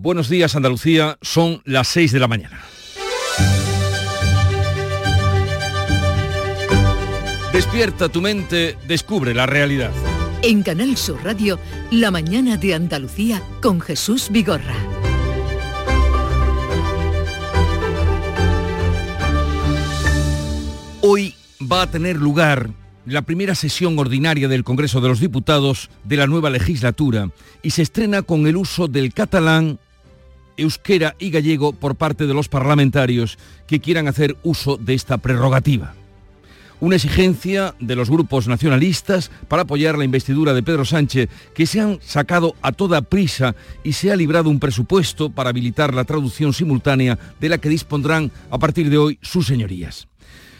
Buenos 0.00 0.28
días 0.28 0.54
Andalucía, 0.54 1.18
son 1.22 1.60
las 1.64 1.88
6 1.88 2.12
de 2.12 2.20
la 2.20 2.28
mañana. 2.28 2.60
Despierta 7.52 8.08
tu 8.08 8.20
mente, 8.20 8.78
descubre 8.86 9.34
la 9.34 9.46
realidad. 9.46 9.90
En 10.42 10.62
Canal 10.62 10.96
Sur 10.96 11.18
Radio, 11.24 11.58
La 11.90 12.12
mañana 12.12 12.56
de 12.56 12.74
Andalucía 12.74 13.42
con 13.60 13.80
Jesús 13.80 14.28
Vigorra. 14.30 14.76
Hoy 21.00 21.34
va 21.60 21.82
a 21.82 21.90
tener 21.90 22.14
lugar 22.14 22.70
la 23.04 23.22
primera 23.22 23.56
sesión 23.56 23.98
ordinaria 23.98 24.46
del 24.46 24.62
Congreso 24.62 25.00
de 25.00 25.08
los 25.08 25.18
Diputados 25.18 25.90
de 26.04 26.18
la 26.18 26.28
nueva 26.28 26.50
legislatura 26.50 27.30
y 27.62 27.70
se 27.70 27.82
estrena 27.82 28.22
con 28.22 28.46
el 28.46 28.56
uso 28.56 28.86
del 28.86 29.12
catalán, 29.12 29.80
euskera 30.58 31.16
y 31.18 31.30
gallego 31.30 31.72
por 31.72 31.94
parte 31.94 32.26
de 32.26 32.34
los 32.34 32.48
parlamentarios 32.48 33.38
que 33.66 33.80
quieran 33.80 34.08
hacer 34.08 34.36
uso 34.42 34.76
de 34.76 34.94
esta 34.94 35.16
prerrogativa. 35.16 35.94
Una 36.80 36.94
exigencia 36.94 37.74
de 37.80 37.96
los 37.96 38.08
grupos 38.08 38.46
nacionalistas 38.46 39.32
para 39.48 39.62
apoyar 39.62 39.98
la 39.98 40.04
investidura 40.04 40.54
de 40.54 40.62
Pedro 40.62 40.84
Sánchez, 40.84 41.28
que 41.52 41.66
se 41.66 41.80
han 41.80 41.98
sacado 42.02 42.54
a 42.62 42.70
toda 42.70 43.02
prisa 43.02 43.56
y 43.82 43.94
se 43.94 44.12
ha 44.12 44.16
librado 44.16 44.48
un 44.48 44.60
presupuesto 44.60 45.30
para 45.30 45.50
habilitar 45.50 45.92
la 45.92 46.04
traducción 46.04 46.52
simultánea 46.52 47.18
de 47.40 47.48
la 47.48 47.58
que 47.58 47.68
dispondrán 47.68 48.30
a 48.50 48.58
partir 48.58 48.90
de 48.90 48.98
hoy 48.98 49.18
sus 49.22 49.46
señorías. 49.48 50.06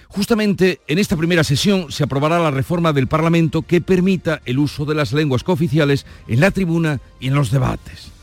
Justamente 0.08 0.80
en 0.88 0.98
esta 0.98 1.16
primera 1.16 1.44
sesión 1.44 1.92
se 1.92 2.02
aprobará 2.02 2.40
la 2.40 2.50
reforma 2.50 2.92
del 2.92 3.06
Parlamento 3.06 3.62
que 3.62 3.80
permita 3.80 4.40
el 4.44 4.58
uso 4.58 4.86
de 4.86 4.94
las 4.94 5.12
lenguas 5.12 5.44
cooficiales 5.44 6.06
en 6.26 6.40
la 6.40 6.50
tribuna 6.50 7.00
y 7.20 7.28
en 7.28 7.34
los 7.34 7.50
debates. 7.52 8.17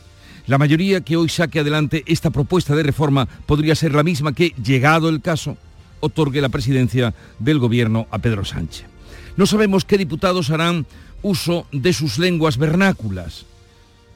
La 0.47 0.57
mayoría 0.57 1.01
que 1.01 1.17
hoy 1.17 1.29
saque 1.29 1.59
adelante 1.59 2.03
esta 2.07 2.29
propuesta 2.29 2.75
de 2.75 2.83
reforma 2.83 3.27
podría 3.45 3.75
ser 3.75 3.93
la 3.93 4.03
misma 4.03 4.33
que, 4.33 4.53
llegado 4.63 5.09
el 5.09 5.21
caso, 5.21 5.57
otorgue 5.99 6.41
la 6.41 6.49
presidencia 6.49 7.13
del 7.39 7.59
gobierno 7.59 8.07
a 8.11 8.19
Pedro 8.19 8.45
Sánchez. 8.45 8.85
No 9.37 9.45
sabemos 9.45 9.85
qué 9.85 9.97
diputados 9.97 10.49
harán 10.49 10.85
uso 11.21 11.65
de 11.71 11.93
sus 11.93 12.19
lenguas 12.19 12.57
vernáculas. 12.57 13.45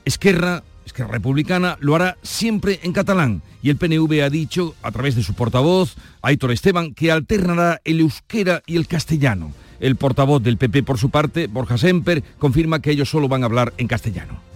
Esquerra 0.06 0.64
que 0.94 1.04
Republicana 1.06 1.78
lo 1.80 1.95
hará 1.95 2.17
siempre 2.23 2.80
en 2.84 2.94
catalán 2.94 3.42
y 3.61 3.70
el 3.70 3.78
PNV 3.78 4.23
ha 4.23 4.30
dicho, 4.30 4.76
a 4.82 4.92
través 4.92 5.16
de 5.16 5.23
su 5.23 5.34
portavoz, 5.34 5.95
Aitor 6.22 6.52
Esteban, 6.52 6.94
que 6.94 7.11
alternará 7.11 7.82
el 7.84 8.00
euskera 8.00 8.64
y 8.66 8.78
el 8.78 8.88
castellano. 8.88 9.54
El 9.80 9.95
portavoz 9.95 10.44
del 10.44 10.58
PP, 10.58 10.84
por 10.84 10.98
su 10.98 11.09
parte, 11.09 11.48
Borja 11.48 11.78
Semper, 11.78 12.23
confirma 12.38 12.82
que 12.82 12.92
ellos 12.92 13.09
solo 13.09 13.28
van 13.28 13.44
a 13.44 13.45
hablar 13.45 13.73
en 13.78 13.88
castellano. 13.88 14.48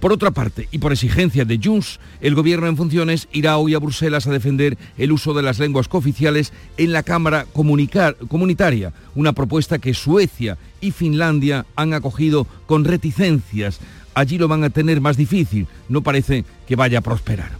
Por 0.00 0.12
otra 0.12 0.30
parte, 0.30 0.68
y 0.70 0.78
por 0.78 0.92
exigencia 0.92 1.44
de 1.44 1.58
Junts, 1.62 1.98
el 2.20 2.34
gobierno 2.34 2.68
en 2.68 2.76
funciones 2.76 3.28
irá 3.32 3.56
hoy 3.58 3.74
a 3.74 3.78
Bruselas 3.78 4.26
a 4.26 4.32
defender 4.32 4.78
el 4.96 5.12
uso 5.12 5.34
de 5.34 5.42
las 5.42 5.58
lenguas 5.58 5.88
cooficiales 5.88 6.52
en 6.76 6.92
la 6.92 7.02
Cámara 7.02 7.46
Comunitaria, 7.52 8.92
una 9.14 9.32
propuesta 9.32 9.78
que 9.78 9.94
Suecia 9.94 10.56
y 10.80 10.92
Finlandia 10.92 11.66
han 11.74 11.94
acogido 11.94 12.46
con 12.66 12.84
reticencias 12.84 13.80
allí 14.18 14.36
lo 14.36 14.48
van 14.48 14.64
a 14.64 14.70
tener 14.70 15.00
más 15.00 15.16
difícil, 15.16 15.68
no 15.88 16.02
parece 16.02 16.44
que 16.66 16.76
vaya 16.76 16.98
a 16.98 17.02
prosperar. 17.02 17.52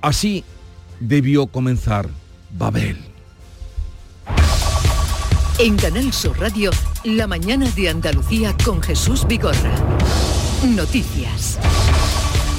Así 0.00 0.44
debió 1.00 1.48
comenzar 1.48 2.08
Babel. 2.56 2.96
En 5.58 5.76
Canal 5.76 6.12
Sur 6.12 6.38
Radio, 6.38 6.70
la 7.02 7.26
mañana 7.26 7.68
de 7.70 7.88
Andalucía 7.88 8.56
con 8.64 8.80
Jesús 8.80 9.26
Bigorra. 9.26 9.74
Noticias. 10.64 11.56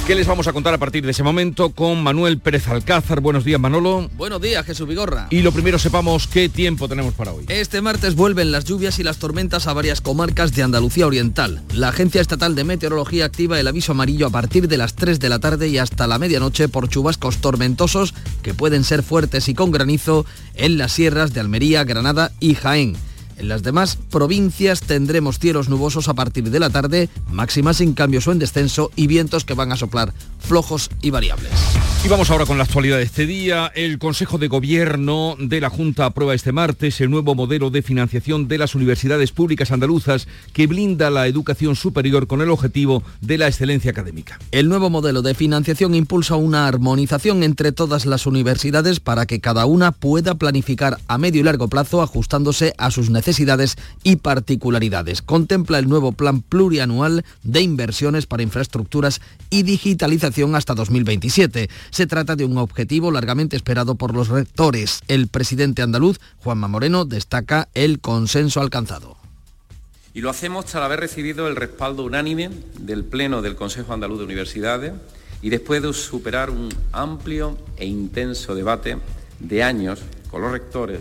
¿Qué 0.08 0.16
les 0.16 0.26
vamos 0.26 0.48
a 0.48 0.54
contar 0.54 0.74
a 0.74 0.78
partir 0.78 1.04
de 1.04 1.12
ese 1.12 1.22
momento 1.22 1.72
con 1.72 2.02
Manuel 2.02 2.40
Pérez 2.40 2.70
Alcázar? 2.70 3.20
Buenos 3.20 3.44
días, 3.44 3.60
Manolo. 3.60 4.10
Buenos 4.16 4.42
días, 4.42 4.66
Jesús 4.66 4.88
Vigorra. 4.88 5.28
Y 5.32 5.42
lo 5.42 5.52
primero 5.52 5.78
sepamos 5.78 6.26
qué 6.26 6.48
tiempo 6.48 6.88
tenemos 6.88 7.14
para 7.14 7.34
hoy. 7.34 7.44
Este 7.50 7.82
martes 7.82 8.16
vuelven 8.16 8.54
las 8.54 8.64
lluvias 8.64 9.00
y 9.00 9.04
las 9.04 9.18
tormentas 9.18 9.68
a 9.68 9.74
varias 9.74 10.00
comarcas 10.00 10.54
de 10.54 10.64
Andalucía 10.64 11.08
Oriental. 11.08 11.62
La 11.74 11.90
Agencia 11.90 12.22
Estatal 12.22 12.56
de 12.56 12.64
Meteorología 12.64 13.26
activa 13.26 13.60
el 13.60 13.68
aviso 13.68 13.92
amarillo 13.92 14.28
a 14.28 14.32
partir 14.32 14.70
de 14.70 14.78
las 14.78 14.96
3 14.96 15.20
de 15.20 15.30
la 15.30 15.40
tarde 15.40 15.68
y 15.68 15.78
hasta 15.78 16.08
la 16.08 16.20
medianoche 16.20 16.70
por 16.70 16.88
chubascos 16.88 17.40
tormentosos 17.40 18.14
que 18.42 18.54
pueden 18.54 18.86
ser 18.86 19.04
fuertes 19.04 19.50
y 19.50 19.54
con 19.54 19.72
granizo 19.72 20.26
en 20.56 20.78
las 20.78 20.94
sierras 20.94 21.34
de 21.34 21.42
Almería, 21.42 21.84
Granada 21.84 22.32
y 22.40 22.56
Jaén. 22.56 22.96
En 23.40 23.48
las 23.48 23.64
demás 23.64 23.98
provincias 24.12 24.82
tendremos 24.82 25.40
cielos 25.40 25.70
nubosos 25.70 26.10
a 26.10 26.14
partir 26.14 26.50
de 26.50 26.60
la 26.60 26.70
tarde, 26.70 27.08
máximas 27.32 27.78
sin 27.78 27.94
cambios 27.94 28.28
o 28.28 28.34
en 28.34 28.40
descenso 28.40 28.92
y 28.98 29.08
vientos 29.08 29.46
que 29.46 29.54
van 29.54 29.72
a 29.72 29.78
soplar 29.78 30.14
flojos 30.40 30.90
y 31.02 31.10
variables. 31.10 31.50
Y 32.04 32.10
vamos 32.10 32.30
ahora 32.32 32.46
con 32.46 32.58
la 32.58 32.66
actualidad 32.66 32.98
de 32.98 33.04
este 33.04 33.26
día. 33.26 33.72
El 33.76 33.98
Consejo 33.98 34.38
de 34.38 34.50
Gobierno 34.50 35.36
de 35.40 35.62
la 35.62 35.70
Junta 35.70 36.06
aprueba 36.06 36.34
este 36.34 36.52
martes 36.52 37.00
el 37.00 37.10
nuevo 37.10 37.34
modelo 37.34 37.70
de 37.70 37.82
financiación 37.82 38.50
de 38.50 38.58
las 38.58 38.76
universidades 38.76 39.32
públicas 39.32 39.72
andaluzas 39.72 40.28
que 40.52 40.68
blinda 40.68 41.10
la 41.10 41.28
educación 41.28 41.78
superior 41.78 42.28
con 42.28 42.42
el 42.42 42.50
objetivo 42.50 43.04
de 43.22 43.38
la 43.38 43.48
excelencia 43.48 43.92
académica. 43.92 44.38
El 44.52 44.68
nuevo 44.68 44.90
modelo 44.90 45.22
de 45.22 45.34
financiación 45.34 45.96
impulsa 45.96 46.36
una 46.36 46.68
armonización 46.68 47.44
entre 47.44 47.72
todas 47.72 48.06
las 48.06 48.26
universidades 48.26 49.00
para 49.00 49.26
que 49.26 49.40
cada 49.40 49.66
una 49.66 49.94
pueda 49.94 50.36
planificar 50.36 50.98
a 51.08 51.18
medio 51.18 51.40
y 51.40 51.44
largo 51.44 51.70
plazo 51.70 52.02
ajustándose 52.02 52.74
a 52.78 52.92
sus 52.92 53.10
necesidades 53.10 53.29
y 54.04 54.16
particularidades. 54.16 55.22
Contempla 55.22 55.80
el 55.80 55.88
nuevo 55.88 56.12
plan 56.12 56.42
plurianual 56.42 57.24
de 57.44 57.62
inversiones 57.62 58.26
para 58.26 58.44
infraestructuras 58.44 59.22
y 59.50 59.64
digitalización 59.64 60.56
hasta 60.56 60.74
2027. 60.74 61.70
Se 61.92 62.08
trata 62.08 62.36
de 62.36 62.46
un 62.46 62.58
objetivo 62.58 63.12
largamente 63.12 63.56
esperado 63.56 63.96
por 63.96 64.16
los 64.16 64.30
rectores. 64.30 65.02
El 65.08 65.28
presidente 65.28 65.82
andaluz, 65.82 66.20
Juanma 66.38 66.68
Moreno, 66.68 67.06
destaca 67.06 67.70
el 67.74 68.00
consenso 68.00 68.62
alcanzado. 68.62 69.18
Y 70.14 70.22
lo 70.22 70.30
hacemos 70.30 70.66
tras 70.66 70.84
haber 70.84 71.00
recibido 71.00 71.48
el 71.48 71.56
respaldo 71.56 72.04
unánime 72.04 72.50
del 72.80 73.04
Pleno 73.04 73.42
del 73.42 73.56
Consejo 73.56 73.94
Andaluz 73.94 74.20
de 74.20 74.26
Universidades 74.26 74.94
y 75.42 75.50
después 75.50 75.82
de 75.82 75.94
superar 75.94 76.50
un 76.50 76.70
amplio 76.92 77.58
e 77.78 77.86
intenso 77.86 78.56
debate 78.56 78.98
de 79.40 79.64
años 79.64 80.00
con 80.30 80.42
los 80.42 80.52
rectores, 80.52 81.00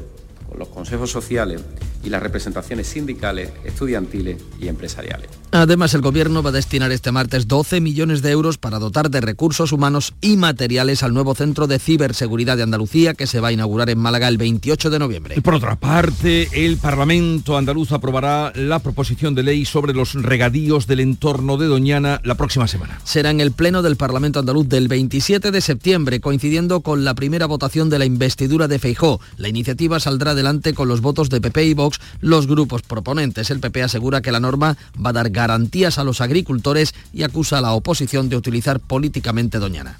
con 0.48 0.58
los 0.58 0.68
consejos 0.68 1.10
sociales 1.10 1.62
y 2.04 2.10
las 2.10 2.22
representaciones 2.22 2.86
sindicales, 2.86 3.50
estudiantiles 3.64 4.38
y 4.60 4.68
empresariales. 4.68 5.28
Además, 5.50 5.94
el 5.94 6.02
Gobierno 6.02 6.42
va 6.42 6.50
a 6.50 6.52
destinar 6.52 6.92
este 6.92 7.10
martes 7.10 7.48
12 7.48 7.80
millones 7.80 8.20
de 8.20 8.30
euros 8.30 8.58
para 8.58 8.78
dotar 8.78 9.10
de 9.10 9.22
recursos 9.22 9.72
humanos 9.72 10.12
y 10.20 10.36
materiales 10.36 11.02
al 11.02 11.14
nuevo 11.14 11.34
Centro 11.34 11.66
de 11.66 11.78
Ciberseguridad 11.78 12.58
de 12.58 12.64
Andalucía 12.64 13.14
que 13.14 13.26
se 13.26 13.40
va 13.40 13.48
a 13.48 13.52
inaugurar 13.52 13.88
en 13.88 13.98
Málaga 13.98 14.28
el 14.28 14.36
28 14.36 14.90
de 14.90 14.98
noviembre. 14.98 15.40
Por 15.40 15.54
otra 15.54 15.76
parte, 15.76 16.48
el 16.52 16.76
Parlamento 16.76 17.56
andaluz 17.56 17.92
aprobará 17.92 18.52
la 18.54 18.80
proposición 18.80 19.34
de 19.34 19.42
ley 19.42 19.64
sobre 19.64 19.94
los 19.94 20.14
regadíos 20.14 20.86
del 20.86 21.00
entorno 21.00 21.56
de 21.56 21.66
Doñana 21.66 22.20
la 22.24 22.34
próxima 22.34 22.68
semana. 22.68 23.00
Será 23.04 23.30
en 23.30 23.40
el 23.40 23.52
Pleno 23.52 23.80
del 23.80 23.96
Parlamento 23.96 24.40
andaluz 24.40 24.68
del 24.68 24.88
27 24.88 25.50
de 25.50 25.60
septiembre, 25.62 26.20
coincidiendo 26.20 26.82
con 26.82 27.04
la 27.04 27.14
primera 27.14 27.46
votación 27.46 27.88
de 27.88 27.98
la 27.98 28.04
investidura 28.04 28.68
de 28.68 28.78
Feijó. 28.78 29.20
La 29.38 29.48
iniciativa 29.48 29.98
saldrá 29.98 30.32
adelante 30.32 30.74
con 30.74 30.88
los 30.88 31.00
votos 31.00 31.30
de 31.30 31.40
PP 31.40 31.64
y 31.64 31.74
Vox, 31.74 31.87
los 32.20 32.46
grupos 32.46 32.82
proponentes. 32.82 33.50
El 33.50 33.60
PP 33.60 33.82
asegura 33.82 34.20
que 34.20 34.32
la 34.32 34.40
norma 34.40 34.76
va 35.04 35.10
a 35.10 35.12
dar 35.14 35.30
garantías 35.30 35.98
a 35.98 36.04
los 36.04 36.20
agricultores 36.20 36.94
y 37.12 37.22
acusa 37.22 37.58
a 37.58 37.60
la 37.60 37.72
oposición 37.72 38.28
de 38.28 38.36
utilizar 38.36 38.80
políticamente 38.80 39.58
Doñana. 39.58 39.98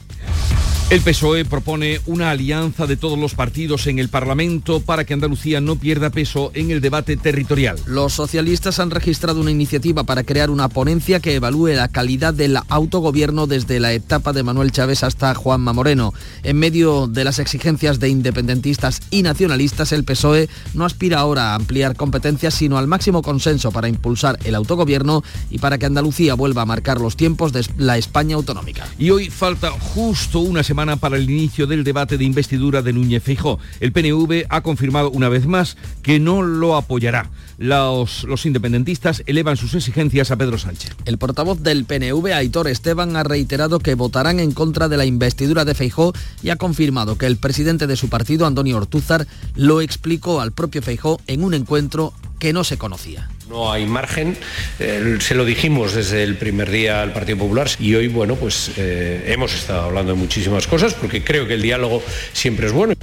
El 0.91 1.03
PSOE 1.03 1.44
propone 1.44 2.00
una 2.06 2.31
alianza 2.31 2.87
de 2.87 2.97
todos 2.97 3.19
los 3.19 3.34
partidos 3.34 3.87
en 3.89 3.99
el 3.99 4.09
Parlamento 4.09 4.81
para 4.81 5.05
que 5.05 5.12
Andalucía 5.12 5.61
no 5.61 5.77
pierda 5.77 6.09
peso 6.09 6.50
en 6.55 6.71
el 6.71 6.81
debate 6.81 7.19
territorial. 7.19 7.78
Los 7.84 8.15
socialistas 8.15 8.78
han 8.78 8.91
registrado 8.91 9.43
una 9.43 9.50
iniciativa 9.50 10.05
para 10.05 10.22
crear 10.22 10.49
una 10.49 10.71
ponencia 10.71 11.21
que 11.21 11.34
evalúe 11.34 11.75
la 11.75 11.88
calidad 11.88 12.33
del 12.33 12.59
autogobierno 12.71 13.47
desde 13.47 13.81
la 13.81 13.93
etapa 13.93 14.33
de 14.33 14.43
Manuel 14.43 14.72
Chávez 14.72 15.03
hasta 15.03 15.34
Juanma 15.34 15.75
Moreno. 15.75 16.14
En 16.43 16.58
medio 16.58 17.06
de 17.06 17.25
las 17.25 17.38
exigencias 17.38 18.00
de 18.00 18.08
independentistas 18.08 19.03
y 19.11 19.23
nacionalistas, 19.23 19.93
el 19.93 20.05
PSOE 20.05 20.49
no 20.73 20.87
aspira 20.87 21.19
ahora 21.19 21.53
a 21.53 21.56
ampliar 21.56 21.97
competencias, 21.97 22.55
sino 22.55 22.79
al 22.79 22.87
máximo 22.87 23.20
consenso 23.20 23.73
para 23.73 23.88
impulsar 23.88 24.38
el 24.44 24.55
autogobierno 24.55 25.23
y 25.50 25.58
para 25.58 25.76
que 25.76 25.85
Andalucía 25.85 26.32
vuelva 26.32 26.62
a 26.62 26.67
marcar 26.67 26.99
los 26.99 27.14
tiempos 27.14 27.53
de 27.53 27.67
la 27.76 27.99
España 27.99 28.37
autonómica. 28.37 28.88
Y 28.99 29.11
hoy 29.11 29.29
falta 29.29 29.70
justo 29.70 30.18
una 30.35 30.62
semana 30.62 30.97
para 30.97 31.17
el 31.17 31.31
inicio 31.31 31.67
del 31.67 31.85
debate 31.85 32.19
de 32.19 32.25
investidura 32.25 32.82
de 32.82 32.93
Núñez 32.93 33.23
Feijó. 33.23 33.59
El 33.81 33.93
PNV 33.93 34.47
ha 34.49 34.61
confirmado 34.61 35.11
una 35.11 35.29
vez 35.29 35.47
más 35.47 35.76
que 36.03 36.20
no 36.20 36.43
lo 36.43 36.76
apoyará. 36.76 37.31
Los, 37.58 38.22
los, 38.22 38.46
independentistas 38.46 39.25
elevan 39.26 39.56
sus 39.56 39.75
exigencias 39.75 40.31
a 40.31 40.37
Pedro 40.37 40.58
Sánchez. 40.58 40.94
El 41.05 41.19
portavoz 41.19 41.60
del 41.60 41.84
PNV, 41.84 42.32
Aitor 42.32 42.69
Esteban, 42.69 43.16
ha 43.16 43.25
reiterado 43.25 43.81
que 43.81 43.96
votarán 43.96 44.38
en 44.38 44.52
contra 44.52 44.88
de 44.88 44.96
la 44.96 45.05
investidura 45.05 45.64
de 45.64 45.75
Feijó 45.75 46.12
y 46.40 46.50
ha 46.50 46.56
confirmado 46.56 47.19
que 47.19 47.26
el 47.26 47.37
presidente 47.37 47.88
de 47.88 47.96
su 47.96 48.08
partido, 48.08 48.46
Antonio 48.46 48.76
Ortúzar, 48.76 49.26
lo 49.56 49.81
explicó 49.81 50.40
al 50.40 50.52
propio 50.52 50.82
Feijó 50.82 51.20
en 51.26 51.43
un 51.43 51.52
encuentro 51.52 52.14
que 52.38 52.52
no 52.52 52.64
se 52.64 52.78
conocía. 52.78 53.28
No 53.49 53.72
hay 53.72 53.87
margen, 53.87 54.37
eh, 54.78 55.19
se 55.20 55.34
lo 55.34 55.44
dijimos 55.44 55.94
desde 55.94 56.22
el 56.22 56.37
primer 56.37 56.70
día 56.70 57.02
al 57.02 57.12
Partido 57.12 57.38
Popular 57.38 57.69
y 57.81 57.94
hoy, 57.94 58.08
bueno, 58.08 58.37
pues 58.37 58.72
eh, 58.76 59.25
hemos 59.28 59.55
estado 59.55 59.87
hablando 59.87 60.12
de 60.12 60.19
muchísimas 60.19 60.66
cosas 60.66 60.94
porque 60.94 61.25
creo 61.25 61.46
que 61.46 61.55
el 61.55 61.62
diálogo 61.62 62.02
siempre 62.32 62.66
es 62.66 62.72
bueno. 62.72 62.94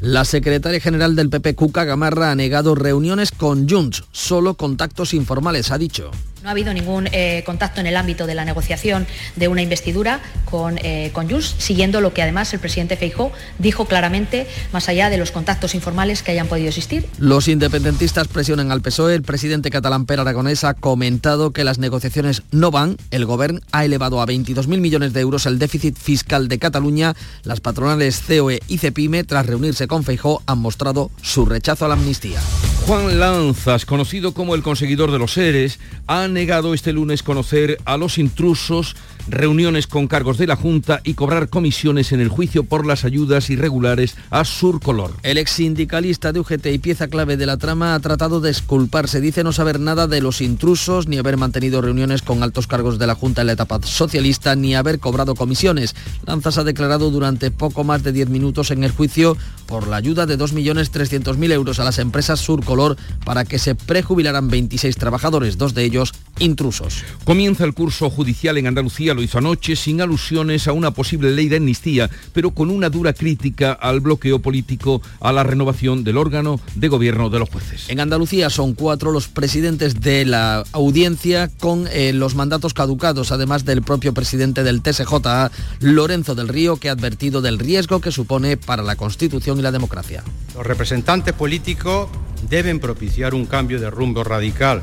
La 0.00 0.24
secretaria 0.24 0.80
general 0.80 1.16
del 1.16 1.30
PP, 1.30 1.54
Cuca 1.54 1.84
Gamarra, 1.84 2.30
ha 2.30 2.34
negado 2.34 2.74
reuniones 2.74 3.30
con 3.30 3.68
Junts, 3.68 4.03
solo 4.12 4.54
contactos 4.54 5.14
informales, 5.14 5.70
ha 5.70 5.78
dicho. 5.78 6.10
No 6.44 6.50
ha 6.50 6.52
habido 6.52 6.74
ningún 6.74 7.08
eh, 7.10 7.42
contacto 7.46 7.80
en 7.80 7.86
el 7.86 7.96
ámbito 7.96 8.26
de 8.26 8.34
la 8.34 8.44
negociación 8.44 9.06
de 9.34 9.48
una 9.48 9.62
investidura 9.62 10.20
con, 10.44 10.78
eh, 10.82 11.08
con 11.14 11.26
Junts, 11.26 11.54
siguiendo 11.56 12.02
lo 12.02 12.12
que 12.12 12.20
además 12.20 12.52
el 12.52 12.60
presidente 12.60 12.98
Feijó 12.98 13.32
dijo 13.58 13.86
claramente, 13.86 14.46
más 14.70 14.90
allá 14.90 15.08
de 15.08 15.16
los 15.16 15.30
contactos 15.30 15.74
informales 15.74 16.22
que 16.22 16.32
hayan 16.32 16.46
podido 16.46 16.68
existir. 16.68 17.06
Los 17.16 17.48
independentistas 17.48 18.28
presionan 18.28 18.70
al 18.70 18.82
PSOE. 18.82 19.14
El 19.14 19.22
presidente 19.22 19.70
catalán 19.70 20.04
Per 20.04 20.20
Aragonés 20.20 20.64
ha 20.64 20.74
comentado 20.74 21.52
que 21.52 21.64
las 21.64 21.78
negociaciones 21.78 22.42
no 22.50 22.70
van. 22.70 22.98
El 23.10 23.24
gobierno 23.24 23.60
ha 23.72 23.86
elevado 23.86 24.20
a 24.20 24.26
22.000 24.26 24.66
millones 24.80 25.14
de 25.14 25.20
euros 25.20 25.46
el 25.46 25.58
déficit 25.58 25.96
fiscal 25.96 26.48
de 26.48 26.58
Cataluña. 26.58 27.14
Las 27.44 27.60
patronales 27.60 28.20
COE 28.20 28.60
y 28.68 28.76
CEPIME, 28.76 29.24
tras 29.24 29.46
reunirse 29.46 29.88
con 29.88 30.04
Feijó, 30.04 30.42
han 30.44 30.58
mostrado 30.58 31.10
su 31.22 31.46
rechazo 31.46 31.86
a 31.86 31.88
la 31.88 31.94
amnistía. 31.94 32.38
Juan 32.86 33.18
Lanzas, 33.18 33.86
conocido 33.86 34.34
como 34.34 34.54
el 34.54 34.62
conseguidor 34.62 35.10
de 35.10 35.18
los 35.18 35.32
seres, 35.32 35.78
ha 36.06 36.33
negado 36.34 36.74
este 36.74 36.92
lunes 36.92 37.22
conocer 37.22 37.78
a 37.84 37.96
los 37.96 38.18
intrusos, 38.18 38.96
reuniones 39.28 39.86
con 39.86 40.06
cargos 40.06 40.36
de 40.36 40.46
la 40.46 40.56
Junta 40.56 41.00
y 41.04 41.14
cobrar 41.14 41.48
comisiones 41.48 42.12
en 42.12 42.20
el 42.20 42.28
juicio 42.28 42.64
por 42.64 42.84
las 42.84 43.04
ayudas 43.04 43.48
irregulares 43.48 44.16
a 44.30 44.44
Surcolor. 44.44 45.14
El 45.22 45.38
ex 45.38 45.52
sindicalista 45.52 46.32
de 46.32 46.40
UGT 46.40 46.66
y 46.66 46.78
pieza 46.78 47.08
clave 47.08 47.36
de 47.36 47.46
la 47.46 47.56
trama 47.56 47.94
ha 47.94 48.00
tratado 48.00 48.40
de 48.40 48.50
esculparse. 48.50 49.20
Dice 49.20 49.44
no 49.44 49.52
saber 49.52 49.80
nada 49.80 50.06
de 50.06 50.20
los 50.20 50.40
intrusos, 50.40 51.08
ni 51.08 51.16
haber 51.16 51.36
mantenido 51.36 51.80
reuniones 51.80 52.22
con 52.22 52.42
altos 52.42 52.66
cargos 52.66 52.98
de 52.98 53.06
la 53.06 53.14
Junta 53.14 53.40
en 53.40 53.46
la 53.46 53.54
etapa 53.54 53.80
socialista, 53.82 54.56
ni 54.56 54.74
haber 54.74 54.98
cobrado 54.98 55.34
comisiones. 55.34 55.94
Lanzas 56.26 56.58
ha 56.58 56.64
declarado 56.64 57.10
durante 57.10 57.50
poco 57.50 57.84
más 57.84 58.02
de 58.02 58.12
10 58.12 58.28
minutos 58.28 58.70
en 58.70 58.84
el 58.84 58.90
juicio 58.90 59.36
por 59.66 59.88
la 59.88 59.96
ayuda 59.96 60.26
de 60.26 60.38
2.300.000 60.38 61.52
euros 61.52 61.78
a 61.78 61.84
las 61.84 61.98
empresas 61.98 62.40
Surcolor 62.40 62.96
para 63.24 63.44
que 63.44 63.58
se 63.58 63.74
prejubilaran 63.74 64.48
26 64.48 64.96
trabajadores, 64.96 65.56
dos 65.56 65.74
de 65.74 65.84
ellos 65.84 66.12
intrusos. 66.38 67.04
Comienza 67.24 67.64
el 67.64 67.74
curso 67.74 68.10
judicial 68.10 68.58
en 68.58 68.66
Andalucía, 68.66 69.14
lo 69.14 69.22
hizo 69.22 69.38
anoche, 69.38 69.76
sin 69.76 70.00
alusiones 70.00 70.66
a 70.66 70.72
una 70.72 70.90
posible 70.90 71.30
ley 71.30 71.48
de 71.48 71.56
amnistía, 71.56 72.10
pero 72.32 72.50
con 72.50 72.70
una 72.70 72.90
dura 72.90 73.12
crítica 73.12 73.72
al 73.72 74.00
bloqueo 74.00 74.40
político 74.40 75.00
a 75.20 75.32
la 75.32 75.42
renovación 75.42 76.04
del 76.04 76.16
órgano 76.16 76.60
de 76.74 76.88
gobierno 76.88 77.30
de 77.30 77.38
los 77.38 77.50
jueces. 77.50 77.88
En 77.88 78.00
Andalucía 78.00 78.50
son 78.50 78.74
cuatro 78.74 79.12
los 79.12 79.28
presidentes 79.28 80.00
de 80.00 80.24
la 80.24 80.64
audiencia 80.72 81.50
con 81.60 81.86
eh, 81.90 82.12
los 82.12 82.34
mandatos 82.34 82.74
caducados, 82.74 83.30
además 83.32 83.64
del 83.64 83.82
propio 83.82 84.12
presidente 84.12 84.64
del 84.64 84.82
TSJA, 84.82 85.50
Lorenzo 85.80 86.34
del 86.34 86.48
Río, 86.48 86.76
que 86.76 86.88
ha 86.88 86.92
advertido 86.92 87.42
del 87.42 87.58
riesgo 87.58 88.00
que 88.00 88.10
supone 88.10 88.56
para 88.56 88.82
la 88.82 88.96
Constitución 88.96 89.58
y 89.58 89.62
la 89.62 89.72
democracia. 89.72 90.22
Los 90.54 90.66
representantes 90.66 91.34
políticos 91.34 92.08
deben 92.48 92.80
propiciar 92.80 93.34
un 93.34 93.46
cambio 93.46 93.80
de 93.80 93.90
rumbo 93.90 94.24
radical, 94.24 94.82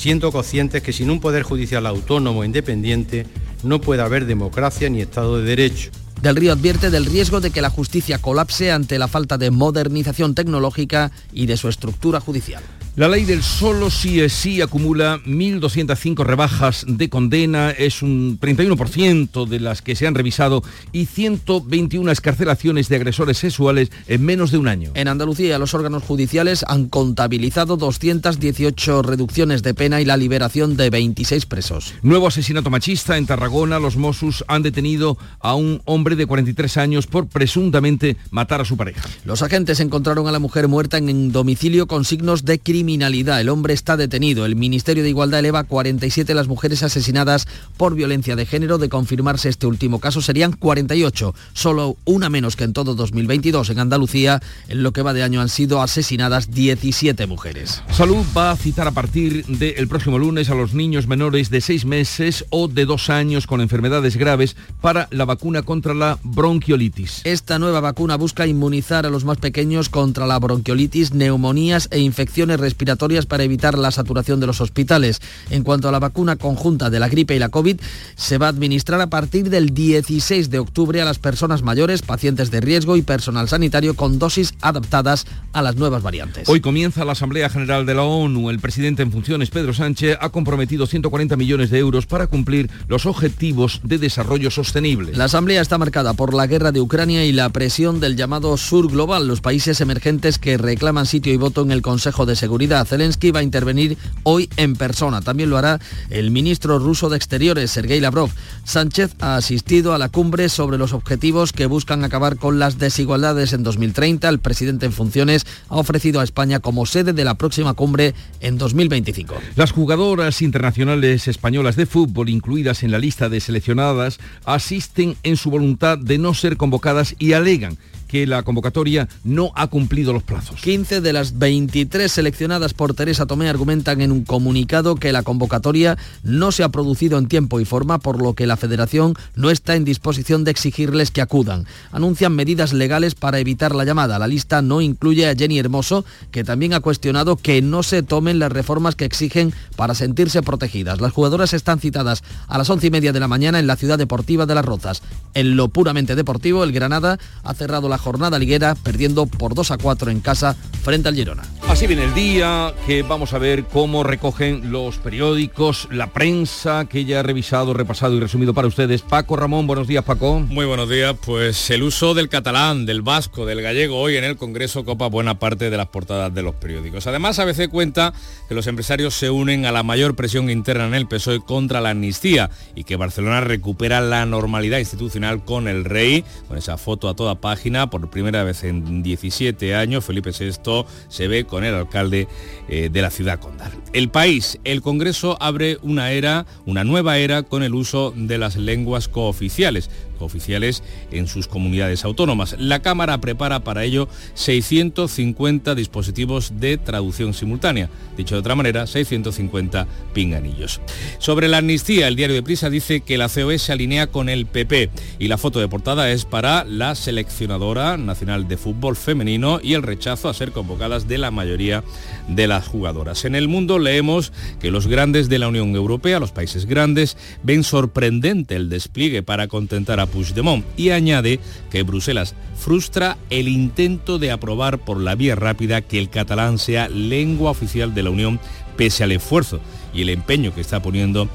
siendo 0.00 0.32
conscientes 0.32 0.82
que 0.82 0.94
sin 0.94 1.10
un 1.10 1.20
poder 1.20 1.42
judicial 1.42 1.84
autónomo 1.84 2.42
e 2.42 2.46
independiente 2.46 3.26
no 3.62 3.82
puede 3.82 4.00
haber 4.00 4.24
democracia 4.24 4.88
ni 4.88 5.02
Estado 5.02 5.36
de 5.36 5.44
Derecho. 5.44 5.90
Del 6.22 6.36
Río 6.36 6.52
advierte 6.52 6.90
del 6.90 7.06
riesgo 7.06 7.40
de 7.40 7.50
que 7.50 7.62
la 7.62 7.70
justicia 7.70 8.18
colapse 8.18 8.72
ante 8.72 8.98
la 8.98 9.08
falta 9.08 9.38
de 9.38 9.50
modernización 9.50 10.34
tecnológica 10.34 11.10
y 11.32 11.46
de 11.46 11.56
su 11.56 11.68
estructura 11.68 12.20
judicial. 12.20 12.62
La 12.96 13.08
ley 13.08 13.24
del 13.24 13.42
solo 13.42 13.88
sí 13.88 14.20
es 14.20 14.32
sí 14.32 14.60
acumula 14.60 15.20
1.205 15.24 16.24
rebajas 16.24 16.84
de 16.88 17.08
condena, 17.08 17.70
es 17.70 18.02
un 18.02 18.38
31% 18.38 19.46
de 19.46 19.60
las 19.60 19.80
que 19.80 19.94
se 19.94 20.08
han 20.08 20.16
revisado 20.16 20.64
y 20.92 21.06
121 21.06 22.10
escarcelaciones 22.10 22.88
de 22.88 22.96
agresores 22.96 23.38
sexuales 23.38 23.90
en 24.08 24.24
menos 24.24 24.50
de 24.50 24.58
un 24.58 24.66
año. 24.66 24.90
En 24.94 25.06
Andalucía 25.06 25.58
los 25.58 25.72
órganos 25.72 26.02
judiciales 26.02 26.64
han 26.66 26.88
contabilizado 26.88 27.76
218 27.76 29.02
reducciones 29.02 29.62
de 29.62 29.72
pena 29.72 30.00
y 30.00 30.04
la 30.04 30.16
liberación 30.16 30.76
de 30.76 30.90
26 30.90 31.46
presos. 31.46 31.94
Nuevo 32.02 32.26
asesinato 32.26 32.70
machista 32.70 33.16
en 33.16 33.26
Tarragona, 33.26 33.78
los 33.78 33.96
Mossos 33.96 34.44
han 34.48 34.62
detenido 34.62 35.16
a 35.38 35.54
un 35.54 35.80
hombre 35.84 36.09
de 36.16 36.26
43 36.26 36.76
años 36.76 37.06
por 37.06 37.26
presuntamente 37.26 38.16
matar 38.30 38.60
a 38.60 38.64
su 38.64 38.76
pareja. 38.76 39.08
Los 39.24 39.42
agentes 39.42 39.80
encontraron 39.80 40.26
a 40.26 40.32
la 40.32 40.38
mujer 40.38 40.68
muerta 40.68 40.98
en 40.98 41.32
domicilio 41.32 41.86
con 41.86 42.04
signos 42.04 42.44
de 42.44 42.58
criminalidad. 42.58 43.40
El 43.40 43.48
hombre 43.48 43.74
está 43.74 43.96
detenido. 43.96 44.44
El 44.46 44.56
Ministerio 44.56 45.02
de 45.02 45.08
Igualdad 45.08 45.40
eleva 45.40 45.64
47 45.64 46.34
las 46.34 46.48
mujeres 46.48 46.82
asesinadas 46.82 47.46
por 47.76 47.94
violencia 47.94 48.36
de 48.36 48.46
género. 48.46 48.78
De 48.78 48.88
confirmarse 48.88 49.48
este 49.48 49.66
último 49.66 50.00
caso 50.00 50.22
serían 50.22 50.52
48, 50.52 51.34
solo 51.52 51.96
una 52.04 52.30
menos 52.30 52.56
que 52.56 52.64
en 52.64 52.72
todo 52.72 52.94
2022. 52.94 53.70
En 53.70 53.78
Andalucía, 53.78 54.40
en 54.68 54.82
lo 54.82 54.92
que 54.92 55.02
va 55.02 55.12
de 55.12 55.22
año 55.22 55.40
han 55.40 55.48
sido 55.48 55.82
asesinadas 55.82 56.50
17 56.50 57.26
mujeres. 57.26 57.82
Salud 57.90 58.24
va 58.36 58.50
a 58.50 58.56
citar 58.56 58.86
a 58.88 58.92
partir 58.92 59.44
del 59.46 59.88
próximo 59.88 60.18
lunes 60.18 60.50
a 60.50 60.54
los 60.54 60.74
niños 60.74 61.06
menores 61.06 61.50
de 61.50 61.60
6 61.60 61.84
meses 61.84 62.44
o 62.50 62.68
de 62.68 62.84
2 62.84 63.10
años 63.10 63.46
con 63.46 63.60
enfermedades 63.60 64.16
graves 64.16 64.56
para 64.80 65.08
la 65.10 65.24
vacuna 65.24 65.62
contra 65.62 65.94
la 66.00 66.18
bronquiolitis. 66.24 67.20
Esta 67.24 67.58
nueva 67.58 67.80
vacuna 67.80 68.16
busca 68.16 68.46
inmunizar 68.46 69.06
a 69.06 69.10
los 69.10 69.24
más 69.24 69.38
pequeños 69.38 69.88
contra 69.88 70.26
la 70.26 70.38
bronquiolitis, 70.38 71.12
neumonías 71.12 71.88
e 71.92 72.00
infecciones 72.00 72.58
respiratorias 72.58 73.26
para 73.26 73.44
evitar 73.44 73.78
la 73.78 73.90
saturación 73.90 74.40
de 74.40 74.46
los 74.46 74.60
hospitales. 74.60 75.20
En 75.50 75.62
cuanto 75.62 75.88
a 75.88 75.92
la 75.92 75.98
vacuna 75.98 76.36
conjunta 76.36 76.90
de 76.90 76.98
la 76.98 77.08
gripe 77.08 77.36
y 77.36 77.38
la 77.38 77.50
COVID, 77.50 77.78
se 78.16 78.38
va 78.38 78.46
a 78.46 78.48
administrar 78.48 79.00
a 79.00 79.08
partir 79.08 79.50
del 79.50 79.74
16 79.74 80.50
de 80.50 80.58
octubre 80.58 81.02
a 81.02 81.04
las 81.04 81.18
personas 81.18 81.62
mayores, 81.62 82.02
pacientes 82.02 82.50
de 82.50 82.60
riesgo 82.60 82.96
y 82.96 83.02
personal 83.02 83.48
sanitario 83.48 83.94
con 83.94 84.18
dosis 84.18 84.54
adaptadas 84.62 85.26
a 85.52 85.60
las 85.60 85.76
nuevas 85.76 86.02
variantes. 86.02 86.48
Hoy 86.48 86.60
comienza 86.60 87.04
la 87.04 87.12
Asamblea 87.12 87.50
General 87.50 87.84
de 87.84 87.94
la 87.94 88.04
ONU. 88.04 88.48
El 88.48 88.58
presidente 88.58 89.02
en 89.02 89.12
funciones, 89.12 89.50
Pedro 89.50 89.74
Sánchez, 89.74 90.16
ha 90.20 90.30
comprometido 90.30 90.86
140 90.86 91.36
millones 91.36 91.70
de 91.70 91.78
euros 91.78 92.06
para 92.06 92.26
cumplir 92.26 92.70
los 92.88 93.04
objetivos 93.04 93.80
de 93.84 93.98
desarrollo 93.98 94.50
sostenible. 94.50 95.12
La 95.14 95.24
Asamblea 95.24 95.60
está 95.60 95.76
marcada 95.90 96.14
por 96.14 96.34
la 96.34 96.46
guerra 96.46 96.70
de 96.70 96.80
Ucrania 96.80 97.24
y 97.24 97.32
la 97.32 97.48
presión 97.48 97.98
del 97.98 98.14
llamado 98.14 98.56
Sur 98.56 98.92
Global, 98.92 99.26
los 99.26 99.40
países 99.40 99.80
emergentes 99.80 100.38
que 100.38 100.56
reclaman 100.56 101.04
sitio 101.04 101.32
y 101.32 101.36
voto 101.36 101.62
en 101.62 101.72
el 101.72 101.82
Consejo 101.82 102.26
de 102.26 102.36
Seguridad 102.36 102.86
Zelensky 102.86 103.32
va 103.32 103.40
a 103.40 103.42
intervenir 103.42 103.98
hoy 104.22 104.48
en 104.56 104.76
persona. 104.76 105.20
También 105.20 105.50
lo 105.50 105.58
hará 105.58 105.80
el 106.08 106.30
ministro 106.30 106.78
ruso 106.78 107.08
de 107.08 107.16
Exteriores, 107.16 107.72
Sergei 107.72 107.98
Lavrov. 107.98 108.30
Sánchez 108.62 109.16
ha 109.18 109.34
asistido 109.34 109.92
a 109.92 109.98
la 109.98 110.10
cumbre 110.10 110.48
sobre 110.48 110.78
los 110.78 110.92
objetivos 110.92 111.52
que 111.52 111.66
buscan 111.66 112.04
acabar 112.04 112.36
con 112.36 112.60
las 112.60 112.78
desigualdades 112.78 113.52
en 113.52 113.64
2030. 113.64 114.28
El 114.28 114.38
presidente 114.38 114.86
en 114.86 114.92
funciones 114.92 115.44
ha 115.70 115.74
ofrecido 115.74 116.20
a 116.20 116.24
España 116.24 116.60
como 116.60 116.86
sede 116.86 117.14
de 117.14 117.24
la 117.24 117.34
próxima 117.34 117.74
cumbre 117.74 118.14
en 118.38 118.58
2025. 118.58 119.34
Las 119.56 119.72
jugadoras 119.72 120.40
internacionales 120.40 121.26
españolas 121.26 121.74
de 121.74 121.86
fútbol 121.86 122.28
incluidas 122.28 122.84
en 122.84 122.92
la 122.92 123.00
lista 123.00 123.28
de 123.28 123.40
seleccionadas 123.40 124.20
asisten 124.44 125.16
en 125.24 125.36
su 125.36 125.50
voluntad 125.50 125.79
de 125.80 126.18
no 126.18 126.34
ser 126.34 126.56
convocadas 126.56 127.14
y 127.18 127.32
alegan 127.32 127.78
que 128.10 128.26
la 128.26 128.42
convocatoria 128.42 129.08
no 129.22 129.52
ha 129.54 129.68
cumplido 129.68 130.12
los 130.12 130.24
plazos. 130.24 130.60
15 130.60 131.00
de 131.00 131.12
las 131.12 131.38
23 131.38 132.10
seleccionadas 132.10 132.74
por 132.74 132.92
Teresa 132.92 133.26
Tomé 133.26 133.48
argumentan 133.48 134.00
en 134.00 134.10
un 134.10 134.24
comunicado 134.24 134.96
que 134.96 135.12
la 135.12 135.22
convocatoria 135.22 135.96
no 136.24 136.50
se 136.50 136.64
ha 136.64 136.70
producido 136.70 137.18
en 137.18 137.28
tiempo 137.28 137.60
y 137.60 137.64
forma, 137.64 137.98
por 137.98 138.20
lo 138.20 138.34
que 138.34 138.48
la 138.48 138.56
federación 138.56 139.14
no 139.36 139.50
está 139.50 139.76
en 139.76 139.84
disposición 139.84 140.42
de 140.42 140.50
exigirles 140.50 141.12
que 141.12 141.20
acudan. 141.20 141.66
Anuncian 141.92 142.34
medidas 142.34 142.72
legales 142.72 143.14
para 143.14 143.38
evitar 143.38 143.76
la 143.76 143.84
llamada. 143.84 144.18
La 144.18 144.26
lista 144.26 144.60
no 144.60 144.80
incluye 144.80 145.28
a 145.28 145.36
Jenny 145.36 145.60
Hermoso, 145.60 146.04
que 146.32 146.42
también 146.42 146.74
ha 146.74 146.80
cuestionado 146.80 147.36
que 147.36 147.62
no 147.62 147.84
se 147.84 148.02
tomen 148.02 148.40
las 148.40 148.50
reformas 148.50 148.96
que 148.96 149.04
exigen 149.04 149.54
para 149.76 149.94
sentirse 149.94 150.42
protegidas. 150.42 151.00
Las 151.00 151.12
jugadoras 151.12 151.52
están 151.52 151.78
citadas 151.78 152.24
a 152.48 152.58
las 152.58 152.68
once 152.70 152.88
y 152.88 152.90
media 152.90 153.12
de 153.12 153.20
la 153.20 153.28
mañana 153.28 153.60
en 153.60 153.68
la 153.68 153.76
ciudad 153.76 153.98
deportiva 153.98 154.46
de 154.46 154.56
Las 154.56 154.64
Rozas. 154.64 155.02
En 155.34 155.54
lo 155.54 155.68
puramente 155.68 156.16
deportivo, 156.16 156.64
el 156.64 156.72
Granada 156.72 157.20
ha 157.44 157.54
cerrado 157.54 157.88
la 157.88 157.99
jornada 158.00 158.38
liguera 158.38 158.74
perdiendo 158.74 159.26
por 159.26 159.54
2 159.54 159.70
a 159.70 159.78
4 159.78 160.10
en 160.10 160.20
casa 160.20 160.56
frente 160.82 161.08
al 161.08 161.14
Girona. 161.14 161.42
Así 161.68 161.86
viene 161.86 162.04
el 162.04 162.14
día 162.14 162.74
que 162.86 163.02
vamos 163.02 163.32
a 163.32 163.38
ver 163.38 163.64
cómo 163.64 164.02
recogen 164.02 164.72
los 164.72 164.98
periódicos, 164.98 165.88
la 165.90 166.12
prensa 166.12 166.86
que 166.86 167.04
ya 167.04 167.20
ha 167.20 167.22
revisado, 167.22 167.74
repasado 167.74 168.16
y 168.16 168.20
resumido 168.20 168.54
para 168.54 168.68
ustedes. 168.68 169.02
Paco 169.02 169.36
Ramón, 169.36 169.66
buenos 169.66 169.86
días 169.86 170.04
Paco. 170.04 170.40
Muy 170.40 170.66
buenos 170.66 170.88
días, 170.88 171.14
pues 171.24 171.70
el 171.70 171.82
uso 171.82 172.14
del 172.14 172.28
catalán, 172.28 172.86
del 172.86 173.02
vasco, 173.02 173.46
del 173.46 173.62
gallego 173.62 173.98
hoy 174.00 174.16
en 174.16 174.24
el 174.24 174.36
Congreso 174.36 174.84
copa 174.84 175.08
buena 175.08 175.38
parte 175.38 175.70
de 175.70 175.76
las 175.76 175.88
portadas 175.88 176.34
de 176.34 176.42
los 176.42 176.54
periódicos. 176.56 177.06
Además, 177.06 177.38
a 177.38 177.44
veces 177.44 177.68
cuenta 177.68 178.12
que 178.48 178.54
los 178.54 178.66
empresarios 178.66 179.14
se 179.14 179.30
unen 179.30 179.66
a 179.66 179.72
la 179.72 179.82
mayor 179.82 180.16
presión 180.16 180.50
interna 180.50 180.86
en 180.86 180.94
el 180.94 181.06
PSOE 181.06 181.40
contra 181.40 181.80
la 181.80 181.90
amnistía 181.90 182.50
y 182.74 182.84
que 182.84 182.96
Barcelona 182.96 183.40
recupera 183.40 184.00
la 184.00 184.26
normalidad 184.26 184.78
institucional 184.78 185.00
institucional 185.00 185.44
con 185.44 185.68
el 185.68 185.84
rey, 185.84 186.24
con 186.48 186.58
esa 186.58 186.76
foto 186.76 187.08
a 187.08 187.14
toda 187.14 187.40
página, 187.40 187.89
por 187.90 188.08
primera 188.08 188.44
vez 188.44 188.64
en 188.64 189.02
17 189.02 189.74
años, 189.74 190.04
Felipe 190.04 190.30
VI 190.30 190.84
se 191.08 191.28
ve 191.28 191.44
con 191.44 191.64
el 191.64 191.74
alcalde 191.74 192.28
eh, 192.68 192.88
de 192.90 193.02
la 193.02 193.10
ciudad 193.10 193.38
condal. 193.38 193.72
El 193.92 194.08
país, 194.08 194.58
el 194.64 194.80
Congreso 194.80 195.36
abre 195.40 195.78
una 195.82 196.12
era, 196.12 196.46
una 196.66 196.84
nueva 196.84 197.18
era 197.18 197.42
con 197.42 197.62
el 197.62 197.74
uso 197.74 198.12
de 198.16 198.38
las 198.38 198.56
lenguas 198.56 199.08
cooficiales 199.08 199.90
oficiales 200.20 200.82
en 201.10 201.26
sus 201.26 201.48
comunidades 201.48 202.04
autónomas. 202.04 202.56
La 202.58 202.80
Cámara 202.80 203.20
prepara 203.20 203.60
para 203.60 203.84
ello 203.84 204.08
650 204.34 205.74
dispositivos 205.74 206.52
de 206.60 206.78
traducción 206.78 207.34
simultánea. 207.34 207.90
Dicho 208.16 208.34
de 208.34 208.40
otra 208.40 208.54
manera, 208.54 208.86
650 208.86 209.86
pinganillos. 210.12 210.80
Sobre 211.18 211.48
la 211.48 211.58
amnistía, 211.58 212.08
el 212.08 212.16
diario 212.16 212.36
de 212.36 212.42
Prisa 212.42 212.70
dice 212.70 213.00
que 213.00 213.18
la 213.18 213.28
COE 213.28 213.58
se 213.58 213.72
alinea 213.72 214.08
con 214.08 214.28
el 214.28 214.46
PP 214.46 214.90
y 215.18 215.28
la 215.28 215.38
foto 215.38 215.60
de 215.60 215.68
portada 215.68 216.10
es 216.10 216.24
para 216.24 216.64
la 216.64 216.94
seleccionadora 216.94 217.96
nacional 217.96 218.48
de 218.48 218.56
fútbol 218.56 218.96
femenino 218.96 219.60
y 219.62 219.74
el 219.74 219.82
rechazo 219.82 220.28
a 220.28 220.34
ser 220.34 220.52
convocadas 220.52 221.08
de 221.08 221.18
la 221.18 221.30
mayoría 221.30 221.84
de 222.28 222.46
las 222.46 222.66
jugadoras. 222.66 223.24
En 223.24 223.34
el 223.34 223.48
mundo 223.48 223.78
leemos 223.78 224.32
que 224.60 224.70
los 224.70 224.86
grandes 224.86 225.28
de 225.28 225.38
la 225.38 225.48
Unión 225.48 225.74
Europea, 225.74 226.20
los 226.20 226.32
países 226.32 226.66
grandes, 226.66 227.16
ven 227.42 227.64
sorprendente 227.64 228.56
el 228.56 228.68
despliegue 228.68 229.22
para 229.22 229.48
contentar 229.48 230.00
a 230.00 230.06
Puigdemont 230.10 230.64
y 230.76 230.90
añade 230.90 231.40
que 231.70 231.82
Bruselas 231.82 232.34
frustra 232.56 233.16
el 233.30 233.48
intento 233.48 234.18
de 234.18 234.30
aprobar 234.30 234.78
por 234.78 235.00
la 235.00 235.14
vía 235.14 235.34
rápida 235.34 235.80
que 235.80 235.98
el 235.98 236.10
catalán 236.10 236.58
sea 236.58 236.88
lengua 236.88 237.50
oficial 237.50 237.94
de 237.94 238.02
la 238.02 238.10
Unión 238.10 238.38
pese 238.76 239.04
al 239.04 239.12
esfuerzo 239.12 239.60
y 239.94 240.02
el 240.02 240.10
empeño 240.10 240.54
que 240.54 240.60
está 240.60 240.82
poniendo 240.82 241.28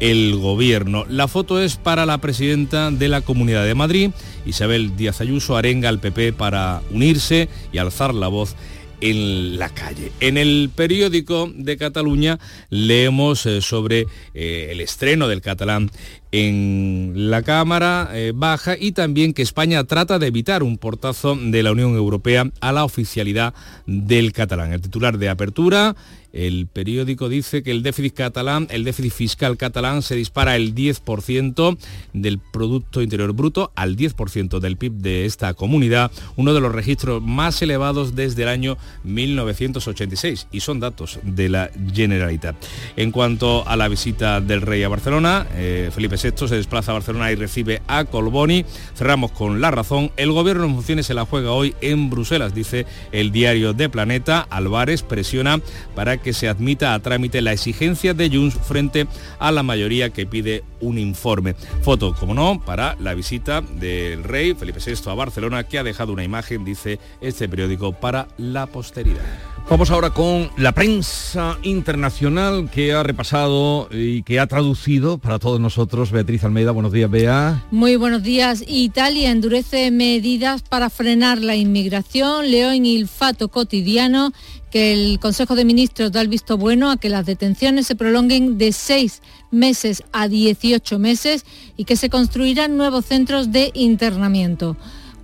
el 0.00 0.36
gobierno. 0.36 1.04
La 1.08 1.28
foto 1.28 1.60
es 1.60 1.76
para 1.76 2.06
la 2.06 2.18
presidenta 2.18 2.90
de 2.90 3.08
la 3.08 3.20
Comunidad 3.20 3.64
de 3.64 3.74
Madrid, 3.74 4.10
Isabel 4.46 4.96
Díaz 4.96 5.20
Ayuso, 5.20 5.56
arenga 5.56 5.88
al 5.88 6.00
PP 6.00 6.32
para 6.32 6.82
unirse 6.90 7.48
y 7.72 7.78
alzar 7.78 8.14
la 8.14 8.28
voz 8.28 8.54
en 9.00 9.58
la 9.58 9.68
calle. 9.70 10.12
En 10.20 10.36
el 10.36 10.70
periódico 10.74 11.50
de 11.54 11.76
Cataluña 11.76 12.38
leemos 12.70 13.46
eh, 13.46 13.60
sobre 13.60 14.06
eh, 14.34 14.68
el 14.70 14.80
estreno 14.80 15.28
del 15.28 15.40
catalán 15.40 15.90
en 16.32 17.12
la 17.14 17.42
Cámara 17.42 18.10
eh, 18.12 18.32
Baja 18.34 18.76
y 18.78 18.92
también 18.92 19.32
que 19.32 19.42
España 19.42 19.84
trata 19.84 20.18
de 20.18 20.26
evitar 20.26 20.62
un 20.62 20.78
portazo 20.78 21.36
de 21.36 21.62
la 21.62 21.72
Unión 21.72 21.94
Europea 21.94 22.50
a 22.60 22.72
la 22.72 22.84
oficialidad 22.84 23.54
del 23.86 24.32
catalán. 24.32 24.72
El 24.72 24.80
titular 24.80 25.18
de 25.18 25.28
apertura 25.28 25.96
el 26.32 26.66
periódico 26.66 27.28
dice 27.28 27.62
que 27.62 27.70
el 27.70 27.82
déficit 27.82 28.14
catalán, 28.14 28.66
el 28.70 28.84
déficit 28.84 29.12
fiscal 29.12 29.56
catalán 29.56 30.02
se 30.02 30.14
dispara 30.14 30.56
el 30.56 30.74
10% 30.74 31.78
del 32.12 32.38
Producto 32.38 33.00
Interior 33.00 33.32
Bruto 33.32 33.72
al 33.74 33.96
10% 33.96 34.60
del 34.60 34.76
PIB 34.76 34.92
de 34.92 35.24
esta 35.24 35.54
comunidad, 35.54 36.10
uno 36.36 36.52
de 36.52 36.60
los 36.60 36.74
registros 36.74 37.22
más 37.22 37.62
elevados 37.62 38.14
desde 38.14 38.42
el 38.42 38.48
año 38.48 38.76
1986 39.04 40.48
y 40.52 40.60
son 40.60 40.80
datos 40.80 41.18
de 41.22 41.48
la 41.48 41.70
Generalitat. 41.94 42.56
En 42.96 43.10
cuanto 43.10 43.66
a 43.66 43.76
la 43.76 43.88
visita 43.88 44.40
del 44.40 44.60
rey 44.60 44.82
a 44.82 44.88
Barcelona, 44.88 45.46
eh, 45.54 45.90
Felipe 45.94 46.17
VI 46.22 46.48
se 46.48 46.56
desplaza 46.56 46.92
a 46.92 46.94
Barcelona 46.94 47.32
y 47.32 47.36
recibe 47.36 47.82
a 47.86 48.04
Colboni. 48.04 48.64
Cerramos 48.94 49.30
con 49.32 49.60
la 49.60 49.70
razón. 49.70 50.10
El 50.16 50.32
gobierno 50.32 50.64
en 50.64 50.74
funciones 50.74 51.06
se 51.06 51.14
la 51.14 51.24
juega 51.24 51.52
hoy 51.52 51.74
en 51.80 52.10
Bruselas, 52.10 52.54
dice 52.54 52.86
el 53.12 53.32
diario 53.32 53.72
de 53.72 53.88
Planeta. 53.88 54.46
Álvarez 54.50 55.02
presiona 55.02 55.60
para 55.94 56.18
que 56.18 56.32
se 56.32 56.48
admita 56.48 56.94
a 56.94 57.00
trámite 57.00 57.40
la 57.42 57.52
exigencia 57.52 58.14
de 58.14 58.30
Junts 58.30 58.56
frente 58.56 59.06
a 59.38 59.52
la 59.52 59.62
mayoría 59.62 60.10
que 60.10 60.26
pide 60.26 60.64
un 60.80 60.98
informe. 60.98 61.54
Foto, 61.82 62.14
como 62.14 62.34
no, 62.34 62.60
para 62.64 62.96
la 63.00 63.14
visita 63.14 63.60
del 63.60 64.24
rey 64.24 64.54
Felipe 64.54 64.80
VI 64.84 65.10
a 65.10 65.14
Barcelona, 65.14 65.64
que 65.64 65.78
ha 65.78 65.84
dejado 65.84 66.12
una 66.12 66.24
imagen, 66.24 66.64
dice 66.64 66.98
este 67.20 67.48
periódico, 67.48 67.92
para 67.92 68.28
la 68.36 68.66
posteridad. 68.66 69.57
Vamos 69.70 69.90
ahora 69.90 70.08
con 70.08 70.50
la 70.56 70.72
prensa 70.72 71.58
internacional 71.62 72.70
que 72.70 72.94
ha 72.94 73.02
repasado 73.02 73.90
y 73.92 74.22
que 74.22 74.40
ha 74.40 74.46
traducido 74.46 75.18
para 75.18 75.38
todos 75.38 75.60
nosotros. 75.60 76.10
Beatriz 76.10 76.42
Almeida, 76.42 76.70
buenos 76.70 76.90
días, 76.90 77.10
Bea. 77.10 77.66
Muy 77.70 77.96
buenos 77.96 78.22
días. 78.22 78.64
Italia 78.66 79.30
endurece 79.30 79.90
medidas 79.90 80.62
para 80.62 80.88
frenar 80.88 81.42
la 81.42 81.54
inmigración. 81.54 82.50
Leo 82.50 82.70
en 82.70 82.86
Il 82.86 83.08
Fato 83.08 83.48
Cotidiano 83.48 84.32
que 84.70 84.94
el 84.94 85.18
Consejo 85.20 85.54
de 85.54 85.66
Ministros 85.66 86.12
da 86.12 86.22
el 86.22 86.28
visto 86.28 86.56
bueno 86.56 86.90
a 86.90 86.96
que 86.96 87.10
las 87.10 87.26
detenciones 87.26 87.86
se 87.86 87.94
prolonguen 87.94 88.56
de 88.56 88.72
seis 88.72 89.20
meses 89.50 90.02
a 90.12 90.28
18 90.28 90.98
meses 90.98 91.44
y 91.76 91.84
que 91.84 91.96
se 91.96 92.08
construirán 92.08 92.78
nuevos 92.78 93.04
centros 93.04 93.52
de 93.52 93.70
internamiento. 93.74 94.78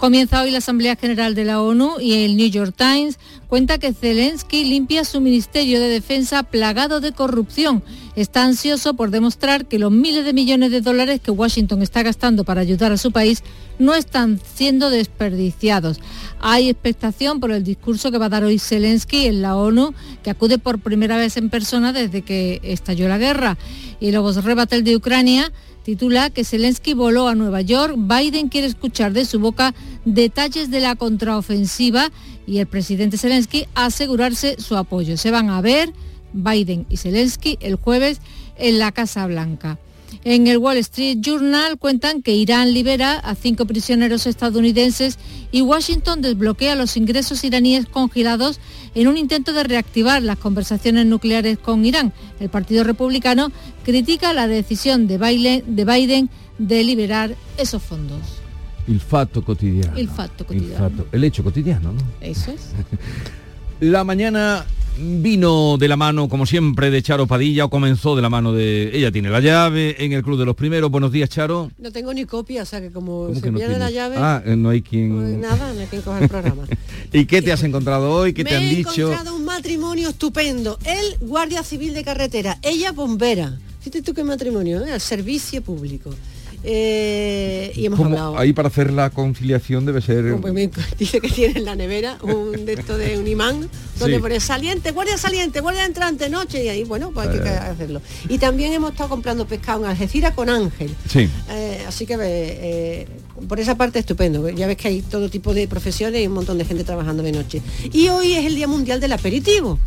Comienza 0.04 0.42
hoy 0.42 0.50
la 0.50 0.58
Asamblea 0.58 0.96
General 0.96 1.34
de 1.34 1.44
la 1.44 1.62
ONU 1.62 1.98
y 1.98 2.26
el 2.26 2.36
New 2.36 2.50
York 2.50 2.74
Times 2.76 3.18
cuenta 3.48 3.78
que 3.78 3.94
Zelensky 3.94 4.64
limpia 4.64 5.02
su 5.02 5.18
Ministerio 5.22 5.80
de 5.80 5.88
Defensa 5.88 6.42
plagado 6.42 7.00
de 7.00 7.12
corrupción. 7.12 7.82
Está 8.14 8.44
ansioso 8.44 8.92
por 8.92 9.10
demostrar 9.10 9.64
que 9.64 9.78
los 9.78 9.90
miles 9.90 10.26
de 10.26 10.34
millones 10.34 10.72
de 10.72 10.82
dólares 10.82 11.20
que 11.24 11.30
Washington 11.30 11.80
está 11.80 12.02
gastando 12.02 12.44
para 12.44 12.60
ayudar 12.60 12.92
a 12.92 12.98
su 12.98 13.12
país 13.12 13.42
no 13.78 13.94
están 13.94 14.38
siendo 14.54 14.90
desperdiciados. 14.90 16.00
Hay 16.38 16.68
expectación 16.68 17.40
por 17.40 17.50
el 17.50 17.64
discurso 17.64 18.10
que 18.10 18.18
va 18.18 18.26
a 18.26 18.28
dar 18.28 18.44
hoy 18.44 18.58
Zelensky 18.58 19.24
en 19.24 19.40
la 19.40 19.56
ONU, 19.56 19.94
que 20.22 20.28
acude 20.28 20.58
por 20.58 20.80
primera 20.80 21.16
vez 21.16 21.38
en 21.38 21.48
persona 21.48 21.94
desde 21.94 22.20
que 22.20 22.60
estalló 22.62 23.08
la 23.08 23.16
guerra. 23.16 23.56
Y 24.00 24.12
luego 24.12 24.32
rebate 24.32 24.76
el 24.76 24.84
de 24.84 24.96
Ucrania 24.96 25.50
titula 25.84 26.30
que 26.30 26.44
Zelensky 26.44 26.94
voló 26.94 27.28
a 27.28 27.34
Nueva 27.34 27.60
York, 27.60 27.94
Biden 27.96 28.48
quiere 28.48 28.66
escuchar 28.66 29.12
de 29.12 29.26
su 29.26 29.38
boca 29.38 29.74
detalles 30.04 30.70
de 30.70 30.80
la 30.80 30.96
contraofensiva 30.96 32.10
y 32.46 32.58
el 32.58 32.66
presidente 32.66 33.18
Zelensky 33.18 33.66
asegurarse 33.74 34.56
su 34.58 34.76
apoyo. 34.76 35.16
Se 35.16 35.30
van 35.30 35.50
a 35.50 35.60
ver 35.60 35.92
Biden 36.32 36.86
y 36.88 36.96
Zelensky 36.96 37.58
el 37.60 37.76
jueves 37.76 38.20
en 38.56 38.78
la 38.78 38.92
Casa 38.92 39.26
Blanca. 39.26 39.78
En 40.24 40.46
el 40.46 40.56
Wall 40.56 40.78
Street 40.78 41.18
Journal 41.20 41.76
cuentan 41.78 42.22
que 42.22 42.32
Irán 42.32 42.72
libera 42.72 43.18
a 43.18 43.34
cinco 43.34 43.66
prisioneros 43.66 44.26
estadounidenses 44.26 45.18
y 45.52 45.60
Washington 45.60 46.22
desbloquea 46.22 46.76
los 46.76 46.96
ingresos 46.96 47.44
iraníes 47.44 47.84
congelados 47.84 48.58
en 48.94 49.08
un 49.08 49.18
intento 49.18 49.52
de 49.52 49.64
reactivar 49.64 50.22
las 50.22 50.38
conversaciones 50.38 51.04
nucleares 51.04 51.58
con 51.58 51.84
Irán. 51.84 52.14
El 52.40 52.48
Partido 52.48 52.84
Republicano 52.84 53.52
critica 53.84 54.32
la 54.32 54.46
decisión 54.46 55.06
de 55.06 55.18
Biden 55.18 56.30
de, 56.56 56.84
liberar 56.84 57.34
esos 57.58 57.82
fondos. 57.82 58.22
El 58.88 59.00
fato 59.00 59.44
cotidiano. 59.44 59.94
El 59.94 60.08
fato 60.08 60.46
cotidiano. 60.46 61.04
El, 61.12 61.24
hecho 61.24 61.44
cotidiano, 61.44 61.92
¿no? 61.92 62.00
Eso 62.22 62.50
es. 62.50 62.70
la 63.80 64.04
mañana 64.04 64.64
vino 64.96 65.76
de 65.78 65.88
la 65.88 65.96
mano, 65.96 66.28
como 66.28 66.46
siempre, 66.46 66.90
de 66.90 67.02
Charo 67.02 67.26
Padilla 67.26 67.64
o 67.64 67.70
comenzó 67.70 68.16
de 68.16 68.22
la 68.22 68.30
mano 68.30 68.52
de... 68.52 68.90
Ella 68.96 69.10
tiene 69.10 69.30
la 69.30 69.40
llave 69.40 69.96
en 70.04 70.12
el 70.12 70.22
Club 70.22 70.38
de 70.38 70.44
los 70.44 70.54
Primeros. 70.54 70.90
Buenos 70.90 71.12
días, 71.12 71.28
Charo. 71.28 71.70
No 71.78 71.90
tengo 71.90 72.14
ni 72.14 72.24
copia, 72.24 72.62
o 72.62 72.66
sea 72.66 72.80
que 72.80 72.90
como 72.90 73.34
se 73.34 73.52
pierde 73.52 73.78
la 73.78 73.90
llave... 73.90 74.16
Ah, 74.18 74.42
eh, 74.44 74.56
no 74.56 74.68
hay 74.68 74.82
quien... 74.82 75.40
nada, 75.40 75.72
no 75.72 75.80
hay 75.80 75.86
quien 75.86 76.02
coja 76.02 76.20
el 76.20 76.28
programa. 76.28 76.64
¿Y 77.12 77.26
qué 77.26 77.42
te 77.42 77.52
has 77.52 77.62
encontrado 77.62 78.10
hoy? 78.12 78.32
¿Qué 78.32 78.44
te 78.44 78.56
han 78.56 78.68
dicho? 78.68 78.90
he 78.90 79.12
encontrado 79.12 79.36
un 79.36 79.44
matrimonio 79.44 80.10
estupendo. 80.10 80.78
Él, 80.84 81.16
guardia 81.20 81.62
civil 81.62 81.94
de 81.94 82.04
carretera. 82.04 82.58
Ella, 82.62 82.92
bombera. 82.92 83.58
Fíjate 83.80 84.02
tú 84.02 84.14
qué 84.14 84.24
matrimonio, 84.24 84.84
¿eh? 84.84 84.92
Al 84.92 85.00
servicio 85.00 85.62
público. 85.62 86.10
Eh, 86.64 87.72
y 87.76 87.86
hemos 87.86 88.00
hablado. 88.00 88.38
Ahí 88.38 88.52
para 88.52 88.68
hacer 88.68 88.92
la 88.92 89.10
conciliación 89.10 89.84
debe 89.84 90.00
ser. 90.00 90.36
Pues 90.36 90.54
dice 90.98 91.20
que 91.20 91.28
tiene 91.28 91.58
en 91.58 91.64
la 91.64 91.76
nevera 91.76 92.18
un 92.22 92.64
de 92.64 92.72
esto 92.72 92.96
de 92.96 93.18
un 93.18 93.28
imán 93.28 93.68
donde 93.98 94.18
pone 94.18 94.40
saliente, 94.40 94.90
guardia 94.90 95.18
saliente, 95.18 95.60
guardia 95.60 95.84
entrante, 95.84 96.28
noche, 96.28 96.64
y 96.64 96.68
ahí 96.68 96.84
bueno, 96.84 97.10
pues 97.12 97.28
hay 97.28 97.38
que 97.38 97.48
eh. 97.48 97.58
hacerlo. 97.58 98.00
Y 98.28 98.38
también 98.38 98.72
hemos 98.72 98.92
estado 98.92 99.10
comprando 99.10 99.46
pescado 99.46 99.84
en 99.84 99.90
Algeciras 99.90 100.34
con 100.34 100.48
Ángel. 100.48 100.94
Sí. 101.08 101.28
Eh, 101.50 101.84
así 101.86 102.06
que 102.06 103.06
por 103.48 103.60
esa 103.60 103.76
parte 103.76 103.98
estupendo. 103.98 104.48
Ya 104.50 104.66
ves 104.66 104.76
que 104.76 104.88
hay 104.88 105.02
todo 105.02 105.28
tipo 105.28 105.54
de 105.54 105.68
profesiones 105.68 106.22
y 106.22 106.26
un 106.26 106.34
montón 106.34 106.58
de 106.58 106.64
gente 106.64 106.84
trabajando 106.84 107.22
de 107.22 107.32
noche. 107.32 107.62
Y 107.92 108.08
hoy 108.08 108.32
es 108.32 108.46
el 108.46 108.54
Día 108.54 108.68
Mundial 108.68 109.00
del 109.00 109.12
Aperitivo. 109.12 109.78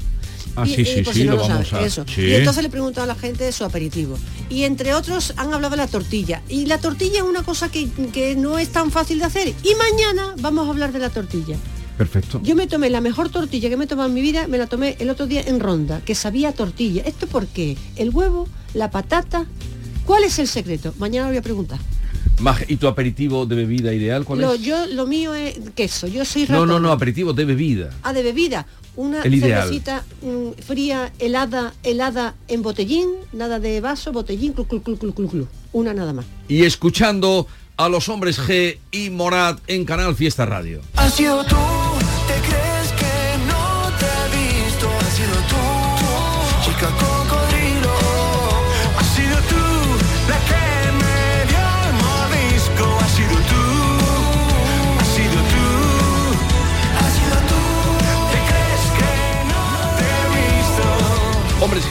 Ah, 0.56 0.66
sí, 0.66 0.86
sí, 0.86 1.04
sí, 1.06 1.24
lo, 1.24 1.38
vamos 1.38 1.74
a... 1.74 1.82
Eso. 1.82 2.06
Y 2.18 2.34
entonces 2.34 2.64
le 2.64 2.70
pregunto 2.70 3.02
a 3.02 3.06
la 3.06 3.16
gente 3.16 3.44
de 3.44 3.52
su 3.52 3.64
aperitivo. 3.64 4.18
Y 4.50 4.64
entre 4.64 4.94
otros 4.94 5.34
han 5.38 5.54
hablado 5.54 5.72
de 5.72 5.78
la 5.78 5.88
tortilla. 5.88 6.42
Y 6.50 6.66
la 6.66 6.80
tortilla 6.80 7.18
es 7.18 7.24
una 7.24 7.44
cosa 7.44 7.70
que, 7.70 7.90
que 8.14 8.36
no 8.36 8.58
es 8.58 8.70
tan 8.70 8.92
fácil 8.92 9.20
de 9.20 9.26
hacer. 9.26 9.48
Y 9.50 9.76
mañana 9.76 10.36
vamos 10.40 10.68
a 10.68 10.72
hablar 10.72 10.92
de 10.92 11.00
la 11.00 11.10
tortilla. 11.10 11.58
Perfecto. 11.98 12.40
Yo 12.44 12.56
me 12.56 12.68
tomé 12.68 12.90
la 12.90 13.02
mejor 13.02 13.30
tortilla 13.30 13.70
que 13.70 13.78
me 13.78 13.86
he 13.86 13.88
tomado 13.88 14.08
en 14.08 14.14
mi 14.14 14.22
vida, 14.22 14.48
me 14.48 14.58
la 14.60 14.68
tomé 14.68 14.96
el 15.00 15.10
otro 15.10 15.26
día 15.26 15.42
en 15.42 15.60
Ronda, 15.60 16.02
que 16.06 16.14
sabía 16.14 16.52
tortilla. 16.52 17.02
¿Esto 17.04 17.26
por 17.28 17.48
qué? 17.48 17.76
El 17.96 18.12
huevo, 18.12 18.48
la 18.74 18.92
patata. 18.92 19.46
¿Cuál 20.06 20.24
es 20.24 20.38
el 20.40 20.48
secreto? 20.48 20.94
Mañana 21.00 21.26
lo 21.26 21.32
voy 21.32 21.40
a 21.40 21.42
preguntar. 21.42 21.80
¿Y 22.68 22.76
tu 22.76 22.88
aperitivo 22.88 23.48
de 23.48 23.56
bebida 23.56 23.94
ideal 23.94 24.24
cuál 24.24 24.44
es? 24.44 24.62
Yo, 24.62 24.86
lo 24.88 25.08
mío 25.08 25.34
es 25.34 25.58
queso. 25.76 26.08
Yo 26.08 26.24
soy 26.24 26.46
No, 26.48 26.68
no, 26.68 26.80
no, 26.80 26.92
aperitivo 26.92 27.34
de 27.34 27.46
bebida. 27.46 27.90
Ah, 28.04 28.14
de 28.14 28.22
bebida 28.22 28.68
una 28.98 29.22
cervecita 29.22 30.04
mm, 30.22 30.62
fría, 30.62 31.14
helada, 31.20 31.74
helada 31.84 32.36
en 32.50 32.62
botellín, 32.62 33.08
nada 33.32 33.60
de 33.60 33.80
vaso, 33.80 34.12
botellín, 34.12 34.52
clu, 34.52 34.66
clu, 34.66 34.82
clu, 34.82 34.98
clu, 34.98 35.14
clu, 35.14 35.48
una 35.72 35.94
nada 35.94 36.12
más. 36.12 36.26
Y 36.50 36.66
escuchando 36.66 37.48
a 37.78 37.88
los 37.90 38.10
hombres 38.10 38.40
G 38.40 38.80
y 38.92 39.10
Morat 39.12 39.60
en 39.68 39.86
Canal 39.86 40.16
Fiesta 40.16 40.46
Radio. 40.46 40.82
Ha 40.96 41.10
sido 41.10 41.46
tú, 41.46 41.56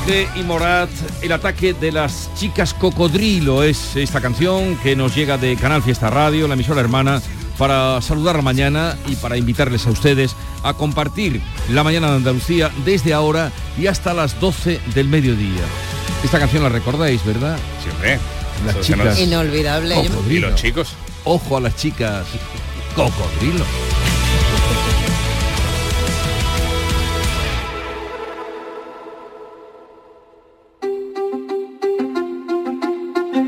G 0.07 0.29
y 0.37 0.43
Morat, 0.45 0.89
el 1.21 1.33
ataque 1.33 1.75
de 1.75 1.91
las 1.91 2.31
chicas 2.37 2.73
cocodrilo 2.75 3.65
es 3.65 3.97
esta 3.97 4.21
canción 4.21 4.77
que 4.77 4.95
nos 4.95 5.17
llega 5.17 5.37
de 5.37 5.57
Canal 5.57 5.83
Fiesta 5.83 6.11
Radio, 6.11 6.47
la 6.47 6.55
emisora 6.55 6.81
hermana, 6.81 7.21
para 7.59 8.01
saludar 8.01 8.37
la 8.37 8.43
mañana 8.43 8.97
y 9.09 9.17
para 9.17 9.37
invitarles 9.37 9.85
a 9.87 9.91
ustedes 9.91 10.37
a 10.63 10.75
compartir 10.75 11.41
la 11.71 11.83
mañana 11.83 12.11
de 12.11 12.17
Andalucía 12.19 12.71
desde 12.85 13.15
ahora 13.15 13.51
y 13.77 13.89
hasta 13.89 14.15
las 14.15 14.39
12 14.39 14.81
del 14.95 15.09
mediodía. 15.09 15.65
Esta 16.23 16.39
canción 16.39 16.63
la 16.63 16.69
recordáis, 16.69 17.25
¿verdad? 17.25 17.59
Sí, 17.83 17.91
hombre. 17.91 18.21
Las 18.65 18.81
chicas 18.81 19.19
Inolvidable. 19.19 20.05
Y 20.05 20.09
cocodrilo. 20.09 20.51
los 20.51 20.61
chicos. 20.61 20.89
Ojo 21.25 21.57
a 21.57 21.61
las 21.61 21.75
chicas 21.75 22.27
cocodrilo. 22.95 23.65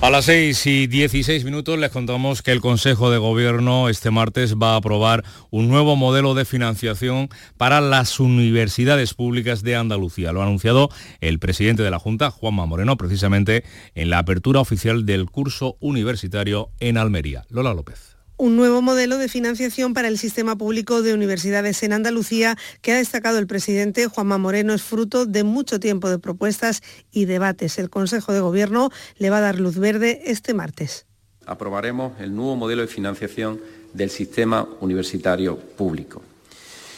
A 0.00 0.10
las 0.10 0.26
6 0.26 0.66
y 0.66 0.86
16 0.86 1.44
minutos 1.44 1.76
les 1.76 1.90
contamos 1.90 2.40
que 2.40 2.52
el 2.52 2.60
Consejo 2.60 3.10
de 3.10 3.18
Gobierno 3.18 3.88
este 3.88 4.12
martes 4.12 4.54
va 4.54 4.74
a 4.74 4.76
aprobar 4.76 5.24
un 5.50 5.68
nuevo 5.68 5.96
modelo 5.96 6.34
de 6.34 6.44
financiación 6.44 7.28
para 7.56 7.80
las 7.80 8.20
universidades 8.20 9.14
públicas 9.14 9.64
de 9.64 9.74
Andalucía. 9.74 10.30
Lo 10.32 10.40
ha 10.40 10.44
anunciado 10.44 10.88
el 11.20 11.40
presidente 11.40 11.82
de 11.82 11.90
la 11.90 11.98
Junta, 11.98 12.30
Juanma 12.30 12.64
Moreno, 12.64 12.96
precisamente 12.96 13.64
en 13.96 14.08
la 14.08 14.18
apertura 14.18 14.60
oficial 14.60 15.04
del 15.04 15.26
curso 15.26 15.76
universitario 15.80 16.70
en 16.78 16.96
Almería. 16.96 17.44
Lola 17.50 17.74
López. 17.74 18.17
Un 18.38 18.54
nuevo 18.54 18.80
modelo 18.80 19.18
de 19.18 19.28
financiación 19.28 19.94
para 19.94 20.06
el 20.06 20.16
sistema 20.16 20.56
público 20.56 21.02
de 21.02 21.12
universidades 21.12 21.82
en 21.82 21.92
Andalucía 21.92 22.56
que 22.82 22.92
ha 22.92 22.96
destacado 22.96 23.38
el 23.38 23.48
presidente 23.48 24.06
Juanma 24.06 24.38
Moreno 24.38 24.72
es 24.72 24.82
fruto 24.82 25.26
de 25.26 25.42
mucho 25.42 25.80
tiempo 25.80 26.08
de 26.08 26.20
propuestas 26.20 26.82
y 27.10 27.24
debates. 27.24 27.78
El 27.78 27.90
Consejo 27.90 28.32
de 28.32 28.40
Gobierno 28.40 28.90
le 29.18 29.30
va 29.30 29.38
a 29.38 29.42
dar 29.42 29.58
luz 29.58 29.76
verde 29.76 30.22
este 30.26 30.54
martes. 30.54 31.04
aprobaremos 31.46 32.12
el 32.20 32.34
nuevo 32.34 32.56
modelo 32.56 32.82
de 32.82 32.88
financiación 32.88 33.60
del 33.92 34.10
sistema 34.10 34.68
universitario 34.80 35.56
público. 35.56 36.22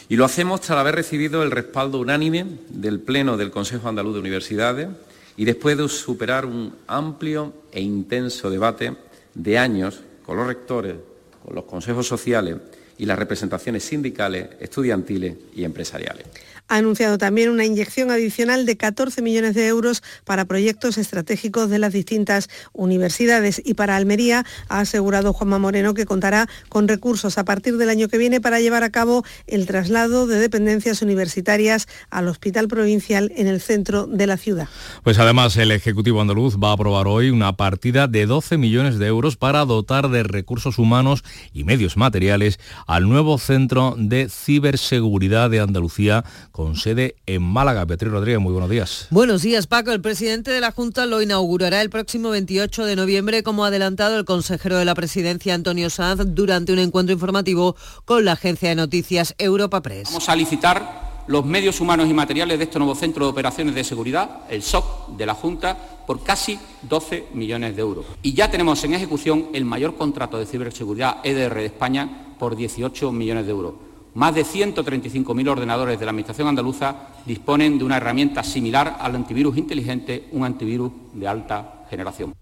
Y 0.09 0.17
lo 0.17 0.25
hacemos 0.25 0.61
tras 0.61 0.79
haber 0.79 0.97
recibido 0.97 1.43
el 1.43 1.53
respaldo 1.53 2.01
unánime 2.01 2.45
del 2.69 3.01
Pleno 3.01 3.37
del 3.37 3.53
Consejo 3.53 3.89
Andaluz 3.89 4.15
de 4.15 4.21
Universidades 4.21 4.89
y 5.37 5.45
después 5.45 5.79
de 5.79 5.89
superar 5.89 6.45
un 6.45 6.75
amplio 6.87 7.55
e 7.73 7.81
intenso 7.81 8.51
debate 8.51 8.97
de 9.35 9.57
años 9.57 10.03
con 10.27 10.37
los 10.37 10.47
rectores, 10.47 10.97
con 11.45 11.55
los 11.55 11.65
consejos 11.65 12.07
sociales 12.07 12.57
y 12.99 13.07
las 13.07 13.19
representaciones 13.19 13.85
sindicales, 13.85 14.49
estudiantiles 14.61 15.35
y 15.55 15.65
empresariales. 15.65 16.27
Ha 16.71 16.77
anunciado 16.77 17.19
también 17.19 17.51
una 17.51 17.65
inyección 17.65 18.13
adicional 18.13 18.65
de 18.65 18.77
14 18.77 19.23
millones 19.23 19.57
de 19.57 19.67
euros 19.67 20.05
para 20.25 20.45
proyectos 20.45 20.99
estratégicos 20.99 21.69
de 21.69 21.81
las 21.81 21.93
distintas 21.93 22.49
universidades 22.73 23.61
y 23.65 23.75
para 23.75 23.97
Almería 23.97 24.47
ha 24.69 24.79
asegurado 24.79 25.33
Juanma 25.33 25.59
Moreno 25.59 25.95
que 25.95 26.07
contará 26.07 26.49
con 26.69 26.87
recursos 26.87 27.39
a 27.39 27.45
partir 27.45 27.77
del 27.77 27.91
año 27.91 28.07
que 28.07 28.19
viene 28.19 28.41
para 28.41 28.61
llevar 28.61 28.85
a 28.85 28.91
cabo 28.91 29.25
el 29.49 29.67
traslado 29.67 30.29
de 30.29 30.39
dependencias 30.39 31.03
universitarias 31.03 31.89
al 32.09 32.29
Hospital 32.29 32.69
Provincial 32.69 33.33
en 33.35 33.49
el 33.49 33.61
centro 33.61 34.07
de 34.07 34.29
la 34.29 34.37
ciudad. 34.37 34.69
Pues 35.03 35.19
además 35.19 35.57
el 35.57 35.73
Ejecutivo 35.73 36.21
andaluz 36.21 36.57
va 36.57 36.71
a 36.71 36.75
aprobar 36.75 37.09
hoy 37.09 37.31
una 37.31 37.57
partida 37.57 38.07
de 38.07 38.27
12 38.27 38.59
millones 38.59 39.01
de 39.01 39.09
euros 39.09 39.37
para 39.37 39.65
dotar 39.65 40.09
de 40.09 40.23
recursos 40.23 40.79
humanos 40.79 41.25
y 41.53 41.65
medios 41.65 41.97
materiales 41.97 42.61
al 42.87 43.09
nuevo 43.09 43.39
Centro 43.39 43.97
de 43.99 44.29
Ciberseguridad 44.29 45.51
de 45.51 45.59
Andalucía 45.59 46.25
con 46.61 46.77
sede 46.77 47.17
en 47.25 47.43
Málaga. 47.43 47.87
Beatriz 47.87 48.13
Rodríguez, 48.13 48.39
muy 48.39 48.53
buenos 48.53 48.69
días. 48.69 49.07
Buenos 49.09 49.41
días, 49.41 49.67
Paco. 49.67 49.93
El 49.93 50.03
presidente 50.03 50.51
de 50.51 50.61
la 50.61 50.73
Junta 50.73 51.07
lo 51.07 51.23
inaugurará 51.23 51.81
el 51.81 51.89
próximo 51.89 52.29
28 52.29 52.85
de 52.85 52.97
noviembre, 52.97 53.43
como 53.43 53.65
ha 53.65 53.69
adelantado 53.69 54.19
el 54.19 54.27
consejero 54.27 54.77
de 54.77 54.85
la 54.85 54.95
presidencia, 54.95 55.55
Antonio 55.55 55.89
Sanz, 55.89 56.21
durante 56.35 56.75
un 56.75 56.79
encuentro 56.79 57.15
informativo 57.15 57.77
con 58.05 58.27
la 58.27 58.33
agencia 58.33 58.69
de 58.69 58.75
noticias 58.75 59.35
Europa 59.39 59.81
Press. 59.81 60.09
Vamos 60.09 60.29
a 60.29 60.37
licitar 60.37 61.25
los 61.29 61.47
medios 61.47 61.81
humanos 61.81 62.11
y 62.11 62.13
materiales 62.13 62.59
de 62.59 62.65
este 62.65 62.79
nuevo 62.79 62.95
centro 62.95 63.25
de 63.25 63.31
operaciones 63.31 63.75
de 63.75 63.83
seguridad, 63.83 64.41
el 64.51 64.63
SOC 64.63 65.17
de 65.17 65.25
la 65.25 65.35
Junta, 65.35 65.79
por 66.07 66.23
casi 66.23 66.59
12 66.83 67.29
millones 67.33 67.75
de 67.75 67.81
euros. 67.81 68.05
Y 68.23 68.35
ya 68.35 68.51
tenemos 68.51 68.85
en 68.85 68.93
ejecución 68.93 69.47
el 69.55 69.65
mayor 69.65 69.97
contrato 69.97 70.39
de 70.39 70.45
ciberseguridad 70.45 71.25
EDR 71.25 71.55
de 71.55 71.67
España 71.67 72.35
por 72.39 72.55
18 72.55 73.13
millones 73.13 73.47
de 73.47 73.51
euros. 73.51 73.90
Más 74.15 74.35
de 74.35 74.45
135.000 74.45 75.49
ordenadores 75.49 75.99
de 75.99 76.05
la 76.05 76.11
Administración 76.11 76.49
andaluza 76.49 76.97
disponen 77.27 77.79
de 77.79 77.85
una 77.85 77.99
herramienta 77.99 78.43
similar 78.43 78.97
al 79.01 79.15
antivirus 79.15 79.57
inteligente, 79.57 80.29
un 80.33 80.45
antivirus 80.45 80.91
de 81.13 81.29
alta 81.29 81.85
generación. 81.89 82.35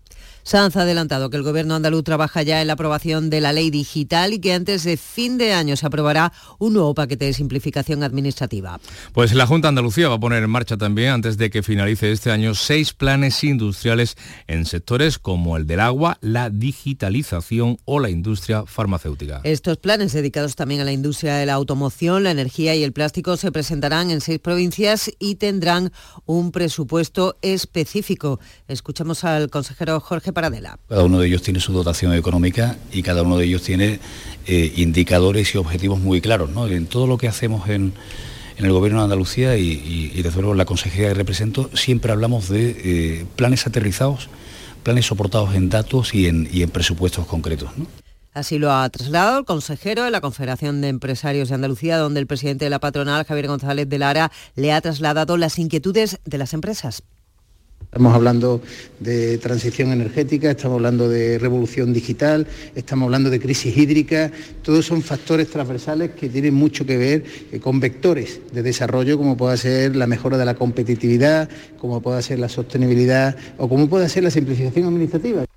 Sanz 0.48 0.78
ha 0.78 0.80
adelantado 0.80 1.28
que 1.28 1.36
el 1.36 1.42
gobierno 1.42 1.74
andaluz 1.74 2.04
trabaja 2.04 2.42
ya 2.42 2.62
en 2.62 2.68
la 2.68 2.72
aprobación 2.72 3.28
de 3.28 3.42
la 3.42 3.52
ley 3.52 3.68
digital 3.68 4.32
y 4.32 4.38
que 4.38 4.54
antes 4.54 4.82
de 4.82 4.96
fin 4.96 5.36
de 5.36 5.52
año 5.52 5.76
se 5.76 5.84
aprobará 5.84 6.32
un 6.58 6.72
nuevo 6.72 6.94
paquete 6.94 7.26
de 7.26 7.34
simplificación 7.34 8.02
administrativa. 8.02 8.80
Pues 9.12 9.34
la 9.34 9.46
Junta 9.46 9.68
Andalucía 9.68 10.08
va 10.08 10.14
a 10.14 10.18
poner 10.20 10.42
en 10.42 10.48
marcha 10.48 10.78
también, 10.78 11.10
antes 11.10 11.36
de 11.36 11.50
que 11.50 11.62
finalice 11.62 12.12
este 12.12 12.30
año, 12.30 12.54
seis 12.54 12.94
planes 12.94 13.44
industriales 13.44 14.16
en 14.46 14.64
sectores 14.64 15.18
como 15.18 15.58
el 15.58 15.66
del 15.66 15.80
agua, 15.80 16.16
la 16.22 16.48
digitalización 16.48 17.76
o 17.84 18.00
la 18.00 18.08
industria 18.08 18.64
farmacéutica. 18.64 19.42
Estos 19.44 19.76
planes 19.76 20.14
dedicados 20.14 20.56
también 20.56 20.80
a 20.80 20.84
la 20.84 20.92
industria 20.92 21.34
de 21.34 21.44
la 21.44 21.52
automoción, 21.52 22.22
la 22.24 22.30
energía 22.30 22.74
y 22.74 22.84
el 22.84 22.94
plástico 22.94 23.36
se 23.36 23.52
presentarán 23.52 24.10
en 24.10 24.22
seis 24.22 24.38
provincias 24.38 25.10
y 25.18 25.34
tendrán 25.34 25.92
un 26.24 26.52
presupuesto 26.52 27.36
específico. 27.42 28.40
Escuchamos 28.66 29.24
al 29.24 29.50
consejero 29.50 30.00
Jorge 30.00 30.32
Paradela. 30.38 30.78
Cada 30.88 31.02
uno 31.02 31.18
de 31.18 31.26
ellos 31.26 31.42
tiene 31.42 31.58
su 31.58 31.72
dotación 31.72 32.14
económica 32.14 32.76
y 32.92 33.02
cada 33.02 33.22
uno 33.22 33.38
de 33.38 33.46
ellos 33.46 33.62
tiene 33.62 33.98
eh, 34.46 34.72
indicadores 34.76 35.52
y 35.52 35.58
objetivos 35.58 35.98
muy 35.98 36.20
claros. 36.20 36.50
¿no? 36.50 36.68
En 36.68 36.86
todo 36.86 37.08
lo 37.08 37.18
que 37.18 37.26
hacemos 37.26 37.68
en, 37.68 37.92
en 38.56 38.64
el 38.64 38.70
Gobierno 38.70 39.00
de 39.00 39.04
Andalucía 39.04 39.56
y, 39.56 39.66
y, 39.66 40.12
y, 40.14 40.22
desde 40.22 40.36
luego 40.36 40.52
en 40.52 40.58
la 40.58 40.64
consejería 40.64 41.08
que 41.08 41.14
represento, 41.14 41.70
siempre 41.74 42.12
hablamos 42.12 42.48
de 42.48 42.76
eh, 42.84 43.26
planes 43.34 43.66
aterrizados, 43.66 44.28
planes 44.84 45.06
soportados 45.06 45.56
en 45.56 45.70
datos 45.70 46.14
y 46.14 46.28
en, 46.28 46.48
y 46.52 46.62
en 46.62 46.70
presupuestos 46.70 47.26
concretos. 47.26 47.76
¿no? 47.76 47.86
Así 48.32 48.60
lo 48.60 48.70
ha 48.70 48.88
trasladado 48.90 49.40
el 49.40 49.44
consejero 49.44 50.04
de 50.04 50.12
la 50.12 50.20
Confederación 50.20 50.80
de 50.80 50.86
Empresarios 50.86 51.48
de 51.48 51.56
Andalucía, 51.56 51.98
donde 51.98 52.20
el 52.20 52.28
presidente 52.28 52.64
de 52.66 52.70
la 52.70 52.78
patronal, 52.78 53.24
Javier 53.24 53.48
González 53.48 53.88
de 53.88 53.98
Lara, 53.98 54.30
le 54.54 54.72
ha 54.72 54.80
trasladado 54.80 55.36
las 55.36 55.58
inquietudes 55.58 56.20
de 56.24 56.38
las 56.38 56.54
empresas. 56.54 57.02
Estamos 57.90 58.14
hablando 58.14 58.60
de 59.00 59.38
transición 59.38 59.92
energética, 59.92 60.50
estamos 60.50 60.76
hablando 60.76 61.08
de 61.08 61.38
revolución 61.38 61.94
digital, 61.94 62.46
estamos 62.74 63.06
hablando 63.06 63.30
de 63.30 63.40
crisis 63.40 63.74
hídrica, 63.78 64.30
todos 64.62 64.84
son 64.84 65.00
factores 65.00 65.48
transversales 65.48 66.10
que 66.10 66.28
tienen 66.28 66.52
mucho 66.52 66.84
que 66.84 66.98
ver 66.98 67.24
eh, 67.50 67.60
con 67.60 67.80
vectores 67.80 68.42
de 68.52 68.62
desarrollo 68.62 69.16
como 69.16 69.38
pueda 69.38 69.56
ser 69.56 69.96
la 69.96 70.06
mejora 70.06 70.36
de 70.36 70.44
la 70.44 70.54
competitividad, 70.54 71.48
como 71.80 72.02
pueda 72.02 72.20
ser 72.20 72.40
la 72.40 72.50
sostenibilidad 72.50 73.34
o 73.56 73.70
como 73.70 73.88
pueda 73.88 74.06
ser 74.06 74.22
la 74.22 74.30
simplificación 74.30 74.84
administrativa. 74.84 75.47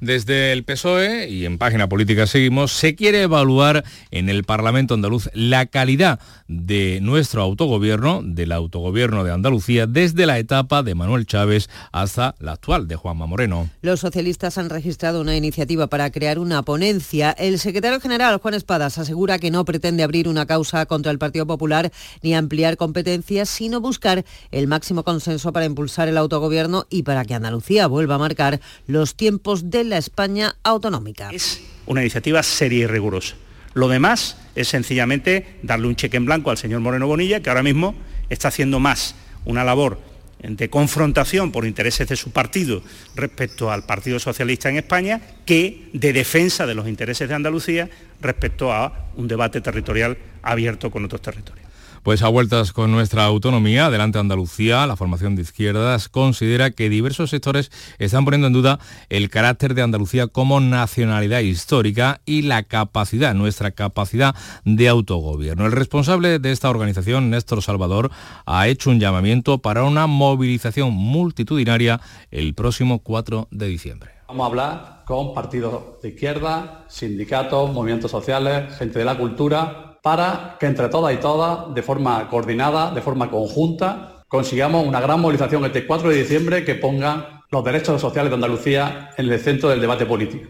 Desde 0.00 0.52
el 0.52 0.62
PSOE, 0.62 1.30
y 1.30 1.46
en 1.46 1.56
página 1.56 1.88
política 1.88 2.26
seguimos, 2.26 2.72
se 2.72 2.94
quiere 2.94 3.22
evaluar 3.22 3.82
en 4.10 4.28
el 4.28 4.44
Parlamento 4.44 4.92
andaluz 4.92 5.30
la 5.32 5.64
calidad 5.64 6.20
de 6.48 7.00
nuestro 7.00 7.40
autogobierno, 7.40 8.20
del 8.22 8.52
autogobierno 8.52 9.24
de 9.24 9.32
Andalucía, 9.32 9.86
desde 9.86 10.26
la 10.26 10.38
etapa 10.38 10.82
de 10.82 10.94
Manuel 10.94 11.24
Chávez 11.24 11.70
hasta 11.92 12.34
la 12.40 12.52
actual 12.52 12.88
de 12.88 12.96
Juanma 12.96 13.26
Moreno. 13.26 13.70
Los 13.80 14.00
socialistas 14.00 14.58
han 14.58 14.68
registrado 14.68 15.22
una 15.22 15.34
iniciativa 15.34 15.86
para 15.86 16.10
crear 16.10 16.38
una 16.38 16.62
ponencia. 16.62 17.30
El 17.30 17.58
secretario 17.58 17.98
general, 17.98 18.36
Juan 18.36 18.52
Espadas, 18.52 18.98
asegura 18.98 19.38
que 19.38 19.50
no 19.50 19.64
pretende 19.64 20.02
abrir 20.02 20.28
una 20.28 20.44
causa 20.44 20.84
contra 20.84 21.10
el 21.10 21.18
Partido 21.18 21.46
Popular 21.46 21.90
ni 22.22 22.34
ampliar 22.34 22.76
competencias, 22.76 23.48
sino 23.48 23.80
buscar 23.80 24.26
el 24.50 24.66
máximo 24.66 25.04
consenso 25.04 25.54
para 25.54 25.64
impulsar 25.64 26.08
el 26.08 26.18
autogobierno 26.18 26.84
y 26.90 27.02
para 27.02 27.24
que 27.24 27.34
Andalucía 27.34 27.86
vuelva 27.86 28.16
a 28.16 28.18
marcar 28.18 28.60
los 28.86 29.14
tiempos 29.14 29.70
la 29.86 29.98
España 29.98 30.56
autonómica. 30.62 31.30
Es 31.30 31.62
una 31.86 32.02
iniciativa 32.02 32.42
seria 32.42 32.84
y 32.84 32.86
rigurosa. 32.86 33.36
Lo 33.74 33.88
demás 33.88 34.38
es 34.54 34.68
sencillamente 34.68 35.58
darle 35.62 35.86
un 35.86 35.96
cheque 35.96 36.16
en 36.16 36.24
blanco 36.24 36.50
al 36.50 36.58
señor 36.58 36.80
Moreno 36.80 37.06
Bonilla, 37.06 37.40
que 37.40 37.50
ahora 37.50 37.62
mismo 37.62 37.94
está 38.28 38.48
haciendo 38.48 38.80
más 38.80 39.14
una 39.44 39.64
labor 39.64 40.00
de 40.42 40.70
confrontación 40.70 41.50
por 41.50 41.66
intereses 41.66 42.08
de 42.08 42.16
su 42.16 42.30
partido 42.30 42.82
respecto 43.14 43.70
al 43.70 43.84
Partido 43.84 44.18
Socialista 44.18 44.68
en 44.68 44.76
España 44.76 45.20
que 45.44 45.88
de 45.92 46.12
defensa 46.12 46.66
de 46.66 46.74
los 46.74 46.88
intereses 46.88 47.28
de 47.28 47.34
Andalucía 47.34 47.88
respecto 48.20 48.72
a 48.72 49.08
un 49.16 49.28
debate 49.28 49.60
territorial 49.60 50.16
abierto 50.42 50.90
con 50.90 51.04
otros 51.04 51.22
territorios. 51.22 51.65
Pues 52.06 52.22
a 52.22 52.28
vueltas 52.28 52.72
con 52.72 52.92
nuestra 52.92 53.24
autonomía, 53.24 53.86
adelante 53.86 54.20
Andalucía, 54.20 54.86
la 54.86 54.94
formación 54.94 55.34
de 55.34 55.42
izquierdas 55.42 56.08
considera 56.08 56.70
que 56.70 56.88
diversos 56.88 57.30
sectores 57.30 57.72
están 57.98 58.24
poniendo 58.24 58.46
en 58.46 58.52
duda 58.52 58.78
el 59.08 59.28
carácter 59.28 59.74
de 59.74 59.82
Andalucía 59.82 60.28
como 60.28 60.60
nacionalidad 60.60 61.40
histórica 61.40 62.20
y 62.24 62.42
la 62.42 62.62
capacidad, 62.62 63.34
nuestra 63.34 63.72
capacidad 63.72 64.36
de 64.64 64.86
autogobierno. 64.86 65.66
El 65.66 65.72
responsable 65.72 66.38
de 66.38 66.52
esta 66.52 66.70
organización, 66.70 67.28
Néstor 67.28 67.60
Salvador, 67.60 68.12
ha 68.46 68.68
hecho 68.68 68.90
un 68.90 69.00
llamamiento 69.00 69.58
para 69.58 69.82
una 69.82 70.06
movilización 70.06 70.92
multitudinaria 70.92 72.00
el 72.30 72.54
próximo 72.54 73.00
4 73.00 73.48
de 73.50 73.66
diciembre. 73.66 74.12
Vamos 74.28 74.44
a 74.44 74.46
hablar 74.46 75.02
con 75.06 75.34
partidos 75.34 76.00
de 76.02 76.10
izquierda, 76.10 76.84
sindicatos, 76.88 77.72
movimientos 77.72 78.12
sociales, 78.12 78.76
gente 78.76 79.00
de 79.00 79.04
la 79.04 79.18
cultura, 79.18 79.85
para 80.06 80.56
que 80.60 80.66
entre 80.66 80.88
todas 80.88 81.12
y 81.12 81.16
todas, 81.16 81.74
de 81.74 81.82
forma 81.82 82.28
coordinada, 82.28 82.92
de 82.92 83.02
forma 83.02 83.28
conjunta, 83.28 84.22
consigamos 84.28 84.86
una 84.86 85.00
gran 85.00 85.18
movilización 85.18 85.64
este 85.64 85.84
4 85.84 86.10
de 86.10 86.18
diciembre 86.18 86.64
que 86.64 86.76
ponga 86.76 87.42
los 87.50 87.64
derechos 87.64 88.00
sociales 88.00 88.30
de 88.30 88.36
Andalucía 88.36 89.10
en 89.16 89.28
el 89.28 89.40
centro 89.40 89.68
del 89.68 89.80
debate 89.80 90.06
político. 90.06 90.48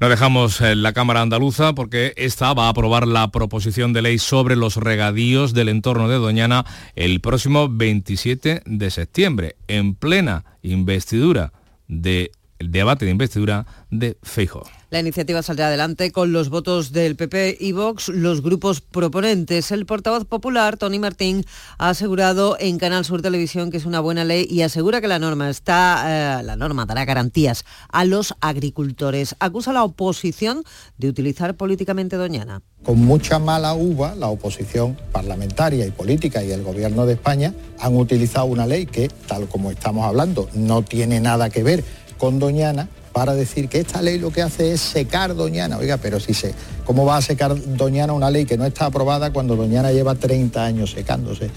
No 0.00 0.08
dejamos 0.08 0.60
la 0.60 0.92
Cámara 0.92 1.20
Andaluza 1.20 1.72
porque 1.72 2.14
esta 2.16 2.52
va 2.52 2.66
a 2.66 2.70
aprobar 2.70 3.06
la 3.06 3.30
proposición 3.30 3.92
de 3.92 4.02
ley 4.02 4.18
sobre 4.18 4.56
los 4.56 4.74
regadíos 4.74 5.54
del 5.54 5.68
entorno 5.68 6.08
de 6.08 6.16
Doñana 6.16 6.64
el 6.96 7.20
próximo 7.20 7.68
27 7.70 8.62
de 8.66 8.90
septiembre, 8.90 9.54
en 9.68 9.94
plena 9.94 10.44
investidura 10.62 11.52
de 11.86 12.32
el 12.60 12.70
debate 12.70 13.06
de 13.06 13.10
investidura 13.10 13.66
de 13.90 14.16
Feijóo. 14.22 14.62
La 14.90 15.00
iniciativa 15.00 15.42
saldrá 15.42 15.68
adelante 15.68 16.10
con 16.12 16.32
los 16.32 16.50
votos 16.50 16.92
del 16.92 17.16
PP 17.16 17.56
y 17.58 17.72
Vox, 17.72 18.08
los 18.08 18.42
grupos 18.42 18.80
proponentes. 18.80 19.70
El 19.70 19.86
portavoz 19.86 20.24
popular, 20.26 20.76
Tony 20.76 20.98
Martín, 20.98 21.44
ha 21.78 21.90
asegurado 21.90 22.56
en 22.60 22.76
Canal 22.78 23.04
Sur 23.04 23.22
Televisión 23.22 23.70
que 23.70 23.78
es 23.78 23.86
una 23.86 24.00
buena 24.00 24.24
ley 24.24 24.46
y 24.50 24.62
asegura 24.62 25.00
que 25.00 25.08
la 25.08 25.18
norma 25.18 25.48
está, 25.48 26.40
eh, 26.40 26.42
la 26.42 26.56
norma 26.56 26.86
dará 26.86 27.04
garantías 27.04 27.64
a 27.88 28.04
los 28.04 28.34
agricultores. 28.40 29.36
Acusa 29.38 29.70
a 29.70 29.74
la 29.74 29.84
oposición 29.84 30.62
de 30.98 31.08
utilizar 31.08 31.56
políticamente 31.56 32.16
Doñana. 32.16 32.62
Con 32.82 32.98
mucha 32.98 33.38
mala 33.38 33.74
uva, 33.74 34.14
la 34.16 34.28
oposición 34.28 34.98
parlamentaria 35.12 35.86
y 35.86 35.90
política 35.92 36.42
y 36.42 36.50
el 36.50 36.62
gobierno 36.62 37.06
de 37.06 37.14
España 37.14 37.54
han 37.78 37.96
utilizado 37.96 38.46
una 38.46 38.66
ley 38.66 38.86
que, 38.86 39.08
tal 39.08 39.48
como 39.48 39.70
estamos 39.70 40.04
hablando, 40.04 40.48
no 40.54 40.82
tiene 40.82 41.20
nada 41.20 41.48
que 41.48 41.62
ver 41.62 41.84
con 42.20 42.38
Doñana 42.38 42.88
para 43.12 43.34
decir 43.34 43.68
que 43.68 43.80
esta 43.80 44.02
ley 44.02 44.18
lo 44.18 44.30
que 44.30 44.42
hace 44.42 44.72
es 44.72 44.80
secar 44.80 45.34
Doñana. 45.34 45.78
Oiga, 45.78 45.96
pero 45.96 46.20
si 46.20 46.34
se, 46.34 46.54
¿cómo 46.84 47.04
va 47.04 47.16
a 47.16 47.22
secar 47.22 47.56
Doñana 47.76 48.12
una 48.12 48.30
ley 48.30 48.44
que 48.44 48.56
no 48.56 48.64
está 48.64 48.86
aprobada 48.86 49.32
cuando 49.32 49.56
Doñana 49.56 49.90
lleva 49.90 50.14
30 50.14 50.64
años 50.64 50.92
secándose? 50.92 51.50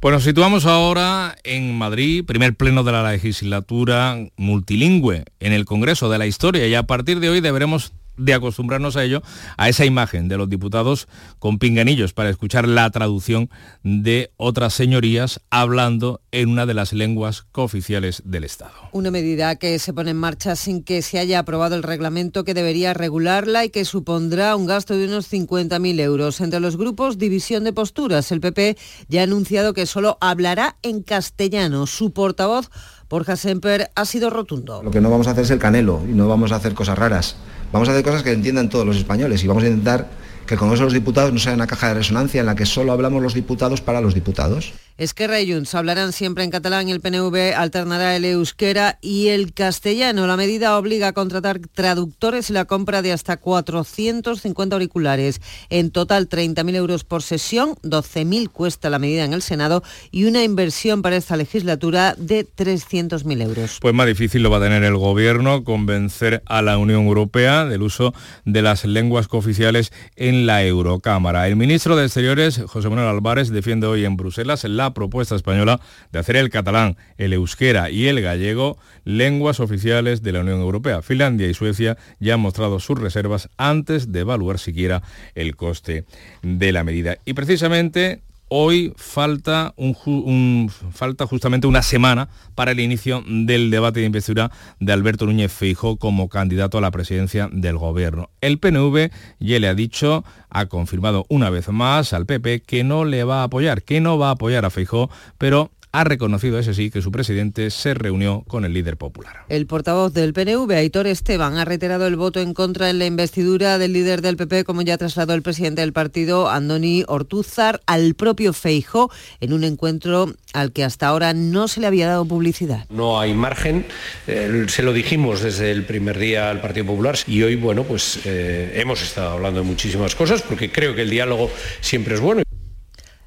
Pues 0.00 0.12
nos 0.12 0.24
situamos 0.24 0.66
ahora 0.66 1.36
en 1.44 1.74
Madrid, 1.74 2.24
primer 2.26 2.54
pleno 2.54 2.84
de 2.84 2.92
la 2.92 3.10
legislatura 3.10 4.18
multilingüe 4.36 5.24
en 5.40 5.52
el 5.52 5.64
Congreso 5.64 6.10
de 6.10 6.18
la 6.18 6.26
Historia 6.26 6.66
y 6.66 6.74
a 6.74 6.82
partir 6.82 7.20
de 7.20 7.30
hoy 7.30 7.40
deberemos 7.40 7.92
de 8.16 8.34
acostumbrarnos 8.34 8.96
a 8.96 9.04
ello, 9.04 9.22
a 9.56 9.68
esa 9.68 9.84
imagen 9.84 10.28
de 10.28 10.36
los 10.36 10.48
diputados 10.48 11.08
con 11.38 11.58
pinganillos 11.58 12.12
para 12.12 12.30
escuchar 12.30 12.66
la 12.68 12.88
traducción 12.90 13.50
de 13.82 14.32
otras 14.36 14.74
señorías 14.74 15.40
hablando 15.50 16.20
en 16.32 16.48
una 16.48 16.66
de 16.66 16.74
las 16.74 16.92
lenguas 16.92 17.42
cooficiales 17.52 18.22
del 18.24 18.44
Estado. 18.44 18.72
Una 18.92 19.10
medida 19.10 19.56
que 19.56 19.78
se 19.78 19.92
pone 19.92 20.10
en 20.10 20.16
marcha 20.16 20.56
sin 20.56 20.82
que 20.82 21.02
se 21.02 21.18
haya 21.18 21.38
aprobado 21.38 21.74
el 21.74 21.82
reglamento 21.82 22.44
que 22.44 22.54
debería 22.54 22.94
regularla 22.94 23.64
y 23.64 23.70
que 23.70 23.84
supondrá 23.84 24.56
un 24.56 24.66
gasto 24.66 24.96
de 24.96 25.06
unos 25.06 25.32
50.000 25.32 26.00
euros. 26.00 26.40
Entre 26.40 26.60
los 26.60 26.76
grupos, 26.76 27.18
división 27.18 27.64
de 27.64 27.72
posturas. 27.72 28.30
El 28.32 28.40
PP 28.40 28.76
ya 29.08 29.20
ha 29.20 29.24
anunciado 29.24 29.74
que 29.74 29.86
solo 29.86 30.18
hablará 30.20 30.76
en 30.82 31.02
castellano. 31.02 31.86
Su 31.86 32.12
portavoz, 32.12 32.70
Borja 33.08 33.36
Semper, 33.36 33.90
ha 33.94 34.04
sido 34.04 34.30
rotundo. 34.30 34.82
Lo 34.82 34.90
que 34.90 35.00
no 35.00 35.10
vamos 35.10 35.26
a 35.28 35.32
hacer 35.32 35.44
es 35.44 35.50
el 35.50 35.58
canelo 35.58 36.02
y 36.08 36.12
no 36.12 36.28
vamos 36.28 36.52
a 36.52 36.56
hacer 36.56 36.74
cosas 36.74 36.98
raras. 36.98 37.36
Vamos 37.76 37.90
a 37.90 37.92
hacer 37.92 38.04
cosas 38.04 38.22
que 38.22 38.32
entiendan 38.32 38.70
todos 38.70 38.86
los 38.86 38.96
españoles 38.96 39.44
y 39.44 39.46
vamos 39.48 39.62
a 39.62 39.66
intentar 39.66 40.08
que 40.46 40.54
el 40.54 40.58
Congreso 40.58 40.84
de 40.84 40.86
los 40.86 40.94
Diputados 40.94 41.30
no 41.30 41.38
sea 41.38 41.52
una 41.52 41.66
caja 41.66 41.88
de 41.88 41.94
resonancia 41.96 42.40
en 42.40 42.46
la 42.46 42.54
que 42.54 42.64
solo 42.64 42.90
hablamos 42.90 43.22
los 43.22 43.34
diputados 43.34 43.82
para 43.82 44.00
los 44.00 44.14
diputados. 44.14 44.72
Esquerra 44.98 45.42
y 45.42 45.52
Junts 45.52 45.74
hablarán 45.74 46.14
siempre 46.14 46.42
en 46.42 46.50
catalán 46.50 46.88
y 46.88 46.92
el 46.92 47.02
PNV 47.02 47.54
alternará 47.54 48.16
el 48.16 48.24
euskera 48.24 48.98
y 49.02 49.28
el 49.28 49.52
castellano. 49.52 50.26
La 50.26 50.38
medida 50.38 50.78
obliga 50.78 51.08
a 51.08 51.12
contratar 51.12 51.60
traductores 51.74 52.48
y 52.48 52.54
la 52.54 52.64
compra 52.64 53.02
de 53.02 53.12
hasta 53.12 53.36
450 53.36 54.74
auriculares. 54.74 55.42
En 55.68 55.90
total 55.90 56.30
30.000 56.30 56.74
euros 56.76 57.04
por 57.04 57.22
sesión, 57.22 57.74
12.000 57.82 58.48
cuesta 58.48 58.88
la 58.88 58.98
medida 58.98 59.24
en 59.24 59.34
el 59.34 59.42
Senado 59.42 59.82
y 60.10 60.24
una 60.24 60.42
inversión 60.42 61.02
para 61.02 61.16
esta 61.16 61.36
legislatura 61.36 62.14
de 62.16 62.46
300.000 62.46 63.42
euros. 63.42 63.78
Pues 63.82 63.92
más 63.92 64.06
difícil 64.06 64.42
lo 64.42 64.48
va 64.48 64.56
a 64.56 64.62
tener 64.62 64.82
el 64.82 64.96
Gobierno 64.96 65.62
convencer 65.62 66.42
a 66.46 66.62
la 66.62 66.78
Unión 66.78 67.04
Europea 67.04 67.66
del 67.66 67.82
uso 67.82 68.14
de 68.46 68.62
las 68.62 68.86
lenguas 68.86 69.28
cooficiales 69.28 69.92
en 70.16 70.46
la 70.46 70.64
Eurocámara. 70.64 71.48
El 71.48 71.56
ministro 71.56 71.96
de 71.96 72.06
Exteriores, 72.06 72.62
José 72.66 72.88
Manuel 72.88 73.08
Álvarez, 73.08 73.50
defiende 73.50 73.86
hoy 73.86 74.06
en 74.06 74.16
Bruselas 74.16 74.64
la 74.64 74.85
propuesta 74.94 75.34
española 75.34 75.80
de 76.12 76.18
hacer 76.18 76.36
el 76.36 76.50
catalán, 76.50 76.96
el 77.18 77.32
euskera 77.32 77.90
y 77.90 78.06
el 78.08 78.20
gallego 78.20 78.78
lenguas 79.04 79.60
oficiales 79.60 80.22
de 80.22 80.32
la 80.32 80.40
Unión 80.40 80.60
Europea. 80.60 81.02
Finlandia 81.02 81.48
y 81.48 81.54
Suecia 81.54 81.96
ya 82.20 82.34
han 82.34 82.40
mostrado 82.40 82.80
sus 82.80 83.00
reservas 83.00 83.48
antes 83.56 84.12
de 84.12 84.20
evaluar 84.20 84.58
siquiera 84.58 85.02
el 85.34 85.56
coste 85.56 86.04
de 86.42 86.72
la 86.72 86.84
medida. 86.84 87.18
Y 87.24 87.34
precisamente 87.34 88.22
Hoy 88.48 88.92
falta, 88.96 89.74
un, 89.76 90.70
falta 90.92 91.26
justamente 91.26 91.66
una 91.66 91.82
semana 91.82 92.28
para 92.54 92.70
el 92.70 92.78
inicio 92.78 93.24
del 93.26 93.72
debate 93.72 93.98
de 93.98 94.06
investidura 94.06 94.52
de 94.78 94.92
Alberto 94.92 95.26
Núñez 95.26 95.52
Feijóo 95.52 95.96
como 95.96 96.28
candidato 96.28 96.78
a 96.78 96.80
la 96.80 96.92
presidencia 96.92 97.48
del 97.50 97.76
gobierno. 97.76 98.30
El 98.40 98.58
PNV 98.58 99.10
ya 99.40 99.58
le 99.58 99.66
ha 99.66 99.74
dicho, 99.74 100.24
ha 100.48 100.66
confirmado 100.66 101.26
una 101.28 101.50
vez 101.50 101.68
más 101.70 102.12
al 102.12 102.24
PP 102.24 102.60
que 102.60 102.84
no 102.84 103.04
le 103.04 103.24
va 103.24 103.40
a 103.40 103.44
apoyar, 103.44 103.82
que 103.82 104.00
no 104.00 104.16
va 104.16 104.28
a 104.28 104.32
apoyar 104.32 104.64
a 104.64 104.70
Feijóo, 104.70 105.10
pero 105.38 105.72
ha 105.92 106.04
reconocido, 106.04 106.58
ese 106.58 106.74
sí, 106.74 106.90
que 106.90 107.02
su 107.02 107.10
presidente 107.10 107.70
se 107.70 107.94
reunió 107.94 108.44
con 108.46 108.64
el 108.64 108.72
líder 108.72 108.96
popular. 108.96 109.44
El 109.48 109.66
portavoz 109.66 110.12
del 110.12 110.32
PNV, 110.32 110.70
Aitor 110.72 111.06
Esteban, 111.06 111.56
ha 111.56 111.64
reiterado 111.64 112.06
el 112.06 112.16
voto 112.16 112.40
en 112.40 112.54
contra 112.54 112.90
en 112.90 112.98
la 112.98 113.06
investidura 113.06 113.78
del 113.78 113.92
líder 113.92 114.20
del 114.20 114.36
PP, 114.36 114.64
como 114.64 114.82
ya 114.82 114.98
trasladó 114.98 115.34
el 115.34 115.42
presidente 115.42 115.80
del 115.80 115.92
partido, 115.92 116.50
Andoni 116.50 117.04
Ortúzar, 117.06 117.80
al 117.86 118.14
propio 118.14 118.52
Feijo, 118.52 119.10
en 119.40 119.52
un 119.52 119.64
encuentro 119.64 120.34
al 120.52 120.72
que 120.72 120.84
hasta 120.84 121.06
ahora 121.06 121.34
no 121.34 121.68
se 121.68 121.80
le 121.80 121.86
había 121.86 122.08
dado 122.08 122.24
publicidad. 122.24 122.86
No 122.90 123.20
hay 123.20 123.34
margen, 123.34 123.86
eh, 124.26 124.66
se 124.68 124.82
lo 124.82 124.92
dijimos 124.92 125.42
desde 125.42 125.70
el 125.70 125.84
primer 125.84 126.18
día 126.18 126.50
al 126.50 126.60
Partido 126.60 126.86
Popular 126.86 127.16
y 127.26 127.42
hoy, 127.42 127.56
bueno, 127.56 127.84
pues 127.84 128.20
eh, 128.24 128.72
hemos 128.76 129.02
estado 129.02 129.30
hablando 129.30 129.60
de 129.60 129.66
muchísimas 129.66 130.14
cosas 130.14 130.42
porque 130.42 130.70
creo 130.70 130.94
que 130.94 131.02
el 131.02 131.10
diálogo 131.10 131.50
siempre 131.80 132.14
es 132.14 132.20
bueno. 132.20 132.45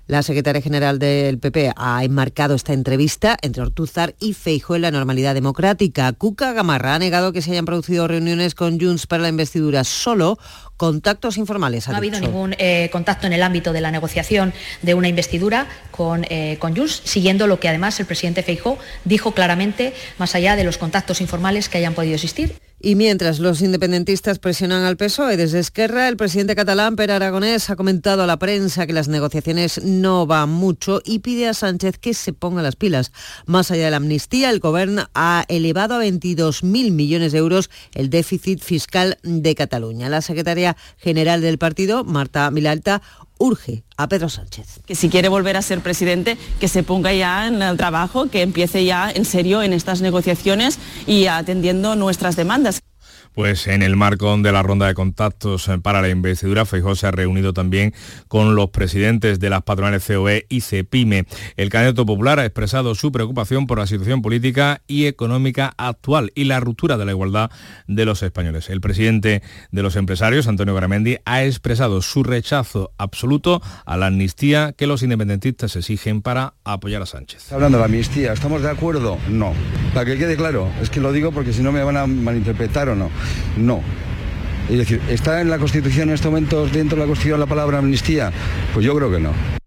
La 0.10 0.24
secretaria 0.24 0.60
general 0.60 0.98
del 0.98 1.38
PP 1.38 1.74
ha 1.76 2.04
enmarcado 2.04 2.56
esta 2.56 2.74
entrevista 2.74 3.38
entre 3.44 3.62
Ortúzar 3.62 4.16
y 4.20 4.34
Feijo 4.34 4.76
en 4.76 4.82
la 4.82 4.90
normalidad 4.90 5.36
democrática. 5.36 6.12
Cuca 6.14 6.52
Gamarra 6.52 6.96
ha 6.96 7.00
negado 7.00 7.32
que 7.32 7.44
se 7.44 7.52
hayan 7.52 7.66
producido 7.66 8.08
reuniones 8.08 8.56
con 8.56 8.80
Junts 8.80 9.06
para 9.06 9.22
la 9.22 9.30
investidura, 9.30 9.84
solo 9.84 10.40
contactos 10.78 11.38
informales. 11.38 11.88
no 11.88 11.94
ha 11.94 11.98
habido 11.98 12.20
ningún 12.20 12.56
eh, 12.58 12.90
contacto 12.92 13.28
en 13.28 13.34
el 13.34 13.44
ámbito 13.44 13.72
de 13.72 13.82
la 13.82 13.92
negociación 13.92 14.52
de 14.82 14.96
una 14.96 15.10
investidura 15.10 15.68
con, 15.92 16.26
eh, 16.32 16.58
con 16.58 16.76
Junts, 16.76 17.04
siguiendo 17.06 17.46
lo 17.46 17.60
que 17.60 17.70
además 17.70 18.00
el 18.00 18.08
presidente 18.08 18.42
Feijó 18.42 18.80
dijo 19.06 19.34
claramente, 19.34 19.94
más 20.18 20.34
allá 20.34 20.56
de 20.56 20.64
los 20.64 20.80
contactos 20.80 21.22
informales 21.22 21.70
que 21.70 21.78
hayan 21.78 21.94
podido 21.94 22.16
existir. 22.16 22.56
Y 22.82 22.96
mientras 22.96 23.40
los 23.40 23.62
independentistas 23.62 24.40
presionan 24.40 24.84
al 24.84 24.96
PSOE 24.96 25.36
desde 25.36 25.60
Esquerra, 25.60 26.08
el 26.08 26.16
presidente 26.16 26.56
catalán 26.56 26.96
Per 26.96 27.12
Aragonés 27.12 27.70
ha 27.70 27.76
comentado 27.76 28.24
a 28.24 28.28
la 28.28 28.40
prensa 28.40 28.88
que 28.88 28.94
las 28.94 29.10
negociaciones 29.10 29.84
no 29.84 30.26
van 30.26 30.50
mucho 30.50 31.02
y 31.04 31.20
pide 31.20 31.50
a 31.50 31.54
Sánchez 31.54 31.98
que 31.98 32.14
se 32.14 32.32
ponga 32.32 32.62
las 32.62 32.78
pilas. 32.78 33.12
Más 33.46 33.70
allá 33.70 33.84
de 33.84 33.92
la 33.92 33.98
amnistía, 33.98 34.50
el 34.50 34.62
gobierno 34.62 35.10
ha 35.14 35.44
elevado 35.50 35.96
a 35.96 36.06
22.000 36.06 36.92
millones 36.92 37.34
de 37.34 37.40
euros 37.40 37.70
el 37.96 38.10
déficit 38.10 38.62
fiscal 38.62 39.18
de 39.24 39.56
Cataluña. 39.56 40.08
La 40.08 40.22
secretaria 40.22 40.78
general 40.96 41.42
del 41.42 41.58
partido, 41.58 42.06
Marta 42.06 42.50
Milalta, 42.50 43.02
urge 43.40 43.84
a 43.98 44.08
Pedro 44.08 44.30
Sánchez. 44.30 44.82
Que 44.86 44.94
si 44.94 45.10
quiere 45.10 45.30
volver 45.30 45.58
a 45.58 45.64
ser 45.64 45.82
presidente, 45.82 46.38
que 46.60 46.68
se 46.68 46.84
ponga 46.84 47.12
ya 47.14 47.48
en 47.48 47.62
el 47.62 47.78
trabajo, 47.78 48.30
que 48.30 48.44
empiece 48.44 48.86
ya 48.86 49.10
en 49.10 49.26
serio 49.26 49.64
en 49.64 49.74
estas 49.74 50.02
negociaciones 50.02 50.78
y 51.08 51.26
atendiendo 51.26 51.96
nuestras 51.96 52.36
demandas. 52.36 52.82
Pues 53.40 53.68
en 53.68 53.84
el 53.84 53.96
marco 53.96 54.38
de 54.38 54.52
la 54.52 54.64
ronda 54.64 54.88
de 54.88 54.94
contactos 54.94 55.70
eh, 55.70 55.80
para 55.82 56.02
la 56.02 56.10
investidura, 56.10 56.66
Feijóo 56.66 56.94
se 56.96 57.08
ha 57.08 57.12
reunido 57.12 57.54
también 57.54 57.94
con 58.28 58.54
los 58.54 58.70
presidentes 58.70 59.40
de 59.40 59.50
las 59.50 59.64
patronales 59.64 60.06
COE 60.06 60.46
y 60.50 60.60
CEPIME. 60.60 61.26
El 61.56 61.70
candidato 61.70 62.06
popular 62.06 62.40
ha 62.40 62.46
expresado 62.46 62.96
su 62.96 63.14
preocupación 63.14 63.66
por 63.66 63.80
la 63.80 63.88
situación 63.88 64.22
política 64.22 64.82
y 64.88 65.06
económica 65.06 65.74
actual 65.78 66.34
y 66.36 66.44
la 66.44 66.60
ruptura 66.60 66.98
de 66.98 67.06
la 67.06 67.14
igualdad 67.14 67.50
de 67.88 68.04
los 68.04 68.24
españoles. 68.24 68.70
El 68.70 68.82
presidente 68.82 69.42
de 69.72 69.84
los 69.84 69.96
empresarios, 69.96 70.50
Antonio 70.50 70.76
Garamendi, 70.76 71.16
ha 71.24 71.46
expresado 71.46 72.02
su 72.02 72.24
rechazo 72.24 72.92
absoluto 72.98 73.62
a 73.86 73.96
la 73.96 74.08
amnistía 74.08 74.74
que 74.74 74.86
los 74.86 75.02
independentistas 75.02 75.78
exigen 75.78 76.22
para 76.22 76.56
apoyar 76.66 77.04
a 77.04 77.06
Sánchez. 77.06 77.54
Hablando 77.54 77.78
de 77.78 77.84
la 77.84 77.86
amnistía, 77.86 78.34
¿estamos 78.34 78.62
de 78.62 78.70
acuerdo? 78.70 79.18
No. 79.30 79.54
Para 79.94 80.06
que 80.06 80.18
quede 80.18 80.36
claro, 80.36 80.70
es 80.82 80.90
que 80.90 81.00
lo 81.00 81.14
digo 81.14 81.32
porque 81.32 81.54
si 81.54 81.64
no 81.64 81.72
me 81.72 81.82
van 81.86 81.96
a 81.96 82.06
malinterpretar 82.06 82.90
o 82.90 82.96
no. 82.98 83.10
No. 83.58 83.82
Es 84.70 84.78
decir, 84.78 85.02
¿está 85.10 85.42
en 85.42 85.50
la 85.50 85.58
Constitución 85.58 86.10
en 86.10 86.16
estos 86.16 86.32
momentos 86.32 86.72
dentro 86.72 86.96
de 86.98 87.02
la 87.02 87.08
Constitución 87.08 87.40
la 87.40 87.48
palabra 87.48 87.80
amnistía? 87.80 88.32
Pues 88.74 88.86
yo 88.86 88.96
creo 88.96 89.12
que 89.12 89.20
no. 89.20 89.59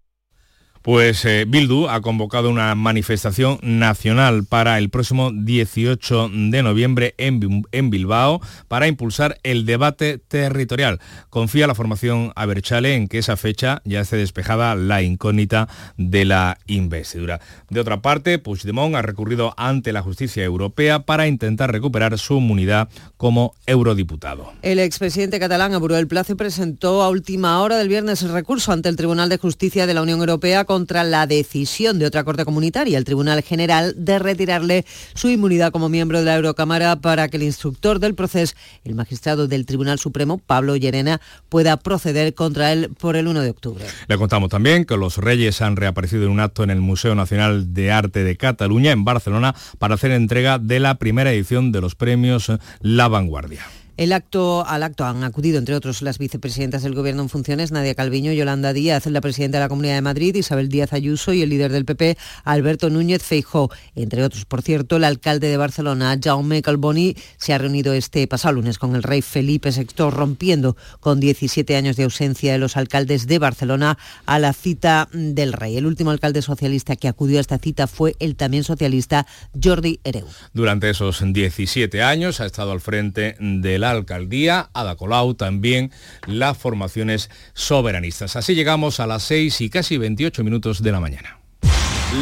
Pues 0.83 1.23
eh, 1.23 1.45
Bildu 1.47 1.87
ha 1.87 2.01
convocado 2.01 2.49
una 2.49 2.75
manifestación 2.75 3.57
nacional 3.61 4.43
para 4.43 4.77
el 4.77 4.89
próximo 4.89 5.31
18 5.31 6.29
de 6.49 6.61
noviembre 6.61 7.15
en, 7.17 7.89
Bilbao 7.89 8.41
para 8.67 8.89
impulsar 8.89 9.37
el 9.43 9.65
debate 9.65 10.17
territorial. 10.17 10.99
Confía 11.29 11.67
la 11.67 11.73
formación 11.75 12.33
Aberchale 12.35 12.95
en 12.95 13.07
que 13.07 13.19
esa 13.19 13.37
fecha 13.37 13.81
ya 13.85 14.01
esté 14.01 14.17
despejada 14.17 14.75
la 14.75 15.01
incógnita 15.01 15.69
de 15.95 16.25
la 16.25 16.57
investidura. 16.67 17.39
De 17.69 17.79
otra 17.79 18.01
parte, 18.01 18.37
Puigdemont 18.37 18.95
ha 18.95 19.01
recurrido 19.01 19.53
ante 19.55 19.93
la 19.93 20.01
justicia 20.01 20.43
europea 20.43 21.05
para 21.05 21.27
intentar 21.27 21.71
recuperar 21.71 22.19
su 22.19 22.39
inmunidad 22.39 22.89
como 23.15 23.55
eurodiputado. 23.67 24.51
El 24.61 24.79
expresidente 24.79 25.39
catalán 25.39 25.73
apuró 25.73 25.95
el 25.95 26.07
plazo 26.07 26.35
presentó 26.35 27.03
a 27.03 27.09
última 27.09 27.61
hora 27.61 27.77
del 27.77 27.87
viernes 27.87 28.21
el 28.21 28.33
recurso 28.33 28.73
ante 28.73 28.89
el 28.89 28.97
Tribunal 28.97 29.29
de 29.29 29.37
Justicia 29.37 29.87
de 29.87 29.93
la 29.93 30.01
Unión 30.01 30.19
Europea 30.19 30.65
contra 30.73 31.03
la 31.03 31.27
decisión 31.27 31.99
de 31.99 32.07
otra 32.07 32.23
corte 32.23 32.45
comunitaria, 32.45 32.97
el 32.97 33.03
Tribunal 33.03 33.43
General, 33.43 33.93
de 33.95 34.17
retirarle 34.17 34.85
su 35.13 35.29
inmunidad 35.29 35.71
como 35.71 35.87
miembro 35.87 36.17
de 36.17 36.25
la 36.25 36.35
Eurocámara 36.35 36.95
para 36.95 37.27
que 37.27 37.37
el 37.37 37.43
instructor 37.43 37.99
del 37.99 38.15
proceso, 38.15 38.55
el 38.83 38.95
magistrado 38.95 39.47
del 39.47 39.67
Tribunal 39.67 39.99
Supremo, 39.99 40.39
Pablo 40.39 40.75
Llerena, 40.75 41.21
pueda 41.47 41.77
proceder 41.77 42.33
contra 42.33 42.73
él 42.73 42.89
por 42.97 43.15
el 43.15 43.27
1 43.27 43.41
de 43.41 43.51
octubre. 43.51 43.85
Le 44.07 44.17
contamos 44.17 44.49
también 44.49 44.85
que 44.85 44.97
los 44.97 45.17
reyes 45.17 45.61
han 45.61 45.75
reaparecido 45.75 46.23
en 46.23 46.31
un 46.31 46.39
acto 46.39 46.63
en 46.63 46.71
el 46.71 46.81
Museo 46.81 47.13
Nacional 47.13 47.75
de 47.75 47.91
Arte 47.91 48.23
de 48.23 48.35
Cataluña, 48.35 48.93
en 48.93 49.05
Barcelona, 49.05 49.53
para 49.77 49.93
hacer 49.93 50.09
entrega 50.09 50.57
de 50.57 50.79
la 50.79 50.95
primera 50.95 51.31
edición 51.31 51.71
de 51.71 51.81
los 51.81 51.93
premios 51.93 52.51
La 52.81 53.07
Vanguardia. 53.09 53.63
El 53.95 54.11
acto, 54.11 54.65
al 54.65 54.81
acto 54.81 55.05
han 55.05 55.23
acudido, 55.23 55.59
entre 55.59 55.75
otros, 55.75 56.01
las 56.01 56.17
vicepresidentas 56.17 56.81
del 56.81 56.95
Gobierno 56.95 57.21
en 57.21 57.29
funciones, 57.29 57.71
Nadia 57.71 57.93
Calviño, 57.93 58.31
Yolanda 58.31 58.73
Díaz, 58.73 59.05
la 59.05 59.21
presidenta 59.21 59.59
de 59.59 59.65
la 59.65 59.69
Comunidad 59.69 59.93
de 59.93 60.01
Madrid, 60.01 60.35
Isabel 60.35 60.67
Díaz 60.67 60.93
Ayuso, 60.93 61.31
y 61.31 61.43
el 61.43 61.49
líder 61.49 61.71
del 61.71 61.85
PP, 61.85 62.17
Alberto 62.43 62.89
Núñez 62.89 63.21
Feijó. 63.21 63.69
Entre 63.93 64.23
otros, 64.23 64.45
por 64.45 64.63
cierto, 64.63 64.95
el 64.95 65.03
alcalde 65.03 65.47
de 65.47 65.57
Barcelona, 65.57 66.17
Jaume 66.19 66.63
Calboni, 66.63 67.15
se 67.37 67.53
ha 67.53 67.59
reunido 67.59 67.93
este 67.93 68.25
pasado 68.25 68.55
lunes 68.55 68.79
con 68.79 68.95
el 68.95 69.03
rey 69.03 69.21
Felipe 69.21 69.69
VI, 69.69 70.09
rompiendo 70.09 70.75
con 70.99 71.19
17 71.19 71.75
años 71.75 71.95
de 71.95 72.05
ausencia 72.05 72.51
de 72.51 72.57
los 72.57 72.77
alcaldes 72.77 73.27
de 73.27 73.37
Barcelona 73.37 73.99
a 74.25 74.39
la 74.39 74.53
cita 74.53 75.07
del 75.13 75.53
rey. 75.53 75.77
El 75.77 75.85
último 75.85 76.09
alcalde 76.09 76.41
socialista 76.41 76.95
que 76.95 77.07
acudió 77.07 77.37
a 77.37 77.41
esta 77.41 77.59
cita 77.59 77.85
fue 77.85 78.15
el 78.17 78.35
también 78.37 78.63
socialista 78.63 79.27
Jordi 79.61 79.99
Hereu. 80.03 80.25
Durante 80.51 80.89
esos 80.89 81.23
17 81.23 82.01
años 82.01 82.39
ha 82.39 82.47
estado 82.47 82.71
al 82.71 82.81
frente 82.81 83.35
del 83.39 83.82
la 83.83 83.91
alcaldía, 83.91 84.69
Ada 84.73 84.95
Colau, 84.95 85.33
también 85.33 85.91
las 86.25 86.57
formaciones 86.57 87.29
soberanistas. 87.53 88.37
Así 88.37 88.55
llegamos 88.55 89.01
a 89.01 89.07
las 89.07 89.23
6 89.23 89.59
y 89.59 89.69
casi 89.69 89.97
28 89.97 90.43
minutos 90.43 90.81
de 90.81 90.91
la 90.91 91.01
mañana. 91.01 91.39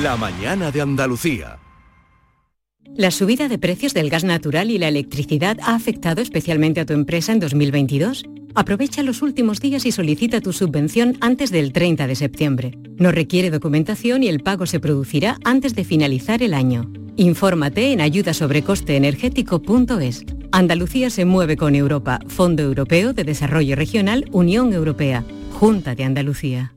La 0.02 0.18
mañana 0.18 0.72
de 0.72 0.82
Andalucía. 0.82 1.60
La 2.96 3.10
subida 3.10 3.48
de 3.48 3.58
precios 3.58 3.94
del 3.94 4.10
gas 4.10 4.26
natural 4.26 4.70
y 4.70 4.78
la 4.78 4.90
electricidad 4.90 5.58
ha 5.64 5.76
afectado 5.76 6.22
especialmente 6.22 6.82
a 6.82 6.86
tu 6.86 6.92
empresa 6.94 7.32
en 7.32 7.40
2022. 7.40 8.26
Aprovecha 8.54 9.02
los 9.02 9.22
últimos 9.22 9.62
días 9.62 9.86
y 9.86 9.94
solicita 9.94 10.42
tu 10.42 10.52
subvención 10.52 11.16
antes 11.22 11.52
del 11.52 11.72
30 11.72 12.06
de 12.06 12.16
septiembre. 12.16 12.78
No 12.98 13.12
requiere 13.12 13.50
documentación 13.50 14.24
y 14.24 14.28
el 14.28 14.42
pago 14.42 14.66
se 14.66 14.82
producirá 14.82 15.38
antes 15.46 15.74
de 15.74 15.86
finalizar 15.86 16.44
el 16.44 16.54
año. 16.54 16.92
Infórmate 17.16 17.94
en 17.94 18.02
ayudasobrecosteenergético.es. 18.02 20.26
Andalucía 20.52 21.10
se 21.10 21.24
mueve 21.24 21.56
con 21.56 21.76
Europa, 21.76 22.20
Fondo 22.28 22.62
Europeo 22.62 23.14
de 23.14 23.24
Desarrollo 23.24 23.78
Regional, 23.78 24.26
Unión 24.32 24.74
Europea, 24.74 25.24
Junta 25.54 25.96
de 25.96 26.04
Andalucía. 26.04 26.74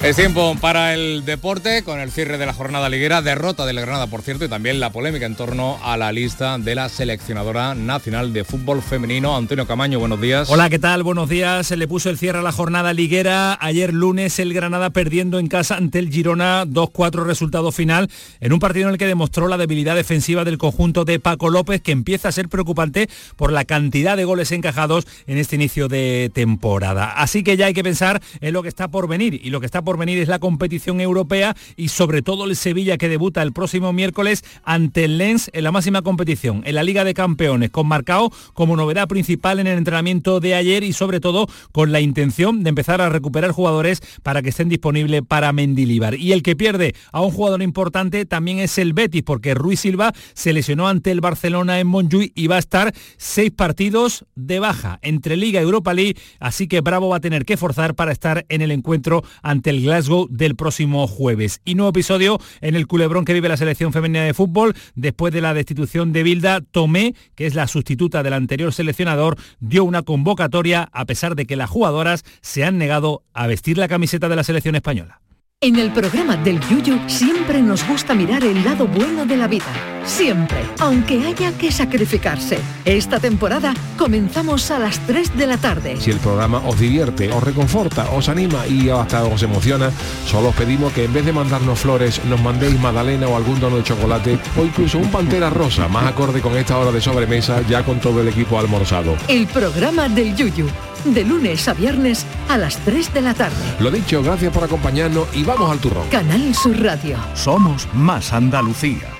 Es 0.00 0.14
tiempo 0.14 0.54
para 0.60 0.94
el 0.94 1.24
deporte 1.24 1.82
con 1.82 1.98
el 1.98 2.12
cierre 2.12 2.38
de 2.38 2.46
la 2.46 2.52
jornada 2.52 2.88
liguera, 2.88 3.20
derrota 3.20 3.66
del 3.66 3.80
Granada 3.80 4.06
por 4.06 4.22
cierto 4.22 4.44
y 4.44 4.48
también 4.48 4.78
la 4.78 4.92
polémica 4.92 5.26
en 5.26 5.34
torno 5.34 5.76
a 5.82 5.96
la 5.96 6.12
lista 6.12 6.56
de 6.56 6.76
la 6.76 6.88
seleccionadora 6.88 7.74
nacional 7.74 8.32
de 8.32 8.44
fútbol 8.44 8.80
femenino. 8.80 9.36
Antonio 9.36 9.66
Camaño, 9.66 9.98
buenos 9.98 10.20
días. 10.20 10.50
Hola, 10.50 10.70
¿qué 10.70 10.78
tal? 10.78 11.02
Buenos 11.02 11.28
días. 11.28 11.66
Se 11.66 11.76
le 11.76 11.88
puso 11.88 12.10
el 12.10 12.16
cierre 12.16 12.38
a 12.38 12.42
la 12.42 12.52
jornada 12.52 12.92
liguera. 12.92 13.58
Ayer 13.60 13.92
lunes 13.92 14.38
el 14.38 14.54
Granada 14.54 14.90
perdiendo 14.90 15.40
en 15.40 15.48
casa 15.48 15.76
ante 15.76 15.98
el 15.98 16.10
Girona 16.10 16.64
2-4 16.64 17.24
resultado 17.24 17.72
final 17.72 18.08
en 18.38 18.52
un 18.52 18.60
partido 18.60 18.86
en 18.86 18.92
el 18.92 18.98
que 18.98 19.06
demostró 19.08 19.48
la 19.48 19.58
debilidad 19.58 19.96
defensiva 19.96 20.44
del 20.44 20.58
conjunto 20.58 21.04
de 21.04 21.18
Paco 21.18 21.50
López 21.50 21.82
que 21.82 21.90
empieza 21.90 22.28
a 22.28 22.32
ser 22.32 22.48
preocupante 22.48 23.08
por 23.34 23.52
la 23.52 23.64
cantidad 23.64 24.16
de 24.16 24.24
goles 24.24 24.52
encajados 24.52 25.08
en 25.26 25.38
este 25.38 25.56
inicio 25.56 25.88
de 25.88 26.30
temporada. 26.32 27.10
Así 27.14 27.42
que 27.42 27.56
ya 27.56 27.66
hay 27.66 27.74
que 27.74 27.82
pensar 27.82 28.22
en 28.40 28.52
lo 28.52 28.62
que 28.62 28.68
está 28.68 28.86
por 28.86 29.08
venir 29.08 29.40
y 29.42 29.50
lo 29.50 29.58
que 29.58 29.66
está 29.66 29.82
venir 29.96 30.18
es 30.18 30.28
la 30.28 30.38
competición 30.38 31.00
europea 31.00 31.56
y 31.76 31.88
sobre 31.88 32.22
todo 32.22 32.44
el 32.44 32.56
Sevilla 32.56 32.98
que 32.98 33.08
debuta 33.08 33.42
el 33.42 33.52
próximo 33.52 33.92
miércoles 33.92 34.44
ante 34.64 35.04
el 35.04 35.18
Lens 35.18 35.50
en 35.52 35.64
la 35.64 35.72
máxima 35.72 36.02
competición, 36.02 36.62
en 36.66 36.74
la 36.74 36.82
Liga 36.82 37.04
de 37.04 37.14
Campeones, 37.14 37.70
con 37.70 37.86
Marcao 37.86 38.30
como 38.52 38.76
novedad 38.76 39.08
principal 39.08 39.60
en 39.60 39.66
el 39.66 39.78
entrenamiento 39.78 40.40
de 40.40 40.54
ayer 40.54 40.84
y 40.84 40.92
sobre 40.92 41.20
todo 41.20 41.48
con 41.72 41.92
la 41.92 42.00
intención 42.00 42.62
de 42.62 42.68
empezar 42.70 43.00
a 43.00 43.08
recuperar 43.08 43.52
jugadores 43.52 44.02
para 44.22 44.42
que 44.42 44.50
estén 44.50 44.68
disponibles 44.68 45.22
para 45.26 45.52
Mendilibar. 45.52 46.14
Y 46.14 46.32
el 46.32 46.42
que 46.42 46.56
pierde 46.56 46.94
a 47.12 47.20
un 47.20 47.30
jugador 47.30 47.62
importante 47.62 48.26
también 48.26 48.58
es 48.58 48.78
el 48.78 48.92
Betis, 48.92 49.22
porque 49.22 49.54
Ruiz 49.54 49.80
Silva 49.80 50.12
se 50.34 50.52
lesionó 50.52 50.88
ante 50.88 51.10
el 51.10 51.20
Barcelona 51.20 51.80
en 51.80 51.86
Montjuic 51.86 52.32
y 52.34 52.46
va 52.46 52.56
a 52.56 52.60
estar 52.60 52.92
seis 53.16 53.50
partidos 53.50 54.24
de 54.34 54.58
baja 54.58 54.98
entre 55.02 55.36
Liga 55.36 55.60
y 55.60 55.64
Europa 55.64 55.94
League, 55.94 56.16
así 56.40 56.66
que 56.66 56.80
Bravo 56.80 57.08
va 57.08 57.16
a 57.16 57.20
tener 57.20 57.44
que 57.44 57.56
forzar 57.56 57.94
para 57.94 58.12
estar 58.12 58.44
en 58.48 58.62
el 58.62 58.70
encuentro 58.70 59.22
ante 59.42 59.70
el 59.70 59.77
Glasgow 59.82 60.26
del 60.30 60.56
próximo 60.56 61.06
jueves. 61.06 61.60
Y 61.64 61.74
nuevo 61.74 61.90
episodio 61.90 62.38
en 62.60 62.74
el 62.74 62.86
culebrón 62.86 63.24
que 63.24 63.34
vive 63.34 63.48
la 63.48 63.56
selección 63.56 63.92
femenina 63.92 64.24
de 64.24 64.34
fútbol 64.34 64.74
después 64.94 65.32
de 65.32 65.40
la 65.40 65.54
destitución 65.54 66.12
de 66.12 66.22
Bilda. 66.22 66.60
Tomé, 66.60 67.14
que 67.34 67.46
es 67.46 67.54
la 67.54 67.66
sustituta 67.66 68.22
del 68.22 68.32
anterior 68.32 68.72
seleccionador, 68.72 69.36
dio 69.60 69.84
una 69.84 70.02
convocatoria 70.02 70.88
a 70.92 71.04
pesar 71.04 71.34
de 71.34 71.46
que 71.46 71.56
las 71.56 71.70
jugadoras 71.70 72.24
se 72.40 72.64
han 72.64 72.78
negado 72.78 73.22
a 73.32 73.46
vestir 73.46 73.78
la 73.78 73.88
camiseta 73.88 74.28
de 74.28 74.36
la 74.36 74.44
selección 74.44 74.74
española. 74.74 75.20
En 75.60 75.74
el 75.74 75.90
programa 75.92 76.36
del 76.36 76.60
Yuyu 76.60 77.00
siempre 77.08 77.60
nos 77.60 77.84
gusta 77.84 78.14
mirar 78.14 78.44
el 78.44 78.62
lado 78.64 78.86
bueno 78.86 79.26
de 79.26 79.36
la 79.36 79.48
vida. 79.48 79.66
Siempre, 80.04 80.58
aunque 80.78 81.20
haya 81.26 81.50
que 81.58 81.72
sacrificarse. 81.72 82.60
Esta 82.84 83.18
temporada 83.18 83.74
comenzamos 83.98 84.70
a 84.70 84.78
las 84.78 85.00
3 85.08 85.36
de 85.36 85.46
la 85.48 85.56
tarde. 85.56 85.96
Si 85.98 86.12
el 86.12 86.18
programa 86.18 86.62
os 86.64 86.78
divierte, 86.78 87.32
os 87.32 87.42
reconforta, 87.42 88.08
os 88.12 88.28
anima 88.28 88.68
y 88.68 88.88
hasta 88.88 89.24
os 89.24 89.42
emociona, 89.42 89.90
solo 90.28 90.50
os 90.50 90.54
pedimos 90.54 90.92
que 90.92 91.06
en 91.06 91.12
vez 91.12 91.26
de 91.26 91.32
mandarnos 91.32 91.80
flores, 91.80 92.24
nos 92.26 92.40
mandéis 92.40 92.78
magdalena 92.78 93.26
o 93.26 93.36
algún 93.36 93.58
tono 93.58 93.78
de 93.78 93.82
chocolate 93.82 94.38
o 94.56 94.62
incluso 94.62 94.98
un 94.98 95.10
pantera 95.10 95.50
rosa, 95.50 95.88
más 95.88 96.06
acorde 96.06 96.40
con 96.40 96.56
esta 96.56 96.78
hora 96.78 96.92
de 96.92 97.00
sobremesa, 97.00 97.62
ya 97.62 97.84
con 97.84 97.98
todo 97.98 98.20
el 98.20 98.28
equipo 98.28 98.60
almorzado. 98.60 99.16
El 99.26 99.48
programa 99.48 100.08
del 100.08 100.36
Yuyu, 100.36 100.68
de 101.04 101.24
lunes 101.24 101.68
a 101.68 101.74
viernes 101.74 102.26
a 102.48 102.56
las 102.58 102.76
3 102.84 103.14
de 103.14 103.20
la 103.20 103.34
tarde. 103.34 103.56
Lo 103.80 103.90
dicho, 103.90 104.22
gracias 104.22 104.52
por 104.52 104.64
acompañarnos 104.64 105.28
y 105.34 105.44
vamos 105.44 105.70
al 105.70 105.78
turrón. 105.78 106.08
Canal 106.08 106.54
Sur 106.54 106.80
Radio. 106.80 107.16
Somos 107.34 107.88
más 107.94 108.32
Andalucía. 108.32 109.18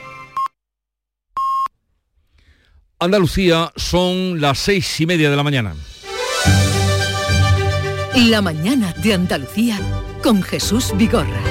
Andalucía 3.01 3.71
son 3.77 4.41
las 4.41 4.59
seis 4.59 5.01
y 5.01 5.07
media 5.07 5.31
de 5.31 5.37
la 5.37 5.45
mañana. 5.45 5.75
La 8.17 8.43
mañana 8.43 8.93
de 8.95 9.15
Andalucía 9.15 9.79
con 10.21 10.43
Jesús 10.43 10.93
Vigorra. 10.97 11.48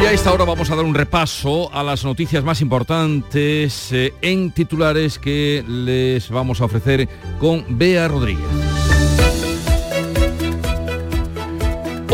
Y 0.00 0.04
a 0.04 0.12
esta 0.12 0.32
hora 0.32 0.44
vamos 0.44 0.70
a 0.70 0.76
dar 0.76 0.84
un 0.84 0.94
repaso 0.94 1.72
a 1.72 1.82
las 1.82 2.04
noticias 2.04 2.44
más 2.44 2.60
importantes 2.60 3.92
eh, 3.92 4.12
en 4.20 4.50
titulares 4.50 5.18
que 5.18 5.64
les 5.66 6.28
vamos 6.28 6.60
a 6.60 6.66
ofrecer 6.66 7.08
con 7.38 7.64
Bea 7.78 8.06
Rodríguez. 8.06 8.65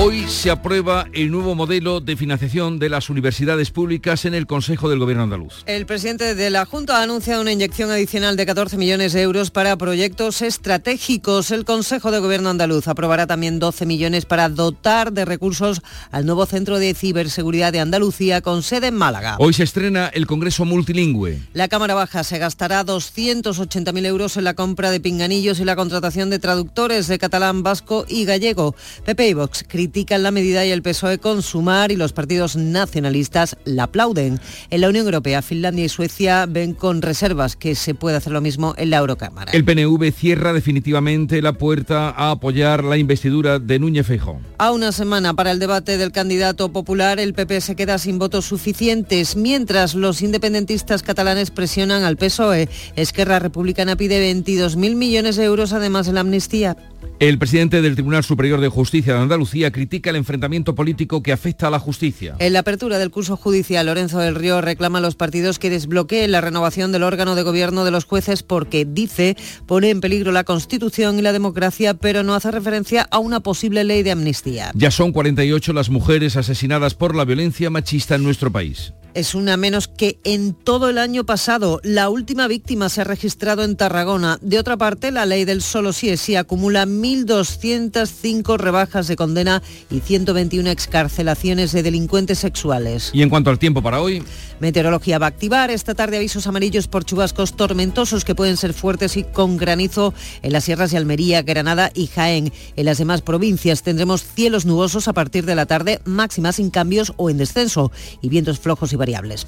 Hoy 0.05 0.27
se 0.27 0.51
aprueba 0.51 1.07
el 1.13 1.31
nuevo 1.31 1.55
modelo 1.55 2.01
de 2.01 2.17
financiación 2.17 2.81
de 2.81 2.89
las 2.89 3.09
universidades 3.09 3.71
públicas 3.71 4.25
en 4.25 4.35
el 4.35 4.49
Consejo 4.49 4.91
del 4.91 4.99
Gobierno 4.99 5.23
andaluz. 5.23 5.63
El 5.65 5.87
presidente 5.87 6.35
de 6.35 6.51
la 6.51 6.67
Junta 6.67 6.99
ha 6.99 7.05
anunciado 7.05 7.41
una 7.41 7.53
inyección 7.53 7.89
adicional 7.89 8.37
de 8.37 8.45
14 8.45 8.79
millones 8.79 9.13
de 9.13 9.23
euros 9.23 9.53
para 9.53 9.77
proyectos 9.77 10.43
estratégicos. 10.43 11.53
El 11.53 11.65
Consejo 11.65 12.11
de 12.11 12.19
Gobierno 12.19 12.51
andaluz 12.51 12.89
aprobará 12.89 13.29
también 13.29 13.61
12 13.61 13.87
millones 13.87 14.25
para 14.25 14.49
dotar 14.49 15.13
de 15.13 15.25
recursos 15.25 15.83
al 16.11 16.27
nuevo 16.27 16.47
Centro 16.47 16.81
de 16.81 16.95
Ciberseguridad 16.95 17.73
de 17.73 17.79
Andalucía 17.79 18.41
con 18.41 18.65
sede 18.65 18.89
en 18.89 18.97
Málaga. 18.97 19.37
Hoy 19.39 19.53
se 19.53 19.63
estrena 19.63 20.09
el 20.09 20.27
Congreso 20.27 20.65
Multilingüe. 20.65 21.39
La 21.53 21.69
Cámara 21.69 21.95
Baja 21.95 22.25
se 22.25 22.39
gastará 22.39 22.85
280.000 22.85 24.05
euros 24.07 24.37
en 24.37 24.43
la 24.43 24.55
compra 24.55 24.91
de 24.91 24.99
pinganillos 24.99 25.61
y 25.61 25.65
la 25.65 25.77
contratación 25.77 26.29
de 26.29 26.41
traductores 26.41 27.07
de 27.07 27.21
catalán, 27.21 27.63
vasco 27.63 28.05
y 28.09 28.25
gallego. 28.25 28.75
PP 29.05 29.29
y 29.29 29.35
Vox 29.35 29.63
critican 29.93 30.23
la 30.23 30.31
medida 30.31 30.65
y 30.65 30.71
el 30.71 30.81
PSOE 30.81 31.19
con 31.19 31.43
Sumar 31.43 31.93
y 31.93 31.97
los 31.97 32.15
partidos 32.15 32.57
nacionalistas 32.57 33.59
la 33.67 33.83
aplauden. 33.83 34.41
En 34.71 34.81
la 34.81 34.89
Unión 34.89 35.05
Europea, 35.05 35.43
Finlandia 35.43 35.85
y 35.85 35.91
Suecia 35.91 36.47
ven 36.47 36.73
con 36.73 37.03
reservas 37.03 37.57
que 37.57 37.75
se 37.75 37.95
puede 37.95 38.17
hacer 38.17 38.33
lo 38.33 38.41
mismo 38.41 38.75
en 38.79 38.89
la 38.89 38.97
Eurocámara. 38.97 39.53
El 39.53 39.67
PNV 39.67 40.11
cierra 40.11 40.55
definitivamente 40.55 41.43
la 41.43 41.53
puerta 41.53 42.09
a 42.09 42.31
apoyar 42.31 42.85
la 42.85 42.97
investidura 42.97 43.59
de 43.59 43.79
Núñez 43.79 44.07
Feijóo. 44.07 44.41
A 44.57 44.73
una 44.73 44.93
semana 44.93 45.35
para 45.35 45.51
el 45.51 45.59
debate 45.59 45.99
del 45.99 46.11
candidato 46.11 46.73
popular, 46.73 47.21
el 47.21 47.35
PP 47.35 47.61
se 47.61 47.77
queda 47.77 47.99
sin 47.99 48.19
votos 48.19 48.47
suficientes, 48.47 49.37
mientras 49.37 49.95
los 49.95 50.23
independentistas 50.23 51.03
catalanes 51.03 51.51
presionan 51.51 52.03
al 52.03 52.17
PSOE. 52.17 52.71
Esquerra 52.97 53.41
Republicana 53.41 53.95
pide 53.97 54.33
22.000 54.33 54.95
millones 54.95 55.37
de 55.37 55.45
euros 55.45 55.75
además 55.75 56.07
de 56.07 56.15
la 56.15 56.21
amnistía. 56.21 56.79
El 57.19 57.39
presidente 57.39 57.83
del 57.83 57.95
Tribunal 57.95 58.25
Superior 58.25 58.61
de 58.61 58.69
Justicia 58.69 59.15
de 59.15 59.21
Andalucía 59.21 59.71
critica 59.83 60.11
el 60.11 60.17
enfrentamiento 60.17 60.77
político 60.77 61.25
que 61.25 61.33
afecta 61.33 61.67
a 61.67 61.71
la 61.71 61.81
justicia. 61.81 62.37
En 62.39 62.53
la 62.53 62.61
apertura 62.61 63.01
del 63.01 63.11
curso 63.11 63.37
judicial, 63.37 63.87
Lorenzo 63.87 64.21
del 64.21 64.37
Río 64.37 64.61
reclama 64.61 64.99
a 64.99 65.01
los 65.01 65.17
partidos 65.17 65.59
que 65.59 65.71
desbloqueen 65.71 66.31
la 66.31 66.41
renovación 66.41 66.93
del 66.93 67.03
órgano 67.03 67.35
de 67.35 67.43
gobierno 67.43 67.85
de 67.85 67.91
los 67.91 68.05
jueces 68.05 68.45
porque, 68.45 68.87
dice, 68.89 69.37
pone 69.67 69.91
en 69.91 70.01
peligro 70.01 70.31
la 70.31 70.45
Constitución 70.45 71.19
y 71.19 71.23
la 71.23 71.33
democracia, 71.33 71.95
pero 71.95 72.23
no 72.23 72.35
hace 72.35 72.53
referencia 72.53 73.09
a 73.11 73.19
una 73.19 73.41
posible 73.41 73.83
ley 73.83 74.05
de 74.05 74.13
amnistía. 74.13 74.71
Ya 74.77 74.93
son 74.93 75.11
48 75.11 75.73
las 75.73 75.91
mujeres 75.91 76.37
asesinadas 76.37 76.95
por 76.95 77.17
la 77.17 77.25
violencia 77.25 77.69
machista 77.69 78.15
en 78.15 78.23
nuestro 78.23 78.53
país. 78.53 78.93
Es 79.15 79.35
una 79.35 79.59
menos 79.59 79.89
que 79.89 80.19
en 80.25 80.55
todo 80.55 80.89
el 80.89 80.97
año 80.97 81.27
pasado. 81.27 81.81
La 81.83 82.09
última 82.09 82.49
víctima 82.49 82.89
se 82.89 83.03
ha 83.03 83.05
registrado 83.05 83.63
en 83.63 83.77
Tarragona. 83.77 84.39
De 84.41 84.59
otra 84.59 84.79
parte, 84.79 85.11
la 85.11 85.27
ley 85.27 85.45
del 85.45 85.61
solo 85.61 85.93
sí 85.93 86.09
es 86.09 86.23
sí 86.23 86.35
acumula 86.35 86.87
1.205 86.87 88.57
rebajas 88.57 89.09
de 89.09 89.17
condena 89.17 89.63
y 89.91 90.01
121 90.01 90.71
excarcelaciones 90.71 91.73
de 91.73 91.83
delincuentes 91.83 92.39
sexuales. 92.39 93.11
Y 93.13 93.23
en 93.23 93.31
cuanto 93.31 93.51
al 93.51 93.59
tiempo 93.59 93.83
para 93.83 94.01
hoy, 94.01 94.23
Meteorología 94.61 95.19
va 95.19 95.27
a 95.27 95.29
activar 95.31 95.71
esta 95.71 95.95
tarde 95.95 96.17
avisos 96.17 96.47
amarillos 96.47 96.89
por 96.89 97.05
chubascos 97.05 97.57
tormentosos 97.57 98.25
que 98.25 98.35
pueden 98.35 98.57
ser 98.57 98.73
fuertes 98.73 99.17
y 99.17 99.25
con 99.25 99.57
granizo 99.57 100.15
en 100.43 100.53
las 100.53 100.65
sierras 100.65 100.91
de 100.91 100.99
Almería, 100.99 101.43
Granada 101.43 101.91
y 101.95 102.07
Jaén. 102.07 102.53
En 102.77 102.85
las 102.85 102.99
demás 102.99 103.23
provincias 103.23 103.83
tendremos 103.83 104.23
cielos 104.23 104.65
nubosos 104.65 105.09
a 105.09 105.13
partir 105.13 105.45
de 105.47 105.55
la 105.55 105.67
tarde, 105.67 106.01
máximas 106.05 106.57
sin 106.57 106.71
cambios 106.71 107.13
o 107.17 107.31
en 107.31 107.39
descenso 107.39 107.93
y 108.21 108.29
vientos 108.29 108.61
flojos 108.61 108.93
y 108.93 108.97
variables. 108.97 109.47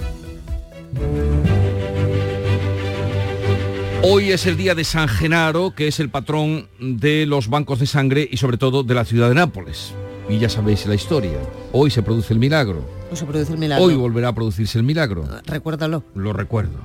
Hoy 4.06 4.32
es 4.32 4.44
el 4.44 4.58
día 4.58 4.74
de 4.74 4.84
San 4.84 5.08
Genaro, 5.08 5.74
que 5.74 5.88
es 5.88 5.98
el 5.98 6.10
patrón 6.10 6.68
de 6.78 7.24
los 7.24 7.48
bancos 7.48 7.80
de 7.80 7.86
sangre 7.86 8.28
y 8.30 8.36
sobre 8.36 8.58
todo 8.58 8.82
de 8.82 8.94
la 8.94 9.06
ciudad 9.06 9.30
de 9.30 9.34
Nápoles. 9.34 9.94
Y 10.28 10.38
ya 10.38 10.48
sabéis 10.48 10.86
la 10.86 10.94
historia. 10.94 11.38
Hoy 11.72 11.90
se 11.90 12.02
produce 12.02 12.32
el 12.32 12.38
milagro. 12.38 12.84
Hoy 13.10 13.16
se 13.16 13.26
produce 13.26 13.52
el 13.52 13.58
milagro. 13.58 13.84
Hoy 13.84 13.94
volverá 13.94 14.28
a 14.28 14.34
producirse 14.34 14.78
el 14.78 14.84
milagro. 14.84 15.28
Recuérdalo. 15.46 16.02
Lo 16.14 16.32
recuerdo. 16.32 16.78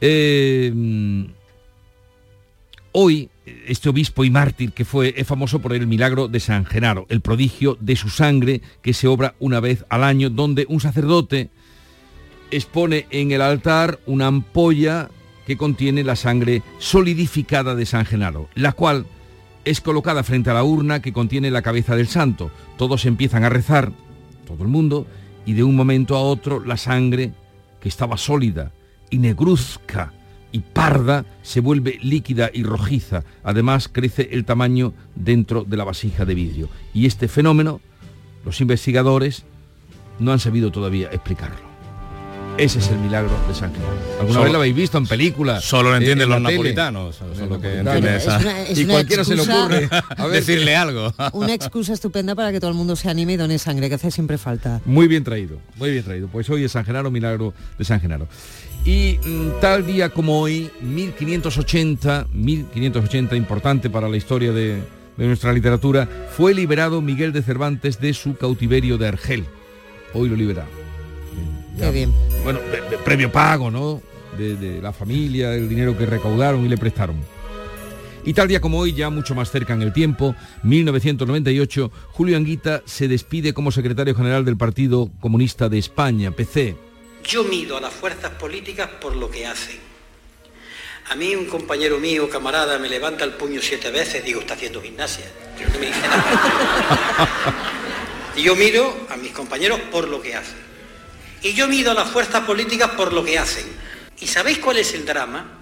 Eh, 0.00 0.72
hoy, 2.92 3.30
este 3.66 3.88
obispo 3.88 4.24
y 4.24 4.30
mártir 4.30 4.72
que 4.72 4.84
fue, 4.84 5.14
es 5.16 5.26
famoso 5.26 5.60
por 5.60 5.72
el 5.72 5.86
milagro 5.86 6.28
de 6.28 6.40
San 6.40 6.64
Genaro, 6.64 7.06
el 7.08 7.20
prodigio 7.20 7.76
de 7.80 7.96
su 7.96 8.08
sangre 8.08 8.62
que 8.82 8.94
se 8.94 9.06
obra 9.06 9.34
una 9.38 9.60
vez 9.60 9.84
al 9.88 10.04
año, 10.04 10.30
donde 10.30 10.66
un 10.68 10.80
sacerdote 10.80 11.50
expone 12.50 13.06
en 13.10 13.30
el 13.30 13.42
altar 13.42 14.00
una 14.06 14.26
ampolla 14.26 15.10
que 15.46 15.56
contiene 15.56 16.04
la 16.04 16.16
sangre 16.16 16.62
solidificada 16.78 17.74
de 17.74 17.86
San 17.86 18.04
Genaro, 18.04 18.48
la 18.54 18.72
cual 18.72 19.06
es 19.68 19.82
colocada 19.82 20.22
frente 20.22 20.48
a 20.48 20.54
la 20.54 20.64
urna 20.64 21.02
que 21.02 21.12
contiene 21.12 21.50
la 21.50 21.60
cabeza 21.60 21.94
del 21.94 22.08
santo. 22.08 22.50
Todos 22.78 23.04
empiezan 23.04 23.44
a 23.44 23.50
rezar, 23.50 23.92
todo 24.46 24.62
el 24.62 24.68
mundo, 24.68 25.06
y 25.44 25.52
de 25.52 25.62
un 25.62 25.76
momento 25.76 26.16
a 26.16 26.22
otro 26.22 26.64
la 26.64 26.78
sangre, 26.78 27.32
que 27.80 27.88
estaba 27.88 28.16
sólida 28.16 28.72
y 29.10 29.18
negruzca 29.18 30.12
y 30.52 30.60
parda, 30.60 31.26
se 31.42 31.60
vuelve 31.60 31.98
líquida 32.00 32.50
y 32.52 32.62
rojiza. 32.62 33.24
Además 33.44 33.88
crece 33.88 34.30
el 34.32 34.46
tamaño 34.46 34.94
dentro 35.14 35.64
de 35.64 35.76
la 35.76 35.84
vasija 35.84 36.24
de 36.24 36.34
vidrio. 36.34 36.70
Y 36.94 37.04
este 37.04 37.28
fenómeno, 37.28 37.82
los 38.46 38.62
investigadores 38.62 39.44
no 40.18 40.32
han 40.32 40.38
sabido 40.38 40.72
todavía 40.72 41.08
explicarlo. 41.12 41.67
Ese 42.58 42.80
es 42.80 42.88
el 42.88 42.98
milagro 42.98 43.30
de 43.46 43.54
San 43.54 43.72
Genaro. 43.72 43.92
¿Alguna 44.18 44.32
Solo- 44.32 44.42
vez 44.42 44.52
lo 44.52 44.58
habéis 44.58 44.74
visto 44.74 44.98
en 44.98 45.06
película? 45.06 45.60
Solo 45.60 45.90
lo 45.90 45.94
Eh, 45.94 45.98
entienden 45.98 46.24
en 46.24 46.30
los 46.30 46.40
napolitanos, 46.42 47.14
solo 47.36 47.60
que 47.60 47.70
Claro. 47.70 47.92
entiende 47.92 48.16
esa- 48.16 48.36
Es 48.36 48.42
una- 48.42 48.62
es 48.62 48.78
y 48.80 48.84
cualquiera 48.84 49.24
se 49.24 49.36
le 49.36 49.42
ocurre 49.42 49.88
a 50.16 50.26
ver, 50.26 50.32
decirle 50.32 50.74
algo. 50.74 51.14
Una 51.34 51.54
excusa 51.54 51.92
estupenda 51.92 52.34
para 52.34 52.50
que 52.50 52.58
todo 52.58 52.70
el 52.70 52.76
mundo 52.76 52.96
se 52.96 53.08
anime 53.08 53.34
y 53.34 53.36
done 53.36 53.58
sangre, 53.60 53.88
que 53.88 53.94
hace 53.94 54.10
siempre 54.10 54.38
falta. 54.38 54.80
Muy 54.86 55.06
bien 55.06 55.22
traído, 55.22 55.58
muy 55.76 55.92
bien 55.92 56.02
traído. 56.02 56.26
Pues 56.26 56.50
hoy 56.50 56.64
es 56.64 56.72
San 56.72 56.84
Genaro, 56.84 57.12
milagro 57.12 57.54
de 57.78 57.84
San 57.84 58.00
Genaro. 58.00 58.26
Y 58.84 59.20
mm, 59.24 59.60
tal 59.60 59.86
día 59.86 60.08
como 60.08 60.40
hoy, 60.40 60.68
1580, 60.80 62.26
1580, 62.32 63.36
importante 63.36 63.88
para 63.88 64.08
la 64.08 64.16
historia 64.16 64.50
de, 64.50 64.82
de 65.16 65.26
nuestra 65.28 65.52
literatura, 65.52 66.08
fue 66.36 66.54
liberado 66.54 67.00
Miguel 67.02 67.32
de 67.32 67.42
Cervantes 67.42 68.00
de 68.00 68.12
su 68.14 68.36
cautiverio 68.36 68.98
de 68.98 69.06
Argel. 69.06 69.44
Hoy 70.12 70.28
lo 70.28 70.34
libera. 70.34 70.66
Qué 71.78 71.90
bien. 71.90 72.12
Bueno, 72.44 72.60
de- 72.60 72.82
de 72.90 72.98
previo 72.98 73.30
pago, 73.30 73.70
¿no? 73.70 74.00
De, 74.36 74.56
de 74.56 74.80
la 74.82 74.92
familia, 74.92 75.54
el 75.54 75.68
dinero 75.68 75.96
que 75.96 76.06
recaudaron 76.06 76.64
y 76.64 76.68
le 76.68 76.76
prestaron. 76.76 77.16
Y 78.24 78.34
tal 78.34 78.48
día 78.48 78.60
como 78.60 78.78
hoy, 78.78 78.92
ya 78.92 79.10
mucho 79.10 79.34
más 79.34 79.50
cerca 79.50 79.72
en 79.72 79.82
el 79.82 79.92
tiempo, 79.92 80.34
1998, 80.62 81.90
Julio 82.12 82.36
Anguita 82.36 82.82
se 82.84 83.08
despide 83.08 83.54
como 83.54 83.70
secretario 83.72 84.14
general 84.14 84.44
del 84.44 84.56
Partido 84.56 85.08
Comunista 85.20 85.68
de 85.68 85.78
España, 85.78 86.30
PC. 86.30 86.76
Yo 87.24 87.44
mido 87.44 87.76
a 87.76 87.80
las 87.80 87.92
fuerzas 87.92 88.30
políticas 88.32 88.88
por 89.00 89.16
lo 89.16 89.30
que 89.30 89.46
hacen. 89.46 89.76
A 91.10 91.16
mí 91.16 91.34
un 91.34 91.46
compañero 91.46 91.98
mío, 91.98 92.28
camarada, 92.28 92.78
me 92.78 92.88
levanta 92.88 93.24
el 93.24 93.30
puño 93.32 93.60
siete 93.62 93.90
veces, 93.90 94.22
digo, 94.24 94.40
está 94.40 94.54
haciendo 94.54 94.82
gimnasia. 94.82 95.24
Pero 95.56 95.70
no 95.72 95.78
me 95.78 95.86
dice 95.86 96.00
nada. 96.02 97.54
Y 98.36 98.42
yo 98.42 98.54
miro 98.54 98.94
a 99.10 99.16
mis 99.16 99.32
compañeros 99.32 99.80
por 99.90 100.06
lo 100.06 100.20
que 100.22 100.36
hacen. 100.36 100.58
Y 101.42 101.52
yo 101.52 101.68
mido 101.68 101.92
a 101.92 101.94
las 101.94 102.10
fuerzas 102.10 102.44
políticas 102.44 102.90
por 102.90 103.12
lo 103.12 103.24
que 103.24 103.38
hacen. 103.38 103.66
¿Y 104.20 104.26
sabéis 104.26 104.58
cuál 104.58 104.78
es 104.78 104.94
el 104.94 105.04
drama? 105.04 105.60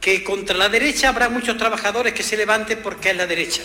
Que 0.00 0.24
contra 0.24 0.56
la 0.56 0.68
derecha 0.68 1.08
habrá 1.08 1.28
muchos 1.28 1.56
trabajadores 1.56 2.12
que 2.12 2.22
se 2.22 2.36
levanten 2.36 2.80
porque 2.82 3.10
es 3.10 3.16
la 3.16 3.26
derecha. 3.26 3.62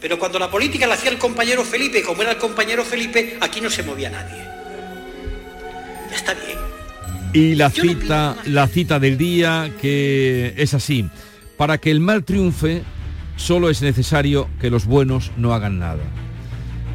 Pero 0.00 0.18
cuando 0.18 0.38
la 0.38 0.50
política 0.50 0.86
la 0.86 0.94
hacía 0.94 1.10
el 1.10 1.18
compañero 1.18 1.64
Felipe, 1.64 2.02
como 2.02 2.22
era 2.22 2.32
el 2.32 2.38
compañero 2.38 2.84
Felipe, 2.84 3.38
aquí 3.40 3.60
no 3.60 3.70
se 3.70 3.82
movía 3.82 4.10
nadie. 4.10 4.44
Ya 6.10 6.16
está 6.16 6.34
bien. 6.34 6.58
Y 7.32 7.54
la 7.54 7.70
cita, 7.70 8.36
la 8.44 8.68
cita 8.68 8.98
del 8.98 9.18
día 9.18 9.72
que 9.80 10.54
es 10.56 10.74
así. 10.74 11.08
Para 11.56 11.78
que 11.78 11.90
el 11.90 12.00
mal 12.00 12.24
triunfe, 12.24 12.82
solo 13.36 13.70
es 13.70 13.82
necesario 13.82 14.48
que 14.60 14.70
los 14.70 14.86
buenos 14.86 15.32
no 15.36 15.54
hagan 15.54 15.78
nada. 15.78 16.02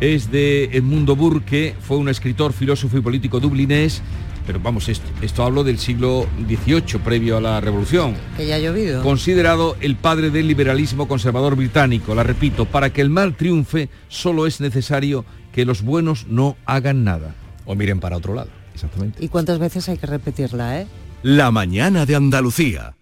Es 0.01 0.31
de 0.31 0.63
Edmundo 0.73 1.15
Burke, 1.15 1.75
fue 1.79 1.97
un 1.97 2.09
escritor, 2.09 2.53
filósofo 2.53 2.97
y 2.97 3.01
político 3.01 3.39
dublinés, 3.39 4.01
pero 4.47 4.59
vamos, 4.59 4.89
esto, 4.89 5.05
esto 5.21 5.43
hablo 5.43 5.63
del 5.63 5.77
siglo 5.77 6.25
XVIII, 6.47 6.99
previo 7.03 7.37
a 7.37 7.41
la 7.41 7.61
Revolución. 7.61 8.15
Que 8.35 8.47
ya 8.47 8.55
ha 8.55 8.59
llovido. 8.59 9.03
Considerado 9.03 9.77
el 9.79 9.95
padre 9.95 10.31
del 10.31 10.47
liberalismo 10.47 11.07
conservador 11.07 11.55
británico. 11.55 12.15
La 12.15 12.23
repito, 12.23 12.65
para 12.65 12.91
que 12.91 13.01
el 13.01 13.11
mal 13.11 13.35
triunfe, 13.35 13.89
solo 14.07 14.47
es 14.47 14.59
necesario 14.59 15.23
que 15.51 15.65
los 15.65 15.83
buenos 15.83 16.25
no 16.27 16.57
hagan 16.65 17.03
nada. 17.03 17.35
O 17.65 17.75
miren 17.75 17.99
para 17.99 18.17
otro 18.17 18.33
lado. 18.33 18.49
Exactamente. 18.73 19.23
¿Y 19.23 19.27
cuántas 19.27 19.59
veces 19.59 19.87
hay 19.87 19.97
que 19.97 20.07
repetirla, 20.07 20.81
eh? 20.81 20.87
La 21.21 21.51
mañana 21.51 22.07
de 22.07 22.15
Andalucía. 22.15 22.95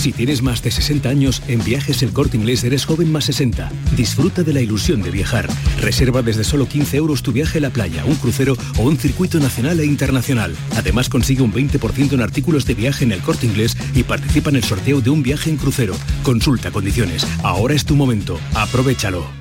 Si 0.00 0.12
tienes 0.12 0.40
más 0.40 0.62
de 0.62 0.70
60 0.70 1.10
años, 1.10 1.42
en 1.46 1.62
Viajes 1.62 2.02
El 2.02 2.14
Corte 2.14 2.38
Inglés 2.38 2.64
eres 2.64 2.86
joven 2.86 3.12
más 3.12 3.26
60. 3.26 3.70
Disfruta 3.94 4.42
de 4.42 4.54
la 4.54 4.62
ilusión 4.62 5.02
de 5.02 5.10
viajar. 5.10 5.46
Reserva 5.78 6.22
desde 6.22 6.42
solo 6.42 6.66
15 6.66 6.96
euros 6.96 7.22
tu 7.22 7.32
viaje 7.32 7.58
a 7.58 7.60
la 7.60 7.68
playa, 7.68 8.06
un 8.06 8.14
crucero 8.14 8.56
o 8.78 8.84
un 8.84 8.96
circuito 8.96 9.38
nacional 9.40 9.78
e 9.78 9.84
internacional. 9.84 10.56
Además 10.74 11.10
consigue 11.10 11.42
un 11.42 11.52
20% 11.52 12.14
en 12.14 12.22
artículos 12.22 12.64
de 12.64 12.72
viaje 12.72 13.04
en 13.04 13.12
El 13.12 13.20
Corte 13.20 13.44
Inglés 13.44 13.76
y 13.94 14.02
participa 14.02 14.48
en 14.48 14.56
el 14.56 14.64
sorteo 14.64 15.02
de 15.02 15.10
un 15.10 15.22
viaje 15.22 15.50
en 15.50 15.58
crucero. 15.58 15.94
Consulta 16.22 16.70
condiciones. 16.70 17.26
Ahora 17.42 17.74
es 17.74 17.84
tu 17.84 17.94
momento. 17.94 18.40
Aprovechalo. 18.54 19.39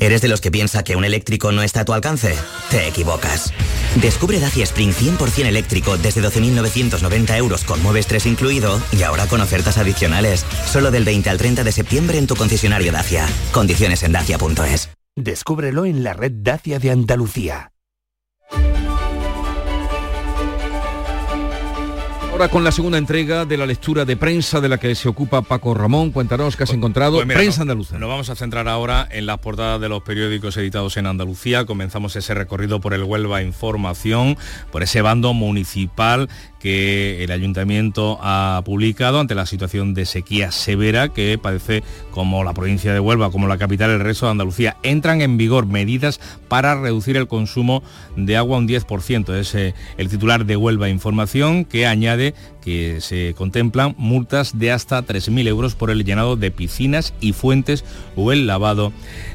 ¿Eres 0.00 0.22
de 0.22 0.28
los 0.28 0.40
que 0.40 0.52
piensa 0.52 0.84
que 0.84 0.94
un 0.94 1.04
eléctrico 1.04 1.50
no 1.50 1.62
está 1.62 1.80
a 1.80 1.84
tu 1.84 1.92
alcance? 1.92 2.34
Te 2.70 2.86
equivocas. 2.86 3.52
Descubre 4.00 4.38
Dacia 4.38 4.62
Spring 4.62 4.92
100% 4.92 5.46
eléctrico 5.46 5.98
desde 5.98 6.22
12.990 6.22 7.36
euros 7.36 7.64
con 7.64 7.82
Mueves 7.82 8.06
3 8.06 8.26
incluido 8.26 8.80
y 8.92 9.02
ahora 9.02 9.26
con 9.26 9.40
ofertas 9.40 9.76
adicionales. 9.76 10.46
Solo 10.66 10.92
del 10.92 11.04
20 11.04 11.30
al 11.30 11.38
30 11.38 11.64
de 11.64 11.72
septiembre 11.72 12.18
en 12.18 12.28
tu 12.28 12.36
concesionario 12.36 12.92
Dacia. 12.92 13.26
Condiciones 13.50 14.04
en 14.04 14.12
dacia.es. 14.12 14.88
Descúbrelo 15.16 15.84
en 15.84 16.04
la 16.04 16.12
red 16.12 16.30
Dacia 16.32 16.78
de 16.78 16.92
Andalucía. 16.92 17.72
Ahora 22.38 22.52
con 22.52 22.62
la 22.62 22.70
segunda 22.70 22.98
entrega 22.98 23.44
de 23.46 23.56
la 23.56 23.66
lectura 23.66 24.04
de 24.04 24.16
prensa 24.16 24.60
de 24.60 24.68
la 24.68 24.78
que 24.78 24.94
se 24.94 25.08
ocupa 25.08 25.42
Paco 25.42 25.74
Ramón. 25.74 26.12
Cuéntanos 26.12 26.56
qué 26.56 26.62
has 26.62 26.72
encontrado. 26.72 27.16
Pues 27.16 27.26
mira, 27.26 27.40
prensa 27.40 27.58
no- 27.58 27.62
andaluza. 27.62 27.98
Nos 27.98 28.08
vamos 28.08 28.30
a 28.30 28.36
centrar 28.36 28.68
ahora 28.68 29.08
en 29.10 29.26
las 29.26 29.38
portadas 29.38 29.80
de 29.80 29.88
los 29.88 30.04
periódicos 30.04 30.56
editados 30.56 30.96
en 30.98 31.06
Andalucía. 31.06 31.64
Comenzamos 31.66 32.14
ese 32.14 32.34
recorrido 32.34 32.80
por 32.80 32.94
el 32.94 33.02
Huelva 33.02 33.42
Información, 33.42 34.36
por 34.70 34.84
ese 34.84 35.02
bando 35.02 35.34
municipal 35.34 36.28
que 36.60 37.22
el 37.22 37.30
ayuntamiento 37.30 38.18
ha 38.20 38.62
publicado 38.64 39.20
ante 39.20 39.34
la 39.34 39.46
situación 39.46 39.94
de 39.94 40.06
sequía 40.06 40.50
severa 40.50 41.08
que 41.08 41.38
padece 41.38 41.82
como 42.10 42.44
la 42.44 42.54
provincia 42.54 42.92
de 42.92 43.00
Huelva, 43.00 43.30
como 43.30 43.46
la 43.46 43.58
capital 43.58 43.90
el 43.90 44.00
resto 44.00 44.26
de 44.26 44.32
Andalucía. 44.32 44.76
Entran 44.82 45.20
en 45.20 45.36
vigor 45.36 45.66
medidas 45.66 46.20
para 46.48 46.80
reducir 46.80 47.16
el 47.16 47.28
consumo 47.28 47.82
de 48.16 48.36
agua 48.36 48.58
un 48.58 48.68
10%. 48.68 49.34
Es 49.36 49.54
eh, 49.54 49.74
el 49.96 50.08
titular 50.08 50.46
de 50.46 50.56
Huelva 50.56 50.88
Información 50.88 51.64
que 51.64 51.86
añade 51.86 52.34
que 52.64 53.00
se 53.00 53.34
contemplan 53.36 53.94
multas 53.98 54.58
de 54.58 54.72
hasta 54.72 55.02
3.000 55.02 55.46
euros 55.48 55.74
por 55.74 55.90
el 55.90 56.04
llenado 56.04 56.36
de 56.36 56.50
piscinas 56.50 57.14
y 57.20 57.32
fuentes 57.32 57.84
o 58.16 58.32
el 58.32 58.46
lavado 58.46 58.92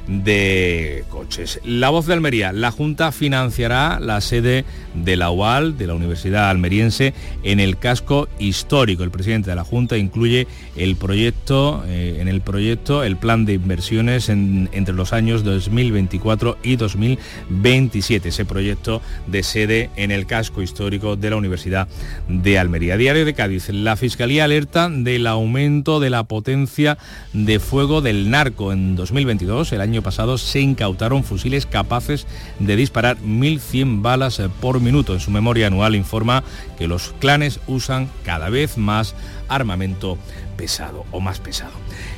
de 0.07 1.03
coches. 1.09 1.59
La 1.63 1.89
voz 1.89 2.05
de 2.05 2.13
Almería, 2.13 2.51
la 2.53 2.71
Junta 2.71 3.11
financiará 3.11 3.99
la 3.99 4.21
sede 4.21 4.65
de 4.93 5.15
la 5.15 5.31
UAL, 5.31 5.77
de 5.77 5.87
la 5.87 5.93
Universidad 5.95 6.49
Almeriense, 6.49 7.13
en 7.43 7.59
el 7.59 7.77
casco 7.77 8.27
histórico. 8.39 9.03
El 9.03 9.11
presidente 9.11 9.49
de 9.49 9.55
la 9.55 9.63
Junta 9.63 9.97
incluye 9.97 10.47
el 10.75 10.95
proyecto, 10.95 11.83
eh, 11.87 12.17
en 12.19 12.27
el 12.27 12.41
proyecto 12.41 13.03
el 13.03 13.17
plan 13.17 13.45
de 13.45 13.53
inversiones 13.53 14.29
en- 14.29 14.69
entre 14.73 14.93
los 14.93 15.13
años 15.13 15.43
2024 15.43 16.57
y 16.63 16.75
2027. 16.75 18.29
Ese 18.29 18.45
proyecto 18.45 19.01
de 19.27 19.43
sede 19.43 19.89
en 19.95 20.11
el 20.11 20.25
casco 20.25 20.61
histórico 20.61 21.15
de 21.15 21.29
la 21.29 21.35
Universidad 21.37 21.87
de 22.27 22.59
Almería. 22.59 22.97
Diario 22.97 23.22
de 23.25 23.33
Cádiz. 23.33 23.69
La 23.69 23.95
Fiscalía 23.95 24.43
alerta 24.43 24.89
del 24.89 25.27
aumento 25.27 25.99
de 25.99 26.09
la 26.09 26.23
potencia 26.23 26.97
de 27.33 27.59
fuego 27.59 28.01
del 28.01 28.29
narco. 28.29 28.71
En 28.71 28.95
2022, 28.95 29.71
el 29.73 29.81
año 29.81 30.01
pasado, 30.01 30.37
se 30.37 30.61
incautaron 30.61 31.23
fusiles 31.23 31.65
capaces 31.65 32.27
de 32.59 32.75
disparar 32.75 33.17
1.100 33.17 34.01
balas 34.01 34.41
por 34.61 34.79
minuto. 34.79 35.13
En 35.13 35.19
su 35.19 35.31
memoria 35.31 35.67
anual 35.67 35.95
informa 35.95 36.43
que 36.77 36.87
los 36.87 37.13
clanes 37.19 37.59
usan 37.67 38.09
cada 38.23 38.49
vez 38.49 38.77
más 38.77 39.15
armamento 39.47 40.17
pesado 40.57 41.05
o 41.11 41.19
más 41.19 41.39
pesado. 41.39 41.73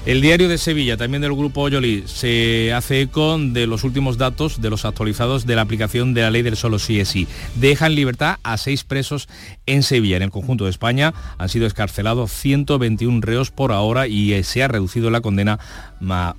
El 0.06 0.22
diario 0.22 0.47
de 0.47 0.60
Sevilla, 0.60 0.97
también 0.97 1.24
del 1.24 1.34
grupo 1.34 1.62
Oyoli, 1.62 2.03
se 2.06 2.72
hace 2.74 3.01
eco 3.01 3.39
de 3.39 3.66
los 3.66 3.84
últimos 3.84 4.20
datos 4.20 4.62
de 4.62 4.70
los 4.70 4.86
actualizados 4.86 5.47
de 5.47 5.56
la 5.56 5.64
aplicación 5.64 6.14
de 6.14 6.22
la 6.22 6.30
ley 6.30 6.43
del 6.43 6.56
solo 6.56 6.78
sí 6.78 6.99
es 6.99 7.10
sí. 7.10 7.28
Deja 7.56 7.88
en 7.88 7.95
libertad 7.95 8.38
a 8.43 8.58
seis 8.58 8.84
presos 8.84 9.28
en 9.66 9.82
Sevilla. 9.82 10.18
En 10.18 10.22
el 10.22 10.30
conjunto 10.30 10.66
de 10.66 10.70
España 10.70 11.16
han 11.39 11.49
sido 11.49 11.66
escarcelados 11.66 12.32
121 12.32 13.20
reos 13.22 13.49
por 13.49 13.72
ahora 13.72 14.08
y 14.08 14.34
eh, 14.34 14.43
se 14.43 14.62
ha 14.62 14.68
reducido 14.68 15.10
la 15.10 15.22
condena 15.22 15.58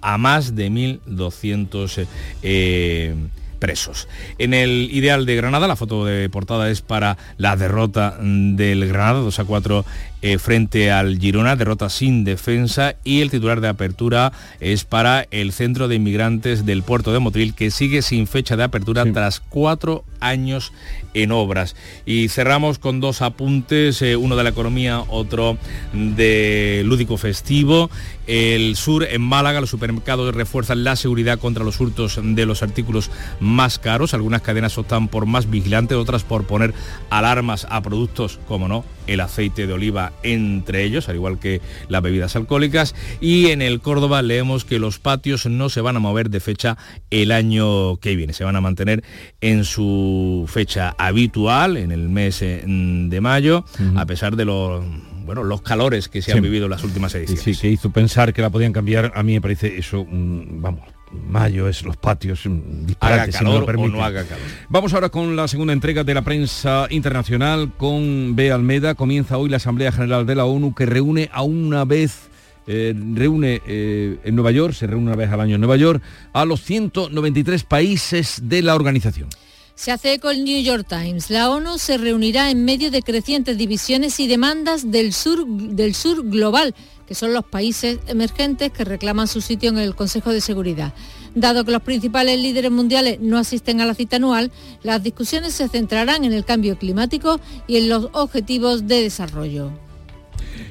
a 0.01 0.17
más 0.17 0.55
de 0.55 0.71
1.200 0.71 1.99
eh, 1.99 2.07
eh, 2.45 3.15
presos. 3.57 4.09
En 4.39 4.55
el 4.55 4.89
ideal 4.93 5.27
de 5.27 5.37
Granada, 5.37 5.67
la 5.67 5.77
foto 5.77 6.05
de 6.05 6.29
portada 6.29 6.71
es 6.71 6.83
para 6.83 7.17
la 7.39 7.57
derrota 7.57 8.17
del 8.21 8.87
Granada 8.89 9.21
2 9.21 9.39
a 9.39 9.45
4 9.45 9.85
eh, 10.23 10.39
frente 10.39 10.91
al 10.91 11.19
Girona, 11.19 11.57
derrota 11.57 11.89
sin 11.89 12.25
defensa 12.25 12.97
y 13.05 13.21
el 13.21 13.31
titular 13.31 13.61
de 13.61 13.69
apertura 13.69 14.33
es 14.61 14.85
para 14.85 15.27
el 15.31 15.53
centro 15.53 15.89
de 15.89 15.95
inmigrantes 15.95 16.67
del 16.67 16.83
puerto 16.83 17.13
de 17.13 17.19
Motril 17.19 17.55
que 17.55 17.71
sigue 17.71 18.03
sin 18.03 18.27
fecha 18.27 18.57
de 18.57 18.65
apertura 18.65 19.05
tras 19.13 19.41
cuatro 19.41 20.05
años 20.21 20.73
en 21.15 21.33
obras. 21.33 21.77
Y 22.07 22.29
cerramos 22.29 22.79
con 22.79 22.99
dos 22.99 23.23
apuntes, 23.23 24.03
eh, 24.03 24.17
uno 24.17 24.37
de 24.37 24.43
la 24.43 24.51
economía, 24.51 25.01
otro 25.09 25.59
de 25.93 26.83
lúdico 26.85 27.19
festivo. 27.19 27.91
El 28.27 28.75
sur 28.75 29.05
en 29.05 29.23
Málaga, 29.23 29.61
los 29.61 29.71
supermercados 29.71 30.35
refuerzan 30.35 30.83
la 30.83 30.97
seguridad 30.97 31.39
contra 31.39 31.63
los 31.63 31.81
hurtos 31.81 32.19
de 32.21 32.47
los 32.47 32.63
artículos 32.63 33.11
más 33.47 33.79
caros. 33.79 34.13
Algunas 34.15 34.43
cadenas 34.43 34.77
optan 34.79 35.09
por 35.09 35.27
más 35.27 35.49
vigilantes, 35.51 35.97
otras 35.97 36.23
por 36.25 36.45
poner 36.47 36.75
alarmas 37.11 37.67
a 37.71 37.81
productos, 37.83 38.39
como 38.49 38.69
no, 38.69 38.85
el 39.07 39.21
aceite 39.21 39.67
de 39.67 39.73
oliva 39.73 40.13
entre 40.23 40.83
ellos, 40.85 41.09
al 41.09 41.15
igual 41.17 41.39
que 41.39 41.61
las 41.89 42.03
bebidas 42.03 42.37
alcohólicas. 42.37 42.95
Y 43.21 43.47
en 43.49 43.63
el 43.63 43.81
Córdoba 43.81 44.23
leemos 44.23 44.65
que 44.65 44.79
los 44.79 44.99
patios 44.99 45.47
no 45.47 45.69
se 45.69 45.81
van 45.81 45.97
a 45.97 46.01
mover 46.01 46.31
de 46.31 46.41
fecha 46.41 46.77
el 47.11 47.33
año 47.33 47.97
que 47.99 48.17
viene, 48.17 48.33
se 48.33 48.45
van 48.45 48.57
a 48.57 48.61
mantener 48.61 49.05
en 49.41 49.65
su 49.65 50.45
fecha 50.49 50.95
habitual, 50.99 51.77
en 51.77 51.93
el 51.93 52.09
mes 52.09 52.43
eh, 52.43 52.63
de 52.67 53.21
mayo, 53.21 53.65
a 53.97 54.07
pesar 54.07 54.37
de 54.37 54.45
los 54.45 54.85
bueno, 55.25 55.43
los 55.43 55.61
calores 55.63 56.09
que 56.09 56.23
se 56.23 56.31
han 56.31 56.39
Sí. 56.39 56.43
vivido 56.43 56.67
en 56.67 56.71
las 56.71 56.85
últimas 56.85 57.13
ediciones. 57.17 57.43
sí, 57.43 57.57
que 57.57 57.69
hizo 57.69 57.91
pensar 57.91 58.33
que 58.33 58.43
la 58.43 58.51
podían 58.51 58.73
cambiar. 58.73 59.11
A 59.17 59.25
mí 59.25 59.33
me 59.35 59.41
parece 59.41 59.77
eso, 59.77 60.07
vamos, 60.09 60.83
mayo 61.13 61.69
es 61.69 61.85
los 61.85 61.97
patios, 61.97 62.47
un 62.47 62.87
disparate, 62.87 63.23
Haga 63.23 63.33
si 63.33 63.45
me 63.45 63.45
lo 63.45 63.51
calor 63.51 63.63
o 63.63 63.67
permite. 63.67 63.97
no 63.97 64.05
haga 64.05 64.25
calor. 64.25 64.45
Vamos 64.69 64.93
ahora 64.95 65.09
con 65.09 65.37
la 65.37 65.49
segunda 65.49 65.73
entrega 65.73 66.05
de 66.05 66.15
la 66.15 66.23
prensa 66.23 66.87
internacional 66.91 67.73
con 67.77 68.35
B. 68.37 68.51
Almeda. 68.53 68.95
Comienza 68.95 69.39
hoy 69.39 69.49
la 69.49 69.59
Asamblea 69.59 69.93
General 69.93 70.27
de 70.27 70.35
la 70.35 70.45
ONU 70.45 70.75
que 70.75 70.87
reúne 70.87 71.31
a 71.33 71.43
una 71.43 71.85
vez, 71.85 72.29
eh, 72.67 72.95
reúne 73.15 73.63
eh, 73.67 74.19
en 74.25 74.35
Nueva 74.35 74.51
York, 74.51 74.75
se 74.75 74.87
reúne 74.87 75.07
una 75.07 75.17
vez 75.17 75.31
al 75.31 75.41
año 75.41 75.55
en 75.55 75.61
Nueva 75.61 75.77
York, 75.77 76.03
a 76.33 76.45
los 76.45 76.63
193 76.63 77.63
países 77.65 78.41
de 78.45 78.63
la 78.63 78.75
organización. 78.75 79.29
Se 79.77 79.93
hace 79.93 80.15
eco 80.15 80.31
el 80.31 80.43
New 80.43 80.63
York 80.63 80.87
Times. 80.89 81.29
La 81.29 81.51
ONU 81.51 81.77
se 81.77 81.99
reunirá 81.99 82.51
en 82.51 82.65
medio 82.65 82.91
de 82.91 83.03
crecientes 83.03 83.59
divisiones 83.59 84.19
y 84.21 84.27
demandas 84.27 84.91
del 84.91 85.13
sur, 85.13 85.47
del 85.47 85.95
sur 85.95 86.27
global, 86.29 86.75
que 87.07 87.15
son 87.15 87.35
los 87.35 87.45
países 87.45 87.99
emergentes 88.07 88.73
que 88.73 88.87
reclaman 88.87 89.29
su 89.29 89.43
sitio 89.43 89.69
en 89.69 89.77
el 89.77 89.95
Consejo 89.95 90.33
de 90.33 90.41
Seguridad. 90.41 90.95
Dado 91.35 91.63
que 91.67 91.73
los 91.73 91.83
principales 91.83 92.41
líderes 92.41 92.71
mundiales 92.71 93.21
no 93.21 93.37
asisten 93.37 93.83
a 93.83 93.87
la 93.87 93.95
cita 93.95 94.17
anual, 94.17 94.51
las 94.83 95.03
discusiones 95.03 95.53
se 95.53 95.69
centrarán 95.69 96.25
en 96.25 96.33
el 96.33 96.47
cambio 96.47 96.79
climático 96.79 97.39
y 97.67 97.77
en 97.77 97.91
los 97.91 98.09
objetivos 98.13 98.87
de 98.87 99.03
desarrollo. 99.03 99.86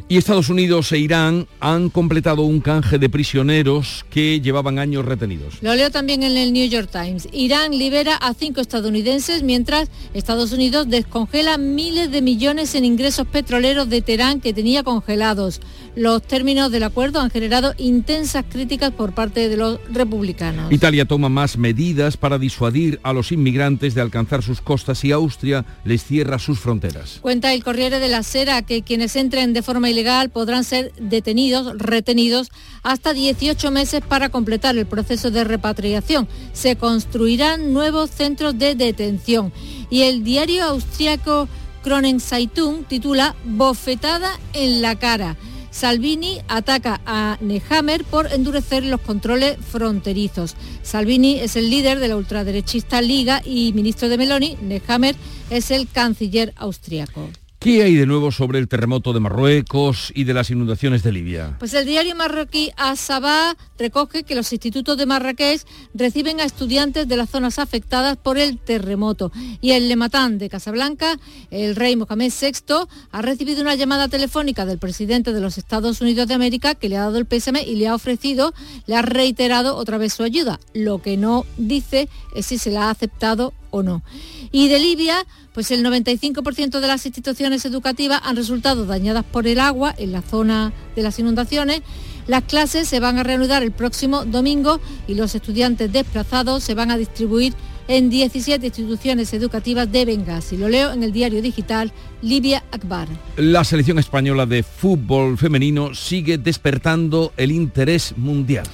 Y 0.08 0.18
Estados 0.18 0.50
Unidos 0.50 0.92
e 0.92 1.00
Irán 1.00 1.48
han 1.60 1.90
completado 1.90 2.44
un 2.44 2.62
canje 2.62 3.00
de 3.00 3.10
prisioneros 3.10 4.06
que 4.12 4.40
llevaban 4.40 4.78
años 4.78 5.04
retenidos. 5.04 5.56
Lo 5.62 5.74
leo 5.74 5.90
también 5.90 6.22
en 6.22 6.38
el 6.38 6.54
New 6.54 6.70
York 6.70 6.90
Times. 6.92 7.28
Irán 7.32 7.76
libera 7.76 8.16
a 8.16 8.36
cinco 8.36 8.62
estadounidenses 8.62 9.42
mientras 9.42 9.90
Estados 10.14 10.52
Unidos 10.52 10.88
descongela 10.90 11.58
miles 11.58 12.12
de 12.12 12.22
millones 12.22 12.76
en 12.76 12.86
ingresos 12.86 13.26
petroleros 13.26 13.90
de 13.90 14.04
Teherán 14.04 14.42
que 14.42 14.54
tenía 14.54 14.84
congelados. 14.84 15.60
Los 15.96 16.22
términos 16.22 16.72
del 16.72 16.84
acuerdo 16.84 17.20
han 17.20 17.32
generado 17.32 17.74
intensas 17.80 18.46
críticas 18.48 18.92
por 18.92 19.14
parte 19.14 19.50
de 19.50 19.58
los 19.58 19.80
republicanos. 19.92 20.72
Italia 20.72 21.06
toma 21.06 21.30
más 21.30 21.58
medidas 21.58 22.16
para 22.16 22.38
disuadir 22.38 23.00
a 23.02 23.12
los 23.12 23.32
inmigrantes 23.32 23.96
de 23.96 24.02
alcanzar 24.02 24.44
sus 24.44 24.62
costas 24.62 25.04
y 25.04 25.12
Austria 25.12 25.66
les 25.84 26.04
cierra 26.04 26.38
sus 26.38 26.60
fronteras. 26.60 27.18
Cuenta 27.22 27.56
el 27.56 27.64
Corriere 27.64 28.00
de 28.00 28.10
la 28.10 28.22
Sera 28.22 28.62
que 28.62 28.84
quienes 28.84 29.16
entren 29.16 29.54
de 29.54 29.64
forma 29.64 29.90
ilegal 29.96 30.30
podrán 30.30 30.64
ser 30.64 30.94
detenidos, 31.00 31.78
retenidos 31.78 32.52
hasta 32.84 33.14
18 33.14 33.72
meses 33.72 34.02
para 34.08 34.30
completar 34.30 34.78
el 34.78 34.86
proceso 34.86 35.32
de 35.32 35.44
repatriación. 35.44 36.28
Se 36.54 36.76
construirán 36.76 37.74
nuevos 37.74 38.12
centros 38.12 38.58
de 38.58 38.76
detención. 38.76 39.52
Y 39.90 40.04
el 40.04 40.24
diario 40.24 40.66
austriaco 40.66 41.48
Kronenzeitung 41.84 42.84
titula 42.84 43.36
Bofetada 43.46 44.32
en 44.54 44.82
la 44.82 44.98
cara. 44.98 45.38
Salvini 45.72 46.40
ataca 46.48 47.02
a 47.06 47.38
Nehammer 47.42 48.06
por 48.06 48.32
endurecer 48.32 48.86
los 48.86 49.02
controles 49.02 49.58
fronterizos. 49.60 50.56
Salvini 50.84 51.40
es 51.40 51.58
el 51.58 51.70
líder 51.70 52.00
de 52.00 52.08
la 52.08 52.16
ultraderechista 52.16 53.02
Liga 53.02 53.42
y 53.44 53.74
ministro 53.74 54.08
de 54.08 54.18
Meloni. 54.18 54.58
Nehammer 54.62 55.16
es 55.50 55.72
el 55.72 55.90
canciller 55.90 56.54
austriaco. 56.56 57.30
¿Qué 57.66 57.82
hay 57.82 57.96
de 57.96 58.06
nuevo 58.06 58.32
sobre 58.32 58.60
el 58.60 58.68
terremoto 58.68 59.12
de 59.12 59.20
Marruecos 59.20 60.14
y 60.14 60.26
de 60.26 60.36
las 60.36 60.52
inundaciones 60.52 61.02
de 61.02 61.12
Libia? 61.12 61.56
Pues 61.58 61.74
el 61.74 61.88
diario 61.88 62.16
marroquí 62.16 62.70
Asabah 62.78 63.58
recoge 63.80 64.22
que 64.22 64.36
los 64.36 64.54
institutos 64.54 64.96
de 65.00 65.08
Marrakech 65.08 65.64
reciben 65.96 66.40
a 66.40 66.44
estudiantes 66.44 67.08
de 67.08 67.18
las 67.18 67.32
zonas 67.32 67.58
afectadas 67.58 68.18
por 68.18 68.38
el 68.38 68.60
terremoto. 68.60 69.32
Y 69.62 69.72
el 69.72 69.90
Lematán 69.90 70.38
de 70.38 70.48
Casablanca, 70.48 71.18
el 71.50 71.76
rey 71.76 71.96
Mohamed 71.96 72.32
VI, 72.40 72.86
ha 73.12 73.22
recibido 73.24 73.64
una 73.64 73.74
llamada 73.74 74.10
telefónica 74.10 74.68
del 74.68 74.78
presidente 74.78 75.34
de 75.34 75.42
los 75.42 75.58
Estados 75.58 76.02
Unidos 76.02 76.28
de 76.28 76.36
América 76.36 76.76
que 76.76 76.88
le 76.88 76.98
ha 76.98 77.06
dado 77.06 77.18
el 77.18 77.26
pésame 77.26 77.64
y 77.64 77.78
le 77.78 77.88
ha 77.88 77.96
ofrecido, 77.96 78.54
le 78.86 78.96
ha 78.96 79.02
reiterado 79.02 79.76
otra 79.76 79.98
vez 79.98 80.14
su 80.14 80.22
ayuda. 80.22 80.60
Lo 80.76 81.02
que 81.02 81.18
no 81.18 81.48
dice 81.58 82.10
es 82.36 82.46
si 82.46 82.60
se 82.60 82.70
la 82.70 82.84
ha 82.84 82.90
aceptado 82.92 83.56
o 83.76 83.84
no. 83.84 84.04
Y 84.52 84.70
de 84.70 84.80
Libia, 84.80 85.26
pues 85.54 85.70
el 85.72 85.84
95% 85.86 86.80
de 86.80 86.88
las 86.88 87.06
instituciones 87.06 87.66
educativas 87.66 88.22
han 88.24 88.38
resultado 88.38 88.86
dañadas 88.86 89.26
por 89.26 89.48
el 89.48 89.60
agua 89.60 89.94
en 89.98 90.14
la 90.14 90.22
zona 90.22 90.72
de 90.96 91.04
las 91.04 91.20
inundaciones. 91.20 91.82
Las 92.28 92.44
clases 92.44 92.88
se 92.88 93.00
van 93.00 93.20
a 93.20 93.24
reanudar 93.24 93.64
el 93.64 93.72
próximo 93.72 94.26
domingo 94.26 94.80
y 95.08 95.16
los 95.16 95.36
estudiantes 95.36 95.92
desplazados 95.92 96.64
se 96.64 96.74
van 96.74 96.90
a 96.90 96.98
distribuir 96.98 97.54
en 97.88 98.10
17 98.10 98.66
instituciones 98.66 99.34
educativas 99.34 99.92
de 99.92 100.06
Benghazi. 100.06 100.58
Lo 100.58 100.70
leo 100.70 100.92
en 100.92 101.04
el 101.04 101.12
diario 101.12 101.42
digital 101.42 101.92
Libia 102.22 102.64
Akbar. 102.72 103.08
La 103.38 103.64
selección 103.64 104.00
española 104.00 104.46
de 104.46 104.64
fútbol 104.64 105.38
femenino 105.38 105.94
sigue 105.94 106.38
despertando 106.38 107.34
el 107.38 107.52
interés 107.52 108.16
mundial. 108.18 108.66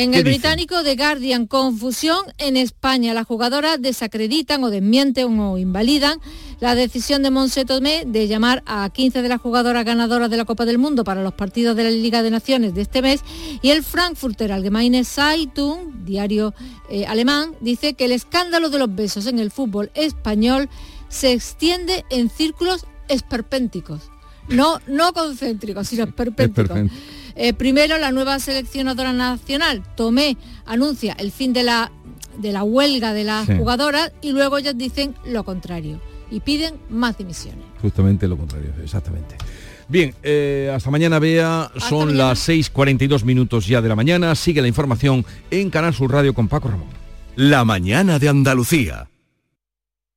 En 0.00 0.14
el 0.14 0.24
británico 0.24 0.82
The 0.82 0.96
Guardian, 0.96 1.46
confusión 1.46 2.20
en 2.38 2.56
España. 2.56 3.12
Las 3.12 3.26
jugadoras 3.26 3.82
desacreditan 3.82 4.64
o 4.64 4.70
desmienten 4.70 5.38
o 5.38 5.58
invalidan 5.58 6.20
la 6.58 6.74
decisión 6.74 7.22
de 7.22 7.30
Monse 7.30 7.66
Tomé 7.66 8.04
de 8.06 8.26
llamar 8.26 8.62
a 8.64 8.88
15 8.88 9.20
de 9.20 9.28
las 9.28 9.42
jugadoras 9.42 9.84
ganadoras 9.84 10.30
de 10.30 10.38
la 10.38 10.46
Copa 10.46 10.64
del 10.64 10.78
Mundo 10.78 11.04
para 11.04 11.22
los 11.22 11.34
partidos 11.34 11.76
de 11.76 11.84
la 11.84 11.90
Liga 11.90 12.22
de 12.22 12.30
Naciones 12.30 12.72
de 12.72 12.80
este 12.80 13.02
mes 13.02 13.20
y 13.60 13.68
el 13.68 13.82
Frankfurter 13.82 14.52
Allgemeine 14.52 15.04
Zeitung, 15.04 16.06
diario 16.06 16.54
eh, 16.88 17.04
alemán, 17.04 17.54
dice 17.60 17.92
que 17.92 18.06
el 18.06 18.12
escándalo 18.12 18.70
de 18.70 18.78
los 18.78 18.94
besos 18.94 19.26
en 19.26 19.38
el 19.38 19.50
fútbol 19.50 19.90
español 19.92 20.70
se 21.10 21.32
extiende 21.32 22.06
en 22.08 22.30
círculos 22.30 22.86
esperpénticos. 23.08 24.10
No, 24.48 24.80
no 24.86 25.12
concéntricos, 25.12 25.88
sino 25.88 26.04
esperpénticos. 26.04 26.90
Eh, 27.34 27.52
primero, 27.52 27.98
la 27.98 28.12
nueva 28.12 28.38
seleccionadora 28.38 29.12
nacional, 29.12 29.82
Tomé, 29.96 30.36
anuncia 30.66 31.14
el 31.18 31.32
fin 31.32 31.52
de 31.52 31.62
la, 31.62 31.92
de 32.38 32.52
la 32.52 32.62
huelga 32.62 33.12
de 33.12 33.24
las 33.24 33.46
jugadoras 33.46 34.12
y 34.20 34.32
luego 34.32 34.58
ellas 34.58 34.76
dicen 34.76 35.14
lo 35.24 35.44
contrario 35.44 36.00
y 36.30 36.40
piden 36.40 36.74
más 36.88 37.18
dimisiones. 37.18 37.64
Justamente 37.82 38.28
lo 38.28 38.36
contrario, 38.36 38.72
exactamente. 38.82 39.36
Bien, 39.88 40.14
eh, 40.22 40.70
hasta 40.72 40.90
mañana, 40.90 41.18
Bea. 41.18 41.70
Son 41.88 42.16
las 42.16 42.48
6.42 42.48 43.24
minutos 43.24 43.66
ya 43.66 43.82
de 43.82 43.88
la 43.88 43.96
mañana. 43.96 44.36
Sigue 44.36 44.62
la 44.62 44.68
información 44.68 45.26
en 45.50 45.68
Canal 45.68 45.92
Sur 45.92 46.12
Radio 46.12 46.32
con 46.32 46.46
Paco 46.46 46.68
Ramón. 46.68 46.86
La 47.34 47.64
mañana 47.64 48.20
de 48.20 48.28
Andalucía. 48.28 49.08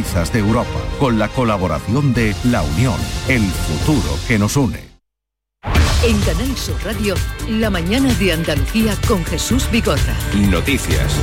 de 0.00 0.38
Europa, 0.38 0.80
con 0.98 1.18
la 1.18 1.28
colaboración 1.28 2.14
de 2.14 2.34
La 2.44 2.62
Unión, 2.62 2.98
el 3.28 3.42
futuro 3.42 4.18
que 4.26 4.38
nos 4.38 4.56
une. 4.56 4.80
En 6.02 6.18
Canal 6.20 6.56
Sur 6.56 6.82
Radio, 6.82 7.14
la 7.48 7.68
mañana 7.68 8.12
de 8.14 8.32
Andalucía 8.32 8.96
con 9.06 9.22
Jesús 9.26 9.70
Bigorra. 9.70 10.16
Noticias. 10.48 11.14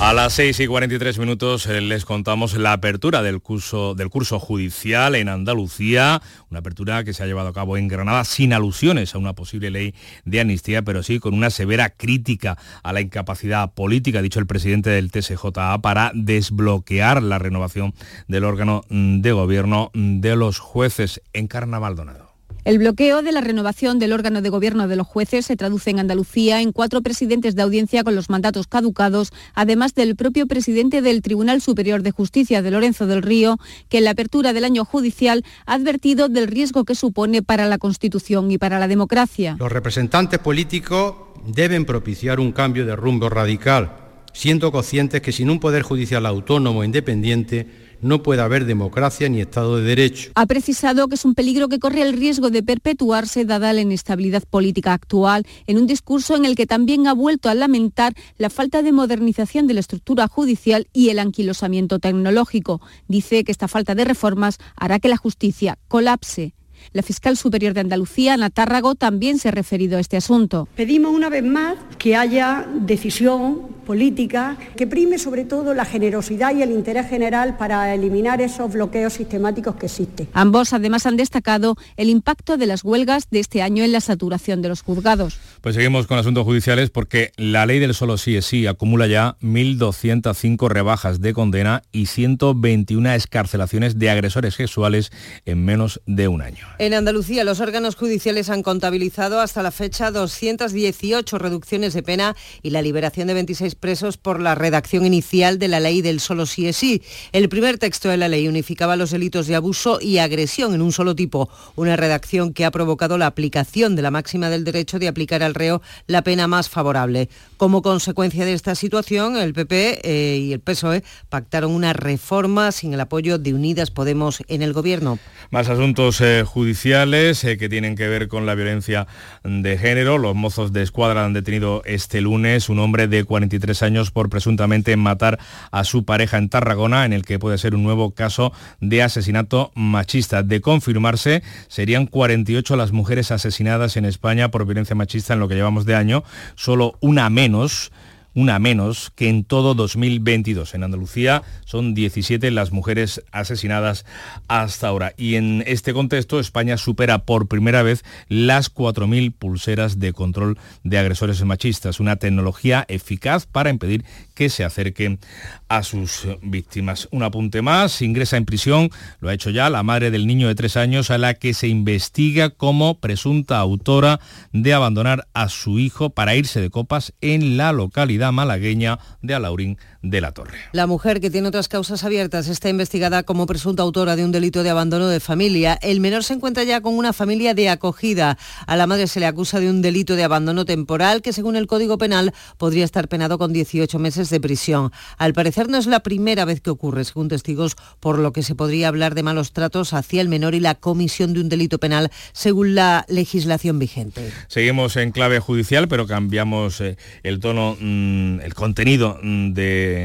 A 0.00 0.12
las 0.12 0.34
6 0.34 0.60
y 0.60 0.66
43 0.68 1.18
minutos 1.18 1.66
eh, 1.66 1.80
les 1.80 2.04
contamos 2.04 2.56
la 2.56 2.72
apertura 2.72 3.20
del 3.20 3.40
curso, 3.40 3.96
del 3.96 4.10
curso 4.10 4.38
judicial 4.38 5.16
en 5.16 5.28
Andalucía, 5.28 6.22
una 6.50 6.60
apertura 6.60 7.02
que 7.02 7.12
se 7.12 7.24
ha 7.24 7.26
llevado 7.26 7.48
a 7.48 7.52
cabo 7.52 7.76
en 7.76 7.88
Granada 7.88 8.24
sin 8.24 8.52
alusiones 8.52 9.16
a 9.16 9.18
una 9.18 9.32
posible 9.32 9.72
ley 9.72 9.96
de 10.24 10.40
amnistía, 10.40 10.82
pero 10.82 11.02
sí 11.02 11.18
con 11.18 11.34
una 11.34 11.50
severa 11.50 11.90
crítica 11.90 12.56
a 12.84 12.92
la 12.92 13.00
incapacidad 13.00 13.74
política, 13.74 14.20
ha 14.20 14.22
dicho 14.22 14.38
el 14.38 14.46
presidente 14.46 14.88
del 14.88 15.10
TSJA, 15.10 15.78
para 15.82 16.12
desbloquear 16.14 17.20
la 17.20 17.40
renovación 17.40 17.92
del 18.28 18.44
órgano 18.44 18.82
mm, 18.88 19.20
de 19.20 19.32
gobierno 19.32 19.90
de 19.94 20.36
los 20.36 20.60
jueces 20.60 21.20
en 21.32 21.48
Carnaval 21.48 21.96
Donado. 21.96 22.27
El 22.68 22.76
bloqueo 22.76 23.22
de 23.22 23.32
la 23.32 23.40
renovación 23.40 23.98
del 23.98 24.12
órgano 24.12 24.42
de 24.42 24.50
gobierno 24.50 24.88
de 24.88 24.96
los 24.96 25.06
jueces 25.06 25.46
se 25.46 25.56
traduce 25.56 25.88
en 25.88 26.00
Andalucía 26.00 26.60
en 26.60 26.72
cuatro 26.72 27.00
presidentes 27.00 27.56
de 27.56 27.62
audiencia 27.62 28.04
con 28.04 28.14
los 28.14 28.28
mandatos 28.28 28.66
caducados, 28.66 29.32
además 29.54 29.94
del 29.94 30.16
propio 30.16 30.46
presidente 30.46 31.00
del 31.00 31.22
Tribunal 31.22 31.62
Superior 31.62 32.02
de 32.02 32.10
Justicia 32.10 32.60
de 32.60 32.70
Lorenzo 32.70 33.06
del 33.06 33.22
Río, 33.22 33.56
que 33.88 33.96
en 33.96 34.04
la 34.04 34.10
apertura 34.10 34.52
del 34.52 34.64
año 34.64 34.84
judicial 34.84 35.46
ha 35.64 35.72
advertido 35.72 36.28
del 36.28 36.46
riesgo 36.46 36.84
que 36.84 36.94
supone 36.94 37.40
para 37.40 37.64
la 37.64 37.78
Constitución 37.78 38.50
y 38.50 38.58
para 38.58 38.78
la 38.78 38.86
democracia. 38.86 39.56
Los 39.58 39.72
representantes 39.72 40.38
políticos 40.38 41.14
deben 41.46 41.86
propiciar 41.86 42.38
un 42.38 42.52
cambio 42.52 42.84
de 42.84 42.94
rumbo 42.96 43.30
radical, 43.30 43.96
siendo 44.34 44.72
conscientes 44.72 45.22
que 45.22 45.32
sin 45.32 45.48
un 45.48 45.58
poder 45.58 45.80
judicial 45.80 46.26
autónomo 46.26 46.82
e 46.82 46.86
independiente 46.86 47.87
no 48.00 48.22
puede 48.22 48.42
haber 48.42 48.64
democracia 48.64 49.28
ni 49.28 49.40
Estado 49.40 49.76
de 49.76 49.82
Derecho. 49.82 50.30
Ha 50.34 50.46
precisado 50.46 51.08
que 51.08 51.14
es 51.14 51.24
un 51.24 51.34
peligro 51.34 51.68
que 51.68 51.78
corre 51.78 52.02
el 52.02 52.12
riesgo 52.12 52.50
de 52.50 52.62
perpetuarse 52.62 53.44
dada 53.44 53.72
la 53.72 53.80
inestabilidad 53.80 54.42
política 54.48 54.92
actual, 54.92 55.46
en 55.66 55.78
un 55.78 55.86
discurso 55.86 56.36
en 56.36 56.44
el 56.44 56.56
que 56.56 56.66
también 56.66 57.06
ha 57.06 57.14
vuelto 57.14 57.48
a 57.48 57.54
lamentar 57.54 58.14
la 58.36 58.50
falta 58.50 58.82
de 58.82 58.92
modernización 58.92 59.66
de 59.66 59.74
la 59.74 59.80
estructura 59.80 60.28
judicial 60.28 60.88
y 60.92 61.10
el 61.10 61.18
anquilosamiento 61.18 61.98
tecnológico. 61.98 62.80
Dice 63.08 63.44
que 63.44 63.52
esta 63.52 63.68
falta 63.68 63.94
de 63.94 64.04
reformas 64.04 64.58
hará 64.76 64.98
que 64.98 65.08
la 65.08 65.16
justicia 65.16 65.78
colapse. 65.88 66.54
La 66.92 67.02
fiscal 67.02 67.36
superior 67.36 67.74
de 67.74 67.80
Andalucía, 67.80 68.34
Ana 68.34 68.50
Tárrago, 68.50 68.94
también 68.94 69.38
se 69.38 69.48
ha 69.48 69.52
referido 69.52 69.98
a 69.98 70.00
este 70.00 70.16
asunto. 70.16 70.68
Pedimos 70.76 71.14
una 71.14 71.28
vez 71.28 71.44
más 71.44 71.76
que 71.98 72.16
haya 72.16 72.66
decisión 72.80 73.78
política 73.88 74.58
que 74.76 74.86
prime 74.86 75.18
sobre 75.18 75.46
todo 75.46 75.72
la 75.72 75.86
generosidad 75.86 76.54
y 76.54 76.60
el 76.60 76.72
interés 76.72 77.08
general 77.08 77.56
para 77.56 77.94
eliminar 77.94 78.42
esos 78.42 78.70
bloqueos 78.70 79.14
sistemáticos 79.14 79.76
que 79.76 79.86
existen. 79.86 80.28
Ambos 80.34 80.74
además 80.74 81.06
han 81.06 81.16
destacado 81.16 81.76
el 81.96 82.10
impacto 82.10 82.58
de 82.58 82.66
las 82.66 82.84
huelgas 82.84 83.30
de 83.30 83.40
este 83.40 83.62
año 83.62 83.82
en 83.82 83.92
la 83.92 84.02
saturación 84.02 84.60
de 84.60 84.68
los 84.68 84.82
juzgados. 84.82 85.38
Pues 85.60 85.74
seguimos 85.74 86.06
con 86.06 86.18
asuntos 86.18 86.44
judiciales 86.44 86.90
porque 86.90 87.32
la 87.36 87.66
ley 87.66 87.80
del 87.80 87.92
solo 87.92 88.16
sí 88.16 88.36
es 88.36 88.46
sí 88.46 88.68
acumula 88.68 89.08
ya 89.08 89.36
1.205 89.42 90.68
rebajas 90.68 91.20
de 91.20 91.32
condena 91.32 91.82
y 91.90 92.06
121 92.06 93.10
escarcelaciones 93.12 93.98
de 93.98 94.08
agresores 94.08 94.54
sexuales 94.54 95.10
en 95.46 95.64
menos 95.64 96.00
de 96.06 96.28
un 96.28 96.42
año. 96.42 96.64
En 96.78 96.94
Andalucía, 96.94 97.42
los 97.42 97.58
órganos 97.58 97.96
judiciales 97.96 98.50
han 98.50 98.62
contabilizado 98.62 99.40
hasta 99.40 99.64
la 99.64 99.72
fecha 99.72 100.12
218 100.12 101.38
reducciones 101.38 101.92
de 101.92 102.04
pena 102.04 102.36
y 102.62 102.70
la 102.70 102.80
liberación 102.80 103.26
de 103.26 103.34
26 103.34 103.74
presos 103.74 104.16
por 104.16 104.40
la 104.40 104.54
redacción 104.54 105.04
inicial 105.04 105.58
de 105.58 105.66
la 105.66 105.80
ley 105.80 106.02
del 106.02 106.20
solo 106.20 106.46
sí 106.46 106.68
es 106.68 106.76
sí. 106.76 107.02
El 107.32 107.48
primer 107.48 107.78
texto 107.78 108.08
de 108.08 108.16
la 108.16 108.28
ley 108.28 108.46
unificaba 108.46 108.94
los 108.94 109.10
delitos 109.10 109.48
de 109.48 109.56
abuso 109.56 109.98
y 110.00 110.18
agresión 110.18 110.72
en 110.74 110.82
un 110.82 110.92
solo 110.92 111.16
tipo, 111.16 111.50
una 111.74 111.96
redacción 111.96 112.52
que 112.52 112.64
ha 112.64 112.70
provocado 112.70 113.18
la 113.18 113.26
aplicación 113.26 113.96
de 113.96 114.02
la 114.02 114.12
máxima 114.12 114.50
del 114.50 114.62
derecho 114.62 115.00
de 115.00 115.08
aplicar 115.08 115.42
al 115.48 115.54
reo 115.54 115.82
la 116.06 116.22
pena 116.22 116.46
más 116.46 116.68
favorable. 116.68 117.28
Como 117.56 117.82
consecuencia 117.82 118.44
de 118.44 118.52
esta 118.52 118.76
situación, 118.76 119.36
el 119.36 119.52
PP 119.52 120.00
eh, 120.04 120.36
y 120.38 120.52
el 120.52 120.60
PSOE 120.60 121.02
pactaron 121.28 121.72
una 121.72 121.92
reforma 121.92 122.70
sin 122.70 122.94
el 122.94 123.00
apoyo 123.00 123.38
de 123.38 123.52
Unidas 123.52 123.90
Podemos 123.90 124.44
en 124.46 124.62
el 124.62 124.72
gobierno. 124.72 125.18
Más 125.50 125.68
asuntos 125.68 126.20
eh, 126.20 126.44
judiciales 126.46 127.42
eh, 127.42 127.58
que 127.58 127.68
tienen 127.68 127.96
que 127.96 128.06
ver 128.06 128.28
con 128.28 128.46
la 128.46 128.54
violencia 128.54 129.08
de 129.42 129.76
género. 129.76 130.18
Los 130.18 130.36
mozos 130.36 130.72
de 130.72 130.82
escuadra 130.82 131.24
han 131.24 131.32
detenido 131.32 131.82
este 131.84 132.20
lunes 132.20 132.68
un 132.68 132.78
hombre 132.78 133.08
de 133.08 133.24
43 133.24 133.82
años 133.82 134.10
por 134.12 134.30
presuntamente 134.30 134.96
matar 134.96 135.40
a 135.72 135.82
su 135.82 136.04
pareja 136.04 136.38
en 136.38 136.48
Tarragona, 136.48 137.04
en 137.04 137.12
el 137.12 137.24
que 137.24 137.38
puede 137.38 137.58
ser 137.58 137.74
un 137.74 137.82
nuevo 137.82 138.12
caso 138.12 138.52
de 138.80 139.02
asesinato 139.02 139.72
machista. 139.74 140.42
De 140.42 140.60
confirmarse, 140.60 141.42
serían 141.66 142.06
48 142.06 142.76
las 142.76 142.92
mujeres 142.92 143.32
asesinadas 143.32 143.96
en 143.96 144.04
España 144.04 144.50
por 144.50 144.64
violencia 144.64 144.94
machista 144.94 145.34
en 145.38 145.40
lo 145.40 145.48
que 145.48 145.54
llevamos 145.54 145.86
de 145.86 145.94
año, 145.94 146.24
solo 146.54 146.96
una 147.00 147.30
menos 147.30 147.90
una 148.38 148.60
menos 148.60 149.10
que 149.16 149.28
en 149.28 149.42
todo 149.42 149.74
2022. 149.74 150.74
En 150.74 150.84
Andalucía 150.84 151.42
son 151.64 151.92
17 151.92 152.52
las 152.52 152.70
mujeres 152.70 153.20
asesinadas 153.32 154.04
hasta 154.46 154.86
ahora. 154.86 155.12
Y 155.16 155.34
en 155.34 155.64
este 155.66 155.92
contexto, 155.92 156.38
España 156.38 156.76
supera 156.76 157.18
por 157.18 157.48
primera 157.48 157.82
vez 157.82 158.04
las 158.28 158.72
4.000 158.72 159.34
pulseras 159.36 159.98
de 159.98 160.12
control 160.12 160.56
de 160.84 160.98
agresores 160.98 161.42
machistas, 161.44 161.98
una 161.98 162.14
tecnología 162.14 162.84
eficaz 162.86 163.46
para 163.46 163.70
impedir 163.70 164.04
que 164.38 164.50
se 164.50 164.62
acerquen 164.62 165.18
a 165.66 165.82
sus 165.82 166.28
víctimas. 166.42 167.08
Un 167.10 167.24
apunte 167.24 167.60
más, 167.60 168.00
ingresa 168.02 168.36
en 168.36 168.44
prisión, 168.44 168.88
lo 169.18 169.28
ha 169.28 169.34
hecho 169.34 169.50
ya 169.50 169.68
la 169.68 169.82
madre 169.82 170.12
del 170.12 170.28
niño 170.28 170.46
de 170.46 170.54
tres 170.54 170.76
años 170.76 171.10
a 171.10 171.18
la 171.18 171.34
que 171.34 171.54
se 171.54 171.66
investiga 171.66 172.50
como 172.50 173.00
presunta 173.00 173.58
autora 173.58 174.20
de 174.52 174.72
abandonar 174.74 175.26
a 175.34 175.48
su 175.48 175.80
hijo 175.80 176.10
para 176.10 176.36
irse 176.36 176.60
de 176.60 176.70
copas 176.70 177.14
en 177.20 177.56
la 177.56 177.72
localidad 177.72 178.30
malagueña 178.30 179.00
de 179.22 179.34
Alaurín 179.34 179.76
de 180.02 180.20
la 180.20 180.32
Torre. 180.32 180.58
La 180.72 180.86
mujer, 180.86 181.20
que 181.20 181.30
tiene 181.30 181.48
otras 181.48 181.68
causas 181.68 182.04
abiertas, 182.04 182.48
está 182.48 182.68
investigada 182.68 183.24
como 183.24 183.46
presunta 183.46 183.82
autora 183.82 184.16
de 184.16 184.24
un 184.24 184.32
delito 184.32 184.62
de 184.62 184.70
abandono 184.70 185.08
de 185.08 185.20
familia. 185.20 185.78
El 185.82 186.00
menor 186.00 186.24
se 186.24 186.34
encuentra 186.34 186.64
ya 186.64 186.80
con 186.80 186.96
una 186.96 187.12
familia 187.12 187.54
de 187.54 187.68
acogida. 187.68 188.38
A 188.66 188.76
la 188.76 188.86
madre 188.86 189.08
se 189.08 189.20
le 189.20 189.26
acusa 189.26 189.60
de 189.60 189.68
un 189.68 189.82
delito 189.82 190.14
de 190.14 190.24
abandono 190.24 190.64
temporal 190.64 191.22
que, 191.22 191.32
según 191.32 191.56
el 191.56 191.66
Código 191.66 191.98
Penal, 191.98 192.32
podría 192.58 192.84
estar 192.84 193.08
penado 193.08 193.38
con 193.38 193.52
18 193.52 193.98
meses 193.98 194.30
de 194.30 194.40
prisión. 194.40 194.92
Al 195.16 195.32
parecer 195.32 195.68
no 195.68 195.78
es 195.78 195.86
la 195.86 196.00
primera 196.00 196.44
vez 196.44 196.60
que 196.60 196.70
ocurre, 196.70 197.04
según 197.04 197.28
testigos, 197.28 197.76
por 198.00 198.18
lo 198.18 198.32
que 198.32 198.42
se 198.42 198.54
podría 198.54 198.88
hablar 198.88 199.14
de 199.14 199.22
malos 199.22 199.52
tratos 199.52 199.92
hacia 199.92 200.20
el 200.20 200.28
menor 200.28 200.54
y 200.54 200.60
la 200.60 200.76
comisión 200.76 201.34
de 201.34 201.40
un 201.40 201.48
delito 201.48 201.78
penal, 201.78 202.10
según 202.32 202.74
la 202.74 203.04
legislación 203.08 203.78
vigente. 203.78 204.32
Seguimos 204.46 204.96
en 204.96 205.10
clave 205.10 205.40
judicial, 205.40 205.88
pero 205.88 206.06
cambiamos 206.06 206.80
eh, 206.80 206.96
el 207.22 207.40
tono, 207.40 207.76
mm, 207.80 208.40
el 208.40 208.54
contenido 208.54 209.18
mm, 209.22 209.52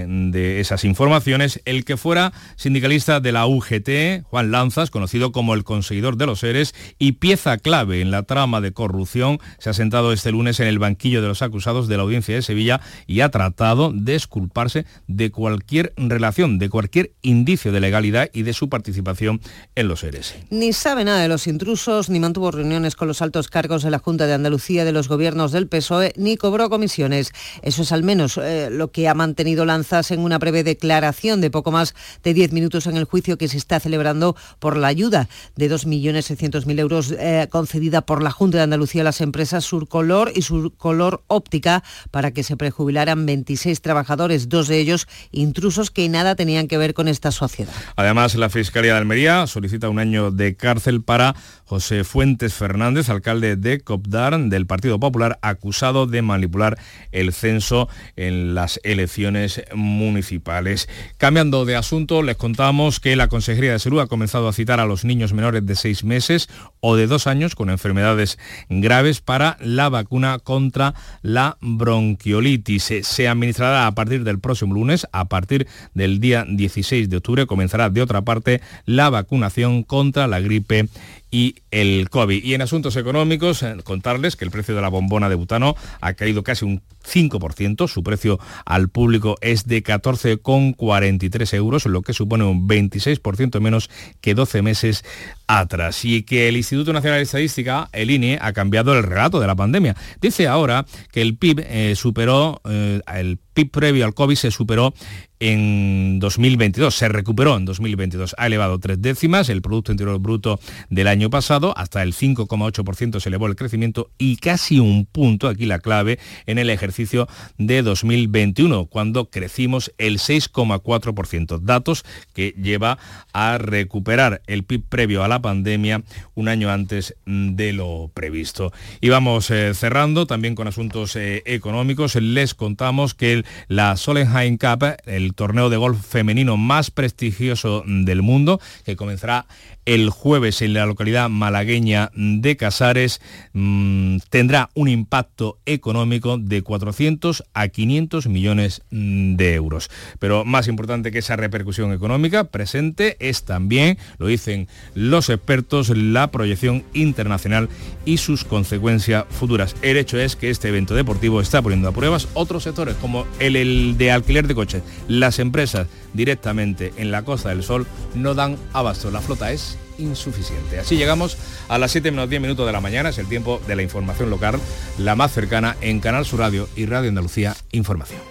de 0.08 0.60
esas 0.60 0.84
informaciones, 0.84 1.62
el 1.66 1.86
que 1.86 1.98
fuera 1.98 2.34
sindicalista 2.56 3.20
de 3.20 3.32
la 3.32 3.46
UGT, 3.46 4.24
Juan 4.24 4.52
Lanzas, 4.52 4.92
conocido 4.92 5.32
como 5.32 5.54
el 5.54 5.64
conseguidor 5.64 6.18
de 6.18 6.26
los 6.26 6.40
seres 6.40 6.74
y 7.00 7.14
pieza 7.14 7.58
clave 7.58 8.02
en 8.02 8.12
la 8.12 8.24
trama 8.24 8.62
de 8.62 8.74
corrupción, 8.74 9.40
se 9.60 9.70
ha 9.70 9.74
sentado 9.74 10.14
este 10.14 10.32
lunes 10.32 10.60
en 10.60 10.68
el 10.68 10.80
banquillo 10.80 11.22
de 11.22 11.28
los 11.28 11.42
acusados 11.42 11.88
de 11.88 11.98
la 11.98 12.04
audiencia 12.04 12.36
de 12.36 12.42
Sevilla 12.42 12.82
y 13.08 13.22
ha 13.22 13.30
tratado 13.30 13.92
de 13.94 14.16
esculparse 14.16 14.86
de 15.08 15.32
cualquier 15.32 15.94
relación, 15.98 16.60
de 16.60 16.70
cualquier 16.70 17.12
indicio 17.22 17.72
de 17.72 17.80
legalidad 17.80 18.30
y 18.34 18.44
de 18.44 18.54
su 18.54 18.70
participación 18.70 19.42
en 19.76 19.88
los 19.88 20.02
seres. 20.02 20.36
Ni 20.50 20.74
sabe 20.74 21.04
nada 21.04 21.22
de 21.22 21.28
los 21.28 21.48
intrusos, 21.48 22.10
ni 22.10 22.20
mantuvo 22.20 22.52
reuniones 22.52 22.96
con 22.96 23.08
los 23.08 23.22
altos 23.22 23.48
cargos 23.48 23.84
de 23.84 23.92
la 23.92 24.00
Junta 24.00 24.28
de 24.28 24.34
Andalucía 24.34 24.86
de 24.86 24.92
los 24.92 25.08
gobiernos 25.08 25.52
del 25.52 25.68
PSOE, 25.68 26.14
ni 26.16 26.38
cobró 26.38 26.70
comisiones. 26.70 27.32
Eso 27.62 27.82
es 27.82 27.92
al 27.92 28.04
menos 28.04 28.38
eh, 28.38 28.70
lo 28.72 28.92
que 28.92 29.08
ha 29.08 29.14
mantenido 29.14 29.66
la 29.66 29.73
en 29.74 30.20
una 30.20 30.38
breve 30.38 30.64
declaración 30.64 31.42
de 31.42 31.50
poco 31.50 31.72
más 31.72 31.96
de 32.24 32.36
10 32.36 32.52
minutos 32.52 32.86
en 32.86 32.96
el 32.96 33.06
juicio 33.06 33.40
que 33.40 33.48
se 33.48 33.58
está 33.58 33.80
celebrando 33.80 34.36
por 34.60 34.78
la 34.78 34.88
ayuda 34.88 35.28
de 35.56 35.68
2.600.000 35.68 36.80
euros 36.80 37.12
eh, 37.18 37.48
concedida 37.50 38.02
por 38.02 38.22
la 38.22 38.30
Junta 38.30 38.58
de 38.60 38.66
Andalucía 38.66 39.02
a 39.02 39.06
las 39.06 39.20
empresas 39.20 39.66
Surcolor 39.66 40.32
y 40.36 40.44
Surcolor 40.44 41.24
Óptica 41.26 41.84
para 42.12 42.30
que 42.32 42.44
se 42.44 42.56
prejubilaran 42.56 43.26
26 43.26 43.82
trabajadores, 43.82 44.48
dos 44.48 44.68
de 44.68 44.78
ellos 44.78 45.08
intrusos 45.32 45.90
que 45.90 46.08
nada 46.08 46.36
tenían 46.36 46.68
que 46.68 46.78
ver 46.78 46.94
con 46.94 47.08
esta 47.08 47.32
sociedad. 47.32 47.74
Además, 47.96 48.36
la 48.36 48.52
Fiscalía 48.52 48.94
de 48.94 49.00
Almería 49.00 49.48
solicita 49.48 49.90
un 49.90 49.98
año 49.98 50.30
de 50.30 50.56
cárcel 50.56 51.02
para 51.02 51.36
José 51.66 52.04
Fuentes 52.04 52.54
Fernández, 52.54 53.10
alcalde 53.10 53.56
de 53.56 53.80
Copdar 53.80 54.38
del 54.38 54.68
Partido 54.68 55.00
Popular, 55.00 55.40
acusado 55.42 56.06
de 56.06 56.22
manipular 56.22 56.78
el 57.12 57.34
censo 57.34 57.90
en 58.16 58.54
las 58.54 58.80
elecciones 58.84 59.63
municipales. 59.76 60.90
Cambiando 61.18 61.66
de 61.66 61.76
asunto, 61.76 62.22
les 62.24 62.38
contamos 62.38 63.00
que 63.00 63.16
la 63.16 63.28
Consejería 63.28 63.74
de 63.74 63.80
Salud 63.80 64.00
ha 64.00 64.08
comenzado 64.08 64.48
a 64.48 64.54
citar 64.54 64.80
a 64.80 64.86
los 64.86 65.06
niños 65.06 65.34
menores 65.34 65.66
de 65.66 65.76
seis 65.76 66.04
meses 66.04 66.50
o 66.80 66.96
de 66.96 67.08
dos 67.08 67.28
años 67.28 67.56
con 67.56 67.70
enfermedades 67.70 68.38
graves 68.70 69.22
para 69.22 69.58
la 69.60 69.90
vacuna 69.90 70.40
contra 70.40 70.94
la 71.22 71.58
bronquiolitis. 71.62 72.94
Se 73.02 73.28
administrará 73.28 73.88
a 73.88 73.96
partir 73.96 74.24
del 74.24 74.40
próximo 74.40 74.74
lunes, 74.74 75.08
a 75.12 75.26
partir 75.26 75.68
del 75.94 76.20
día 76.20 76.46
16 76.48 77.10
de 77.10 77.18
octubre, 77.18 77.46
comenzará 77.46 77.90
de 77.90 78.02
otra 78.02 78.22
parte 78.22 78.62
la 78.86 79.10
vacunación 79.10 79.84
contra 79.84 80.28
la 80.28 80.40
gripe 80.40 80.88
y 81.34 81.56
el 81.72 82.12
COVID. 82.12 82.44
Y 82.44 82.54
en 82.54 82.62
asuntos 82.62 82.96
económicos, 82.96 83.64
eh, 83.64 83.78
contarles 83.84 84.36
que 84.36 84.46
el 84.46 84.52
precio 84.52 84.76
de 84.76 84.82
la 84.84 84.90
bombona 84.90 85.30
de 85.30 85.36
butano 85.36 85.76
ha 86.00 86.14
caído 86.14 86.44
casi 86.44 86.64
un 86.64 86.84
5%, 87.04 87.88
su 87.88 88.04
precio 88.04 88.40
al 88.66 88.90
público 88.90 89.36
es 89.42 89.66
de 89.66 89.84
14,43 89.84 91.54
euros, 91.56 91.88
lo 91.88 92.04
que 92.04 92.14
supone 92.14 92.44
un 92.44 92.68
26% 92.68 93.60
menos 93.60 93.90
que 94.22 94.36
12 94.36 94.62
meses 94.62 95.04
atrás. 95.48 96.06
Y 96.06 96.22
que 96.22 96.50
el 96.50 96.56
Instituto 96.56 96.94
Nacional 96.94 97.18
de 97.18 97.24
Estadística, 97.24 97.90
el 97.94 98.12
INE, 98.12 98.38
ha 98.40 98.54
cambiado 98.54 98.94
el 98.94 99.02
relato 99.02 99.40
de 99.40 99.48
la 99.48 99.56
pandemia. 99.56 99.96
Dice 100.22 100.48
ahora 100.48 100.86
que 101.12 101.24
el 101.24 101.36
PIB 101.36 101.66
eh, 101.68 101.96
superó, 101.96 102.62
eh, 102.66 103.02
el 103.12 103.40
PIB 103.54 103.72
previo 103.72 104.06
al 104.06 104.14
COVID 104.14 104.36
se 104.36 104.52
superó 104.52 104.94
en 105.40 106.20
2022, 106.20 106.96
se 106.96 107.10
recuperó 107.10 107.58
en 107.58 107.66
2022, 107.66 108.34
ha 108.38 108.48
elevado 108.48 108.80
tres 108.80 109.02
décimas 109.02 109.50
el 109.50 109.62
Producto 109.62 109.92
Interior 109.92 110.18
Bruto 110.20 110.58
del 110.90 111.08
año 111.08 111.30
pasado, 111.30 111.78
hasta 111.78 112.02
el 112.02 112.14
5,8% 112.14 113.20
se 113.20 113.28
elevó 113.28 113.48
el 113.48 113.58
crecimiento 113.58 114.10
y 114.18 114.38
casi 114.38 114.80
un 114.80 115.06
punto, 115.06 115.50
aquí 115.50 115.66
la 115.66 115.80
clave, 115.80 116.18
en 116.46 116.60
el 116.60 116.70
ejercicio 116.70 117.28
de 117.58 117.82
2021, 117.82 118.86
cuando 118.86 119.30
crecimos 119.30 119.92
el 119.98 120.20
6,4%, 120.20 121.60
datos 121.60 122.06
que 122.34 122.56
lleva 122.58 122.98
a 123.34 123.58
recuperar 123.58 124.42
el 124.48 124.64
PIB 124.64 124.84
previo 124.88 125.24
a 125.26 125.28
la 125.28 125.42
pandemia 125.42 126.04
un 126.36 126.48
año 126.48 126.70
antes 126.70 127.16
de 127.26 127.74
lo 127.74 128.10
previsto. 128.14 128.72
Y 129.02 129.10
vamos 129.10 129.52
eh, 129.52 129.74
cerrando 129.74 130.26
también 130.26 130.56
con 130.56 130.70
asuntos 130.70 131.18
eh, 131.18 131.44
económicos, 131.46 132.16
les 132.16 132.54
contamos 132.54 133.14
que 133.14 133.34
el, 133.34 133.43
la 133.68 133.98
Solenheim 133.98 134.58
Cup, 134.58 134.84
el 135.06 135.34
torneo 135.34 135.70
de 135.70 135.78
golf 135.78 136.00
femenino 136.06 136.58
más 136.58 136.92
prestigioso 136.92 137.84
del 137.86 138.22
mundo, 138.22 138.60
que 138.86 138.96
comenzará 138.96 139.46
el 139.86 140.10
jueves 140.10 140.62
en 140.62 140.74
la 140.74 140.86
localidad 140.86 141.30
malagueña 141.30 142.12
de 142.16 142.56
Casares, 142.58 143.22
mmm, 143.54 144.18
tendrá 144.30 144.70
un 144.74 144.88
impacto 144.88 145.58
económico 145.66 146.38
de 146.38 146.62
400 146.62 147.44
a 147.54 147.68
500 147.68 148.28
millones 148.28 148.82
mm, 148.92 149.36
de 149.36 149.54
euros. 149.54 149.90
Pero 150.20 150.46
más 150.46 150.68
importante 150.68 151.12
que 151.12 151.20
esa 151.20 151.36
repercusión 151.36 151.94
económica 151.94 152.46
presente 152.46 153.18
es 153.20 153.44
también, 153.44 153.98
lo 154.18 154.28
dicen 154.28 154.68
los 154.94 155.30
expertos, 155.30 155.90
la 155.90 156.32
proyección 156.32 156.84
internacional 156.94 157.70
y 158.06 158.18
sus 158.18 158.44
consecuencias 158.44 159.26
futuras. 159.30 159.76
El 159.82 159.98
hecho 159.98 160.20
es 160.20 160.36
que 160.36 160.50
este 160.50 160.70
evento 160.70 160.96
deportivo 160.96 161.42
está 161.42 161.62
poniendo 161.62 161.90
a 161.90 161.94
pruebas 161.94 162.28
otros 162.34 162.64
sectores 162.64 162.96
como 162.96 163.26
el 163.40 163.98
de 163.98 164.12
alquiler 164.12 164.48
de 164.48 164.56
coches. 164.56 164.84
Las 165.08 165.40
empresas 165.40 165.88
directamente 166.14 166.94
en 166.98 167.12
la 167.12 167.24
Costa 167.24 167.50
del 167.50 167.64
Sol 167.64 167.88
no 168.16 168.34
dan 168.34 168.58
abasto. 168.74 169.12
La 169.12 169.22
flota 169.22 169.52
es 169.52 169.78
insuficiente. 169.98 170.80
Así 170.80 170.98
llegamos 170.98 171.38
a 171.68 171.78
las 171.78 171.92
7 171.92 172.12
menos 172.12 172.30
10 172.30 172.42
minutos 172.42 172.66
de 172.66 172.72
la 172.72 172.82
mañana, 172.82 173.10
es 173.10 173.18
el 173.18 173.28
tiempo 173.28 173.62
de 173.68 173.76
la 173.76 173.84
información 173.84 174.30
local, 174.30 174.60
la 174.98 175.16
más 175.16 175.32
cercana 175.32 175.76
en 175.82 176.00
Canal 176.00 176.26
Sur 176.26 176.40
Radio 176.40 176.68
y 176.76 176.86
Radio 176.86 177.10
Andalucía 177.10 177.56
Información. 177.72 178.22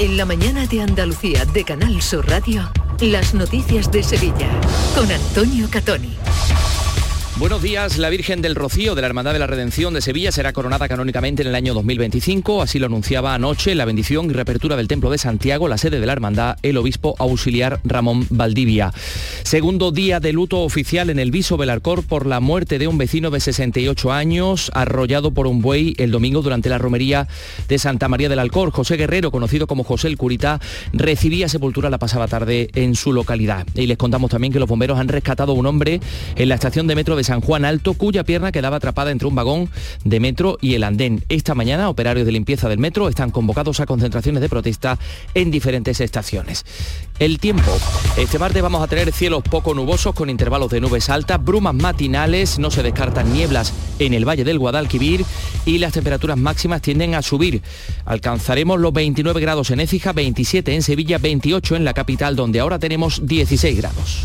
En 0.00 0.16
la 0.16 0.24
mañana 0.24 0.64
de 0.66 0.80
Andalucía 0.80 1.44
de 1.44 1.64
Canal 1.64 2.00
Sur 2.02 2.28
Radio, 2.28 2.70
las 3.00 3.34
noticias 3.34 3.90
de 3.90 4.04
Sevilla 4.04 4.48
con 4.94 5.10
Antonio 5.10 5.68
Catoni. 5.68 6.16
Buenos 7.38 7.62
días. 7.62 7.98
La 7.98 8.10
Virgen 8.10 8.42
del 8.42 8.56
Rocío 8.56 8.96
de 8.96 9.00
la 9.00 9.06
Hermandad 9.06 9.32
de 9.32 9.38
la 9.38 9.46
Redención 9.46 9.94
de 9.94 10.00
Sevilla 10.00 10.32
será 10.32 10.52
coronada 10.52 10.88
canónicamente 10.88 11.42
en 11.42 11.48
el 11.48 11.54
año 11.54 11.72
2025. 11.72 12.62
Así 12.62 12.80
lo 12.80 12.86
anunciaba 12.86 13.32
anoche 13.32 13.76
la 13.76 13.84
bendición 13.84 14.28
y 14.28 14.32
reapertura 14.32 14.74
del 14.74 14.88
Templo 14.88 15.08
de 15.08 15.18
Santiago, 15.18 15.68
la 15.68 15.78
sede 15.78 16.00
de 16.00 16.06
la 16.06 16.14
Hermandad, 16.14 16.56
el 16.64 16.76
obispo 16.76 17.14
auxiliar 17.20 17.80
Ramón 17.84 18.26
Valdivia. 18.30 18.92
Segundo 19.44 19.92
día 19.92 20.18
de 20.18 20.32
luto 20.32 20.62
oficial 20.62 21.10
en 21.10 21.20
el 21.20 21.30
Viso 21.30 21.56
Belarcor 21.56 22.02
por 22.02 22.26
la 22.26 22.40
muerte 22.40 22.76
de 22.76 22.88
un 22.88 22.98
vecino 22.98 23.30
de 23.30 23.38
68 23.38 24.12
años 24.12 24.72
arrollado 24.74 25.30
por 25.30 25.46
un 25.46 25.62
buey 25.62 25.94
el 25.98 26.10
domingo 26.10 26.42
durante 26.42 26.68
la 26.68 26.78
romería 26.78 27.28
de 27.68 27.78
Santa 27.78 28.08
María 28.08 28.28
del 28.28 28.40
Alcor. 28.40 28.72
José 28.72 28.96
Guerrero, 28.96 29.30
conocido 29.30 29.68
como 29.68 29.84
José 29.84 30.08
el 30.08 30.16
Curita, 30.16 30.60
recibía 30.92 31.48
sepultura 31.48 31.88
la 31.88 31.98
pasada 31.98 32.26
tarde 32.26 32.68
en 32.74 32.96
su 32.96 33.12
localidad. 33.12 33.64
Y 33.76 33.86
les 33.86 33.96
contamos 33.96 34.28
también 34.28 34.52
que 34.52 34.58
los 34.58 34.68
bomberos 34.68 34.98
han 34.98 35.06
rescatado 35.06 35.52
a 35.52 35.54
un 35.54 35.66
hombre 35.66 36.00
en 36.34 36.48
la 36.48 36.56
estación 36.56 36.88
de 36.88 36.96
metro 36.96 37.14
de 37.14 37.27
San 37.28 37.42
Juan 37.42 37.66
Alto, 37.66 37.92
cuya 37.92 38.24
pierna 38.24 38.52
quedaba 38.52 38.78
atrapada 38.78 39.10
entre 39.10 39.28
un 39.28 39.34
vagón 39.34 39.68
de 40.02 40.18
metro 40.18 40.56
y 40.62 40.72
el 40.72 40.82
andén. 40.82 41.22
Esta 41.28 41.54
mañana, 41.54 41.90
operarios 41.90 42.24
de 42.24 42.32
limpieza 42.32 42.70
del 42.70 42.78
metro 42.78 43.06
están 43.06 43.30
convocados 43.30 43.80
a 43.80 43.86
concentraciones 43.86 44.40
de 44.40 44.48
protesta 44.48 44.98
en 45.34 45.50
diferentes 45.50 46.00
estaciones. 46.00 46.64
El 47.18 47.38
tiempo. 47.38 47.70
Este 48.16 48.38
martes 48.38 48.62
vamos 48.62 48.82
a 48.82 48.86
tener 48.86 49.12
cielos 49.12 49.42
poco 49.42 49.74
nubosos 49.74 50.14
con 50.14 50.30
intervalos 50.30 50.70
de 50.70 50.80
nubes 50.80 51.10
altas, 51.10 51.44
brumas 51.44 51.74
matinales, 51.74 52.58
no 52.58 52.70
se 52.70 52.82
descartan 52.82 53.30
nieblas 53.30 53.74
en 53.98 54.14
el 54.14 54.26
Valle 54.26 54.44
del 54.44 54.58
Guadalquivir 54.58 55.26
y 55.66 55.76
las 55.76 55.92
temperaturas 55.92 56.38
máximas 56.38 56.80
tienden 56.80 57.14
a 57.14 57.20
subir. 57.20 57.60
Alcanzaremos 58.06 58.80
los 58.80 58.94
29 58.94 59.38
grados 59.38 59.70
en 59.70 59.80
Écija, 59.80 60.14
27 60.14 60.74
en 60.74 60.82
Sevilla, 60.82 61.18
28 61.18 61.76
en 61.76 61.84
la 61.84 61.92
capital, 61.92 62.36
donde 62.36 62.60
ahora 62.60 62.78
tenemos 62.78 63.26
16 63.26 63.76
grados. 63.76 64.24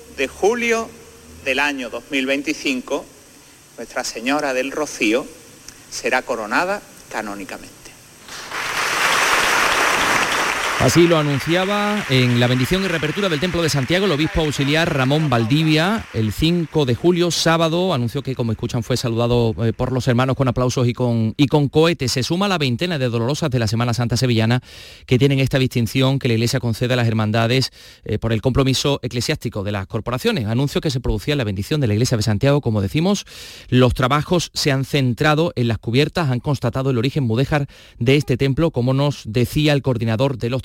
de 0.21 0.27
julio 0.27 0.87
del 1.43 1.57
año 1.57 1.89
2025, 1.89 3.03
Nuestra 3.75 4.03
Señora 4.03 4.53
del 4.53 4.71
Rocío 4.71 5.25
será 5.89 6.21
coronada 6.21 6.79
canónicamente. 7.11 7.80
Así 10.81 11.07
lo 11.07 11.19
anunciaba 11.19 12.03
en 12.09 12.39
la 12.39 12.47
bendición 12.47 12.83
y 12.83 12.87
reapertura 12.87 13.29
del 13.29 13.39
Templo 13.39 13.61
de 13.61 13.69
Santiago 13.69 14.07
el 14.07 14.11
obispo 14.13 14.41
auxiliar 14.41 14.91
Ramón 14.91 15.29
Valdivia 15.29 16.07
el 16.15 16.33
5 16.33 16.85
de 16.85 16.95
julio, 16.95 17.29
sábado, 17.29 17.93
anunció 17.93 18.23
que 18.23 18.33
como 18.33 18.51
escuchan 18.51 18.81
fue 18.81 18.97
saludado 18.97 19.53
eh, 19.63 19.73
por 19.73 19.91
los 19.91 20.07
hermanos 20.07 20.35
con 20.35 20.47
aplausos 20.47 20.87
y 20.87 20.93
con, 20.93 21.35
y 21.37 21.45
con 21.45 21.69
cohetes. 21.69 22.13
Se 22.13 22.23
suma 22.23 22.47
la 22.47 22.57
veintena 22.57 22.97
de 22.97 23.09
dolorosas 23.09 23.51
de 23.51 23.59
la 23.59 23.67
Semana 23.67 23.93
Santa 23.93 24.17
Sevillana 24.17 24.63
que 25.05 25.19
tienen 25.19 25.37
esta 25.37 25.59
distinción 25.59 26.17
que 26.17 26.27
la 26.27 26.33
Iglesia 26.33 26.59
concede 26.59 26.95
a 26.95 26.97
las 26.97 27.07
hermandades 27.07 27.71
eh, 28.03 28.17
por 28.17 28.33
el 28.33 28.41
compromiso 28.41 28.99
eclesiástico 29.03 29.63
de 29.63 29.73
las 29.73 29.85
corporaciones. 29.85 30.47
Anuncio 30.47 30.81
que 30.81 30.89
se 30.89 30.99
producía 30.99 31.35
la 31.35 31.43
bendición 31.43 31.79
de 31.79 31.87
la 31.87 31.93
Iglesia 31.93 32.17
de 32.17 32.23
Santiago, 32.23 32.59
como 32.59 32.81
decimos, 32.81 33.25
los 33.69 33.93
trabajos 33.93 34.49
se 34.55 34.71
han 34.71 34.83
centrado 34.83 35.53
en 35.55 35.67
las 35.67 35.77
cubiertas, 35.77 36.31
han 36.31 36.39
constatado 36.39 36.89
el 36.89 36.97
origen 36.97 37.23
mudéjar 37.23 37.67
de 37.99 38.15
este 38.15 38.35
templo, 38.35 38.71
como 38.71 38.95
nos 38.95 39.21
decía 39.27 39.73
el 39.73 39.83
coordinador 39.83 40.39
de 40.39 40.49
los 40.49 40.63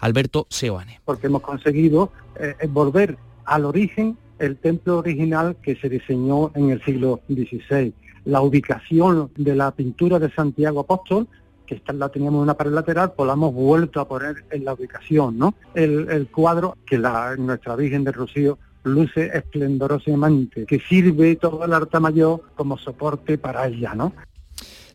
Alberto 0.00 0.46
Seoane. 0.48 1.00
Porque 1.04 1.26
hemos 1.26 1.42
conseguido 1.42 2.12
eh, 2.38 2.54
volver 2.68 3.16
al 3.44 3.64
origen 3.64 4.16
el 4.38 4.56
templo 4.56 4.98
original 4.98 5.56
que 5.62 5.76
se 5.76 5.88
diseñó 5.88 6.52
en 6.54 6.70
el 6.70 6.82
siglo 6.84 7.20
XVI. 7.28 7.92
La 8.24 8.40
ubicación 8.40 9.30
de 9.36 9.54
la 9.54 9.70
pintura 9.72 10.18
de 10.18 10.30
Santiago 10.30 10.80
Apóstol, 10.80 11.26
que 11.66 11.76
esta 11.76 11.92
la 11.92 12.08
teníamos 12.08 12.38
en 12.38 12.42
una 12.42 12.54
pared 12.54 12.72
lateral, 12.72 13.12
pues 13.16 13.26
la 13.26 13.32
hemos 13.32 13.52
vuelto 13.52 14.00
a 14.00 14.08
poner 14.08 14.44
en 14.50 14.64
la 14.64 14.74
ubicación, 14.74 15.38
¿no? 15.38 15.54
El, 15.74 16.08
el 16.10 16.28
cuadro 16.28 16.76
que 16.86 16.98
la, 16.98 17.36
nuestra 17.36 17.76
Virgen 17.76 18.04
de 18.04 18.12
Rocío 18.12 18.58
luce 18.84 19.30
esplendorosamente, 19.34 20.66
que 20.66 20.80
sirve 20.80 21.36
todo 21.36 21.64
el 21.64 21.72
altar 21.72 22.00
mayor 22.00 22.42
como 22.54 22.78
soporte 22.78 23.38
para 23.38 23.66
ella, 23.66 23.94
¿no? 23.94 24.12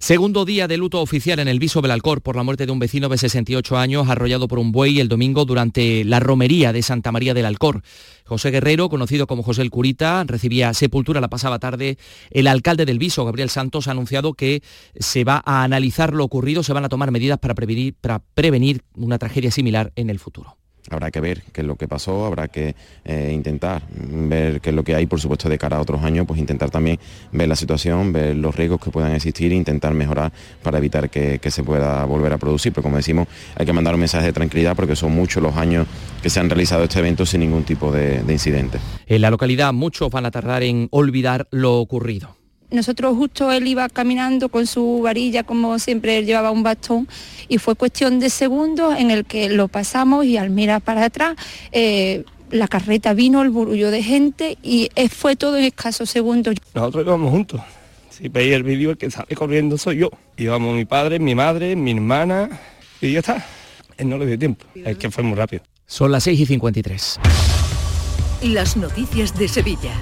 Segundo 0.03 0.43
día 0.43 0.67
de 0.67 0.75
luto 0.75 0.99
oficial 0.99 1.39
en 1.39 1.47
el 1.47 1.59
Viso 1.59 1.81
Belalcor 1.81 2.21
por 2.21 2.35
la 2.35 2.43
muerte 2.43 2.65
de 2.65 2.73
un 2.73 2.79
vecino 2.79 3.07
de 3.07 3.17
68 3.17 3.77
años 3.77 4.09
arrollado 4.09 4.49
por 4.49 4.59
un 4.59 4.73
buey 4.73 4.99
el 4.99 5.07
domingo 5.07 5.45
durante 5.45 6.03
la 6.03 6.19
romería 6.19 6.73
de 6.73 6.81
Santa 6.81 7.13
María 7.13 7.33
del 7.33 7.45
Alcor. 7.45 7.83
José 8.25 8.51
Guerrero, 8.51 8.89
conocido 8.89 9.27
como 9.27 9.43
José 9.43 9.61
el 9.61 9.69
Curita, 9.69 10.25
recibía 10.25 10.73
sepultura 10.73 11.21
la 11.21 11.29
pasada 11.29 11.57
tarde. 11.57 11.97
El 12.31 12.47
alcalde 12.47 12.85
del 12.85 12.99
Viso, 12.99 13.23
Gabriel 13.23 13.49
Santos, 13.49 13.87
ha 13.87 13.91
anunciado 13.91 14.33
que 14.33 14.61
se 14.99 15.23
va 15.23 15.41
a 15.45 15.63
analizar 15.63 16.13
lo 16.13 16.25
ocurrido, 16.25 16.63
se 16.63 16.73
van 16.73 16.83
a 16.83 16.89
tomar 16.89 17.09
medidas 17.11 17.39
para 17.39 17.55
prevenir, 17.55 17.93
para 17.93 18.19
prevenir 18.19 18.81
una 18.97 19.17
tragedia 19.17 19.51
similar 19.51 19.93
en 19.95 20.09
el 20.09 20.19
futuro. 20.19 20.57
Habrá 20.89 21.11
que 21.11 21.21
ver 21.21 21.43
qué 21.53 21.61
es 21.61 21.67
lo 21.67 21.75
que 21.75 21.87
pasó, 21.87 22.25
habrá 22.25 22.49
que 22.49 22.75
eh, 23.05 23.31
intentar 23.33 23.83
ver 23.89 24.59
qué 24.59 24.71
es 24.71 24.75
lo 24.75 24.83
que 24.83 24.95
hay, 24.95 25.05
por 25.05 25.19
supuesto, 25.19 25.47
de 25.47 25.57
cara 25.57 25.77
a 25.77 25.81
otros 25.81 26.03
años, 26.03 26.25
pues 26.27 26.39
intentar 26.39 26.69
también 26.69 26.99
ver 27.31 27.47
la 27.47 27.55
situación, 27.55 28.11
ver 28.11 28.35
los 28.35 28.55
riesgos 28.55 28.81
que 28.81 28.91
puedan 28.91 29.13
existir 29.13 29.51
e 29.51 29.55
intentar 29.55 29.93
mejorar 29.93 30.33
para 30.61 30.77
evitar 30.77 31.09
que, 31.09 31.39
se 31.53 31.63
pueda 31.63 32.03
volver 32.05 32.33
a 32.33 32.37
producir. 32.37 32.73
Pero 32.73 32.83
como 32.83 32.97
decimos, 32.97 33.27
hay 33.55 33.65
que 33.65 33.73
mandar 33.73 33.93
un 33.93 33.99
mensaje 33.99 34.25
de 34.25 34.33
tranquilidad 34.33 34.75
porque 34.75 34.95
son 34.95 35.13
muchos 35.13 35.41
los 35.41 35.55
años 35.55 35.87
que 36.21 36.29
se 36.29 36.39
han 36.39 36.49
realizado 36.49 36.83
este 36.83 36.99
evento 36.99 37.25
sin 37.25 37.41
ningún 37.41 37.63
tipo 37.63 37.91
de 37.91 38.23
incidente. 38.27 38.79
En 39.05 39.21
la 39.21 39.29
localidad 39.29 39.71
muchos 39.71 40.09
van 40.09 40.25
a 40.25 40.31
tardar 40.31 40.63
en 40.63 40.87
olvidar 40.91 41.47
lo 41.51 41.79
ocurrido 41.79 42.42
nosotros 42.73 43.15
justo 43.15 43.51
él 43.51 43.67
iba 43.67 43.87
caminando 43.87 44.49
con 44.49 44.67
su 44.67 45.01
varilla, 45.01 45.43
como 45.43 45.79
siempre 45.79 46.17
él 46.17 46.25
llevaba 46.25 46.51
un 46.51 46.63
bastón, 46.63 47.07
y 47.47 47.57
fue 47.57 47.75
cuestión 47.75 48.19
de 48.19 48.29
segundos 48.29 48.97
en 48.97 49.11
el 49.11 49.25
que 49.25 49.49
lo 49.49 49.67
pasamos 49.67 50.25
y 50.25 50.37
al 50.37 50.49
mirar 50.49 50.81
para 50.81 51.05
atrás, 51.05 51.35
eh, 51.71 52.23
la 52.51 52.67
carreta 52.67 53.13
vino, 53.13 53.41
el 53.41 53.49
burullo 53.49 53.91
de 53.91 54.03
gente 54.03 54.57
y 54.61 54.89
fue 55.09 55.35
todo 55.35 55.57
en 55.57 55.65
escasos 55.65 56.09
segundos. 56.09 56.55
Nosotros 56.73 57.05
íbamos 57.05 57.31
juntos. 57.31 57.61
Si 58.09 58.27
veis 58.27 58.53
el 58.53 58.61
vídeo, 58.63 58.91
el 58.91 58.97
que 58.97 59.09
sale 59.09 59.35
corriendo 59.35 59.77
soy 59.77 59.97
yo. 59.97 60.11
Íbamos 60.37 60.75
mi 60.75 60.85
padre, 60.85 61.17
mi 61.17 61.33
madre, 61.33 61.75
mi 61.75 61.91
hermana 61.91 62.59
y 63.01 63.13
ya 63.13 63.19
está. 63.19 63.45
Él 63.97 64.09
no 64.09 64.17
le 64.17 64.27
dio 64.27 64.37
tiempo. 64.37 64.65
Es 64.75 64.97
que 64.97 65.09
fue 65.09 65.23
muy 65.23 65.35
rápido. 65.35 65.63
Son 65.87 66.11
las 66.11 66.23
6 66.23 66.39
y 66.39 66.45
53. 66.45 67.19
Las 68.43 68.77
noticias 68.77 69.37
de 69.37 69.47
Sevilla. 69.47 69.93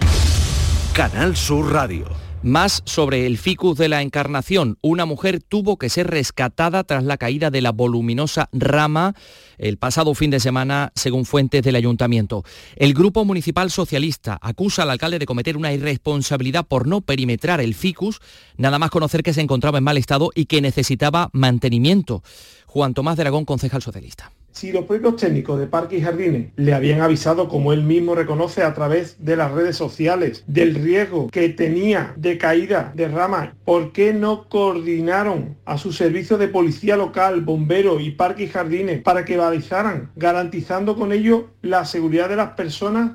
Canal 0.93 1.35
Sur 1.35 1.71
Radio. 1.71 2.20
Más 2.43 2.81
sobre 2.85 3.27
el 3.27 3.37
ficus 3.37 3.77
de 3.77 3.87
la 3.87 4.01
Encarnación. 4.01 4.79
Una 4.81 5.05
mujer 5.05 5.43
tuvo 5.47 5.77
que 5.77 5.89
ser 5.89 6.07
rescatada 6.07 6.83
tras 6.83 7.03
la 7.03 7.17
caída 7.17 7.51
de 7.51 7.61
la 7.61 7.71
voluminosa 7.71 8.49
rama 8.51 9.13
el 9.59 9.77
pasado 9.77 10.15
fin 10.15 10.31
de 10.31 10.39
semana, 10.39 10.91
según 10.95 11.25
fuentes 11.25 11.61
del 11.61 11.75
ayuntamiento. 11.75 12.43
El 12.75 12.95
Grupo 12.95 13.25
Municipal 13.25 13.69
Socialista 13.69 14.39
acusa 14.41 14.81
al 14.81 14.89
alcalde 14.89 15.19
de 15.19 15.27
cometer 15.27 15.55
una 15.55 15.71
irresponsabilidad 15.71 16.65
por 16.65 16.87
no 16.87 17.01
perimetrar 17.01 17.61
el 17.61 17.75
ficus, 17.75 18.19
nada 18.57 18.79
más 18.79 18.89
conocer 18.89 19.21
que 19.21 19.33
se 19.33 19.41
encontraba 19.41 19.77
en 19.77 19.83
mal 19.83 19.97
estado 19.97 20.31
y 20.33 20.45
que 20.45 20.61
necesitaba 20.61 21.29
mantenimiento. 21.33 22.23
Juan 22.65 22.95
Tomás 22.95 23.17
de 23.17 23.21
Aragón, 23.21 23.45
concejal 23.45 23.83
socialista. 23.83 24.31
Si 24.51 24.71
los 24.71 24.85
propios 24.85 25.15
técnicos 25.15 25.59
de 25.59 25.67
Parques 25.67 25.99
y 25.99 26.01
Jardines 26.01 26.51
le 26.55 26.73
habían 26.73 27.01
avisado, 27.01 27.47
como 27.47 27.73
él 27.73 27.83
mismo 27.83 28.15
reconoce 28.15 28.63
a 28.63 28.73
través 28.73 29.23
de 29.23 29.35
las 29.35 29.51
redes 29.51 29.77
sociales, 29.77 30.43
del 30.47 30.75
riesgo 30.75 31.29
que 31.29 31.49
tenía 31.49 32.13
de 32.17 32.37
caída 32.37 32.91
de 32.95 33.07
ramas, 33.07 33.51
¿por 33.65 33.91
qué 33.91 34.13
no 34.13 34.49
coordinaron 34.49 35.57
a 35.65 35.77
su 35.77 35.93
servicio 35.93 36.37
de 36.37 36.47
policía 36.47 36.97
local, 36.97 37.41
bomberos 37.41 38.01
y 38.01 38.11
Parques 38.11 38.49
y 38.49 38.51
Jardines 38.51 39.01
para 39.01 39.25
que 39.25 39.37
balizaran, 39.37 40.11
garantizando 40.15 40.95
con 40.95 41.13
ello 41.13 41.49
la 41.61 41.85
seguridad 41.85 42.29
de 42.29 42.35
las 42.35 42.51
personas 42.51 43.11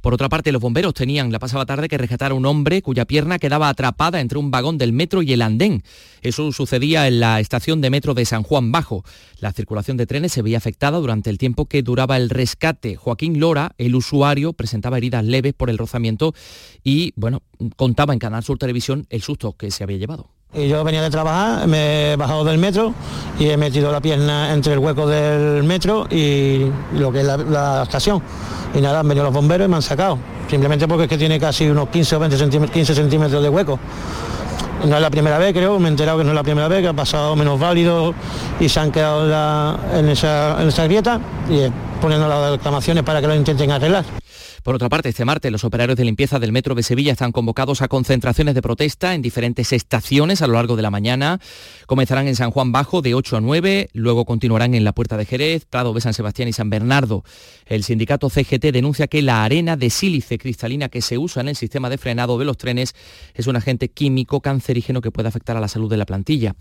por 0.00 0.14
otra 0.14 0.28
parte, 0.28 0.52
los 0.52 0.62
bomberos 0.62 0.94
tenían 0.94 1.32
la 1.32 1.38
pasada 1.38 1.66
tarde 1.66 1.88
que 1.88 1.98
rescatar 1.98 2.32
a 2.32 2.34
un 2.34 2.46
hombre 2.46 2.82
cuya 2.82 3.04
pierna 3.04 3.38
quedaba 3.38 3.68
atrapada 3.68 4.20
entre 4.20 4.38
un 4.38 4.50
vagón 4.50 4.78
del 4.78 4.92
metro 4.92 5.22
y 5.22 5.32
el 5.32 5.42
andén. 5.42 5.82
Eso 6.22 6.52
sucedía 6.52 7.08
en 7.08 7.20
la 7.20 7.40
estación 7.40 7.80
de 7.80 7.90
metro 7.90 8.14
de 8.14 8.24
San 8.24 8.42
Juan 8.42 8.72
Bajo. 8.72 9.04
La 9.40 9.52
circulación 9.52 9.96
de 9.96 10.06
trenes 10.06 10.32
se 10.32 10.42
veía 10.42 10.58
afectada 10.58 10.98
durante 10.98 11.30
el 11.30 11.38
tiempo 11.38 11.66
que 11.66 11.82
duraba 11.82 12.16
el 12.16 12.30
rescate. 12.30 12.96
Joaquín 12.96 13.40
Lora, 13.40 13.72
el 13.78 13.94
usuario, 13.94 14.52
presentaba 14.52 14.98
heridas 14.98 15.24
leves 15.24 15.54
por 15.54 15.70
el 15.70 15.78
rozamiento 15.78 16.34
y, 16.82 17.12
bueno, 17.16 17.42
contaba 17.76 18.12
en 18.12 18.18
Canal 18.18 18.42
Sur 18.44 18.58
Televisión 18.58 19.06
el 19.10 19.22
susto 19.22 19.56
que 19.56 19.70
se 19.70 19.84
había 19.84 19.98
llevado. 19.98 20.37
Y 20.54 20.66
yo 20.66 20.82
venía 20.82 21.02
de 21.02 21.10
trabajar, 21.10 21.66
me 21.66 22.12
he 22.12 22.16
bajado 22.16 22.42
del 22.42 22.56
metro 22.56 22.94
y 23.38 23.50
he 23.50 23.58
metido 23.58 23.92
la 23.92 24.00
pierna 24.00 24.54
entre 24.54 24.72
el 24.72 24.78
hueco 24.78 25.06
del 25.06 25.62
metro 25.62 26.06
y 26.10 26.72
lo 26.94 27.12
que 27.12 27.20
es 27.20 27.26
la, 27.26 27.82
estación. 27.82 28.22
Y 28.74 28.80
nada, 28.80 29.00
han 29.00 29.08
venido 29.08 29.24
los 29.24 29.34
bomberos 29.34 29.66
y 29.66 29.68
me 29.68 29.76
han 29.76 29.82
sacado. 29.82 30.18
Simplemente 30.48 30.88
porque 30.88 31.04
es 31.04 31.10
que 31.10 31.18
tiene 31.18 31.38
casi 31.38 31.68
unos 31.68 31.90
15 31.90 32.16
o 32.16 32.18
20 32.20 32.38
centímetros, 32.38 32.72
15 32.72 32.94
centímetros 32.94 33.42
de 33.42 33.48
hueco. 33.50 33.78
No 34.86 34.96
es 34.96 35.02
la 35.02 35.10
primera 35.10 35.36
vez, 35.36 35.52
creo, 35.52 35.78
me 35.78 35.88
he 35.88 35.90
enterado 35.90 36.16
que 36.16 36.24
no 36.24 36.30
es 36.30 36.36
la 36.36 36.42
primera 36.42 36.66
vez, 36.66 36.80
que 36.80 36.88
ha 36.88 36.94
pasado 36.94 37.36
menos 37.36 37.60
válido 37.60 38.14
y 38.58 38.70
se 38.70 38.80
han 38.80 38.90
quedado 38.90 39.26
en, 39.98 40.08
esa, 40.08 40.62
en 40.62 40.68
esa 40.68 40.84
grieta 40.84 41.20
y 41.50 41.70
poniendo 42.00 42.26
las 42.26 42.52
reclamaciones 42.52 43.04
para 43.04 43.20
que 43.20 43.26
lo 43.26 43.34
intenten 43.34 43.70
arreglar. 43.70 44.04
Por 44.68 44.74
otra 44.74 44.90
parte, 44.90 45.08
este 45.08 45.24
martes 45.24 45.50
los 45.50 45.64
operarios 45.64 45.96
de 45.96 46.04
limpieza 46.04 46.38
del 46.38 46.52
Metro 46.52 46.74
de 46.74 46.82
Sevilla 46.82 47.12
están 47.12 47.32
convocados 47.32 47.80
a 47.80 47.88
concentraciones 47.88 48.54
de 48.54 48.60
protesta 48.60 49.14
en 49.14 49.22
diferentes 49.22 49.72
estaciones 49.72 50.42
a 50.42 50.46
lo 50.46 50.52
largo 50.52 50.76
de 50.76 50.82
la 50.82 50.90
mañana. 50.90 51.40
Comenzarán 51.86 52.28
en 52.28 52.36
San 52.36 52.50
Juan 52.50 52.70
Bajo 52.70 53.00
de 53.00 53.14
8 53.14 53.38
a 53.38 53.40
9, 53.40 53.88
luego 53.94 54.26
continuarán 54.26 54.74
en 54.74 54.84
la 54.84 54.92
Puerta 54.92 55.16
de 55.16 55.24
Jerez, 55.24 55.64
Prado 55.64 55.94
de 55.94 56.02
San 56.02 56.12
Sebastián 56.12 56.50
y 56.50 56.52
San 56.52 56.68
Bernardo. 56.68 57.24
El 57.64 57.82
sindicato 57.82 58.28
CGT 58.28 58.66
denuncia 58.70 59.06
que 59.06 59.22
la 59.22 59.42
arena 59.42 59.78
de 59.78 59.88
sílice 59.88 60.36
cristalina 60.36 60.90
que 60.90 61.00
se 61.00 61.16
usa 61.16 61.40
en 61.40 61.48
el 61.48 61.56
sistema 61.56 61.88
de 61.88 61.96
frenado 61.96 62.38
de 62.38 62.44
los 62.44 62.58
trenes 62.58 62.94
es 63.32 63.46
un 63.46 63.56
agente 63.56 63.88
químico 63.88 64.42
cancerígeno 64.42 65.00
que 65.00 65.10
puede 65.10 65.28
afectar 65.28 65.56
a 65.56 65.60
la 65.60 65.68
salud 65.68 65.88
de 65.88 65.96
la 65.96 66.04
plantilla. 66.04 66.56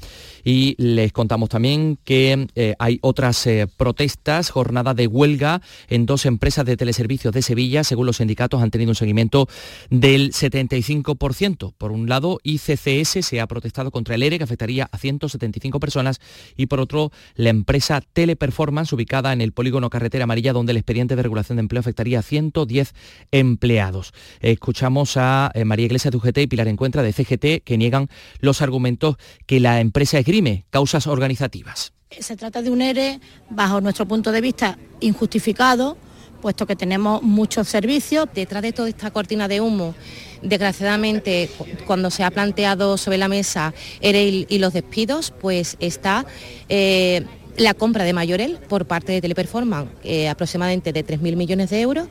Y 0.46 0.76
les 0.82 1.12
contamos 1.12 1.50
también 1.50 2.00
que 2.06 2.48
eh, 2.56 2.74
hay 2.80 3.00
otras 3.02 3.46
eh, 3.48 3.68
protestas, 3.76 4.50
jornada 4.50 4.94
de 4.94 5.08
huelga 5.08 5.62
en 5.90 6.06
dos 6.06 6.26
empresas 6.26 6.66
de 6.66 6.78
teleservicios 6.78 7.34
de 7.34 7.42
Sevilla 7.42 7.84
los 8.06 8.18
sindicatos, 8.18 8.62
han 8.62 8.72
tenido 8.72 8.92
un 8.92 8.96
seguimiento 8.96 9.48
del 9.90 10.32
75%. 10.32 11.74
Por 11.78 11.92
un 11.92 12.10
lado, 12.10 12.40
ICCS 12.44 13.26
se 13.26 13.42
ha 13.42 13.48
protestado 13.48 13.92
contra 13.92 14.16
el 14.16 14.24
ERE, 14.24 14.38
que 14.38 14.44
afectaría 14.44 14.90
a 14.92 14.98
175 14.98 15.80
personas, 15.80 16.20
y 16.56 16.68
por 16.68 16.80
otro, 16.80 17.12
la 17.36 17.50
empresa 17.50 18.02
Teleperformance, 18.02 18.94
ubicada 18.94 19.34
en 19.34 19.42
el 19.42 19.52
polígono 19.52 19.90
Carretera 19.90 20.24
Amarilla, 20.24 20.54
donde 20.54 20.72
el 20.72 20.78
expediente 20.78 21.16
de 21.16 21.24
regulación 21.24 21.58
de 21.58 21.62
empleo 21.62 21.80
afectaría 21.80 22.20
a 22.20 22.24
110 22.24 22.94
empleados. 23.32 24.14
Escuchamos 24.42 25.18
a 25.18 25.52
eh, 25.54 25.66
María 25.66 25.86
Iglesias 25.86 26.12
de 26.12 26.18
UGT 26.18 26.38
y 26.40 26.48
Pilar 26.48 26.68
Encuentra 26.68 27.02
de 27.02 27.14
CGT, 27.14 27.64
que 27.64 27.78
niegan 27.78 28.10
los 28.40 28.62
argumentos 28.62 29.18
que 29.46 29.60
la 29.60 29.80
empresa 29.82 30.20
esgrime, 30.20 30.66
causas 30.70 31.08
organizativas. 31.08 31.94
Se 32.10 32.38
trata 32.38 32.62
de 32.62 32.70
un 32.70 32.82
ERE, 32.82 33.20
bajo 33.50 33.82
nuestro 33.82 34.08
punto 34.08 34.32
de 34.32 34.42
vista, 34.42 34.78
injustificado, 35.02 35.98
puesto 36.38 36.66
que 36.66 36.76
tenemos 36.76 37.22
muchos 37.22 37.68
servicios. 37.68 38.28
Detrás 38.34 38.62
de 38.62 38.74
toda 38.74 38.90
esta 38.90 39.12
cortina 39.12 39.48
de 39.48 39.62
humo, 39.62 39.96
desgraciadamente, 40.42 41.50
cuando 41.86 42.10
se 42.10 42.24
ha 42.24 42.32
planteado 42.32 42.98
sobre 42.98 43.18
la 43.18 43.28
mesa 43.28 43.74
ERE 44.02 44.46
y 44.48 44.58
los 44.60 44.74
despidos, 44.74 45.32
pues 45.32 45.78
está 45.80 46.26
eh, 46.70 47.26
la 47.58 47.74
compra 47.74 48.04
de 48.04 48.14
Mayorel 48.14 48.60
por 48.70 48.86
parte 48.86 49.12
de 49.12 49.22
Teleperformance, 49.22 49.92
eh, 50.04 50.30
aproximadamente 50.30 50.94
de 50.94 51.06
3.000 51.06 51.36
millones 51.36 51.70
de 51.70 51.82
euros. 51.82 52.08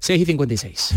6 0.00 0.20
y 0.20 0.24
56. 0.26 0.94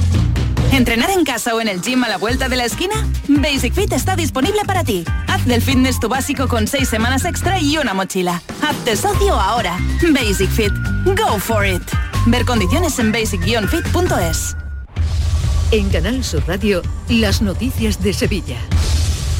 ¿Entrenar 0.71 1.09
en 1.09 1.25
casa 1.25 1.55
o 1.55 1.61
en 1.61 1.67
el 1.67 1.81
gym 1.81 2.03
a 2.03 2.09
la 2.09 2.17
vuelta 2.17 2.47
de 2.47 2.55
la 2.55 2.65
esquina? 2.65 2.93
Basic 3.27 3.73
Fit 3.73 3.91
está 3.91 4.15
disponible 4.15 4.61
para 4.65 4.83
ti. 4.83 5.03
Haz 5.27 5.45
del 5.45 5.61
fitness 5.61 5.99
tu 5.99 6.07
básico 6.07 6.47
con 6.47 6.67
6 6.67 6.87
semanas 6.87 7.25
extra 7.25 7.59
y 7.59 7.77
una 7.77 7.93
mochila. 7.93 8.41
Hazte 8.61 8.95
socio 8.95 9.33
ahora. 9.33 9.77
Basic 10.13 10.49
Fit. 10.49 10.71
Go 11.05 11.39
for 11.39 11.65
it. 11.65 11.81
Ver 12.25 12.45
condiciones 12.45 12.99
en 12.99 13.11
basic-fit.es. 13.11 14.55
En 15.71 15.89
Canal 15.89 16.23
Sur 16.23 16.43
Radio, 16.47 16.81
las 17.07 17.41
noticias 17.41 18.03
de 18.03 18.13
Sevilla. 18.13 18.59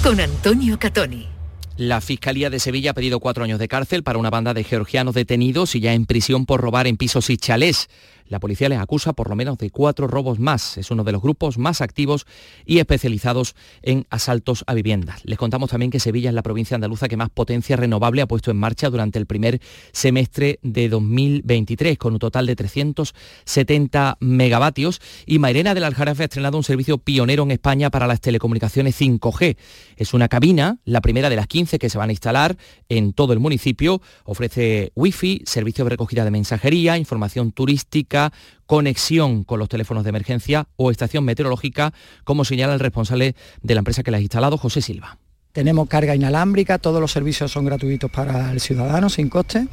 Con 0.02 0.20
Antonio 0.20 0.80
Catoni. 0.80 1.28
La 1.76 2.02
Fiscalía 2.02 2.50
de 2.50 2.60
Sevilla 2.60 2.92
ha 2.92 2.94
pedido 2.94 3.20
cuatro 3.20 3.44
años 3.44 3.60
de 3.60 3.68
cárcel 3.68 4.04
para 4.04 4.18
una 4.18 4.30
banda 4.30 4.54
de 4.54 4.64
georgianos 4.64 5.16
detenidos 5.16 5.76
y 5.76 5.82
ya 5.82 5.94
en 5.94 6.06
prisión 6.06 6.46
por 6.46 6.62
robar 6.62 6.88
en 6.88 6.98
pisos 6.98 7.30
y 7.30 7.38
chalés. 7.38 7.90
La 8.30 8.40
policía 8.40 8.70
les 8.70 8.80
acusa 8.80 9.14
por 9.14 9.28
lo 9.28 9.36
menos 9.36 9.58
de 9.58 9.72
cuatro 9.72 10.08
robos 10.08 10.40
más. 10.40 10.78
Es 10.78 10.92
uno 10.92 11.04
de 11.04 11.12
los 11.12 11.22
grupos 11.22 11.58
más 11.58 11.82
activos 11.82 12.28
y 12.64 12.78
especializados 12.78 13.56
en 13.82 14.06
asaltos 14.12 14.64
a 14.68 14.76
viviendas. 14.76 15.22
Les 15.26 15.38
contamos 15.38 15.72
también 15.72 15.90
que 15.90 16.00
Sevilla 16.00 16.30
es 16.30 16.36
la 16.36 16.44
provincia 16.44 16.76
andaluza 16.76 17.08
que 17.08 17.18
más 17.18 17.32
potencia 17.32 17.76
renovable 17.76 18.22
ha 18.22 18.28
puesto 18.28 18.52
en 18.52 18.58
marcha 18.58 18.92
durante 18.92 19.18
el 19.18 19.26
primer 19.26 19.60
semestre 19.94 20.60
de 20.62 20.90
2023, 20.90 21.98
con 21.98 22.14
un 22.14 22.20
total 22.20 22.46
de 22.46 22.56
370 22.56 24.18
megavatios. 24.20 25.02
Y 25.26 25.40
Mairena 25.40 25.74
del 25.74 25.86
Aljarafe 25.86 26.22
ha 26.22 26.26
estrenado 26.26 26.56
un 26.58 26.64
servicio 26.64 27.00
pionero 27.00 27.42
en 27.44 27.52
España 27.52 27.90
para 27.90 28.06
las 28.06 28.22
telecomunicaciones 28.22 29.00
5G. 29.02 29.58
Es 29.98 30.14
una 30.14 30.28
cabina, 30.28 30.78
la 30.86 31.02
primera 31.02 31.32
de 31.32 31.36
las 31.36 31.48
15 31.48 31.80
que 31.80 31.90
se 31.90 31.98
van 31.98 32.10
a 32.10 32.14
instalar 32.14 32.58
en 32.90 33.14
todo 33.14 33.34
el 33.34 33.40
municipio. 33.40 34.04
Ofrece 34.24 34.92
wifi, 34.94 35.42
servicio 35.46 35.84
de 35.84 35.90
recogida 35.90 36.24
de 36.24 36.32
mensajería, 36.32 36.96
información 36.96 37.52
turística, 37.52 38.19
conexión 38.66 39.44
con 39.44 39.60
los 39.60 39.70
teléfonos 39.70 40.04
de 40.04 40.10
emergencia 40.10 40.68
o 40.76 40.92
estación 40.92 41.24
meteorológica, 41.24 41.94
como 42.24 42.46
señala 42.46 42.74
el 42.74 42.80
responsable 42.80 43.36
de 43.64 43.74
la 43.74 43.80
empresa 43.80 44.04
que 44.04 44.12
la 44.12 44.18
ha 44.18 44.22
instalado, 44.22 44.58
José 44.58 44.82
Silva. 44.82 45.18
Tenemos 45.52 45.88
carga 45.88 46.16
inalámbrica, 46.16 46.78
todos 46.78 47.02
los 47.02 47.12
servicios 47.12 47.52
son 47.52 47.66
gratuitos 47.66 48.12
para 48.12 48.52
el 48.52 48.60
ciudadano 48.60 49.10
sin 49.10 49.30
coste. 49.30 49.68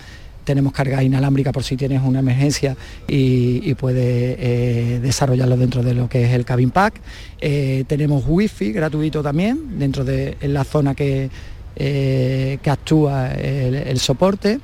Tenemos 0.45 0.73
carga 0.73 1.03
inalámbrica 1.03 1.53
por 1.53 1.65
si 1.65 1.77
tienes 1.77 2.03
una 2.03 2.21
emergencia 2.21 2.77
y, 3.07 3.75
puedes 3.75 4.37
eh, 4.39 5.01
desarrollarlo 5.03 5.57
dentro 5.57 5.83
de 5.83 5.93
lo 5.93 6.09
que 6.09 6.25
es 6.25 6.33
el 6.33 6.45
cabin 6.45 6.71
pack. 6.71 7.01
Eh, 7.41 7.85
tenemos 7.87 8.25
wifi 8.27 8.73
gratuito 8.73 9.23
también 9.23 9.79
dentro 9.79 10.05
de 10.05 10.37
la 10.43 10.65
zona 10.65 10.95
que, 10.95 11.29
eh, 11.75 12.59
que 12.63 12.71
actúa 12.71 13.33
el 13.33 13.99
soporte. 13.99 14.61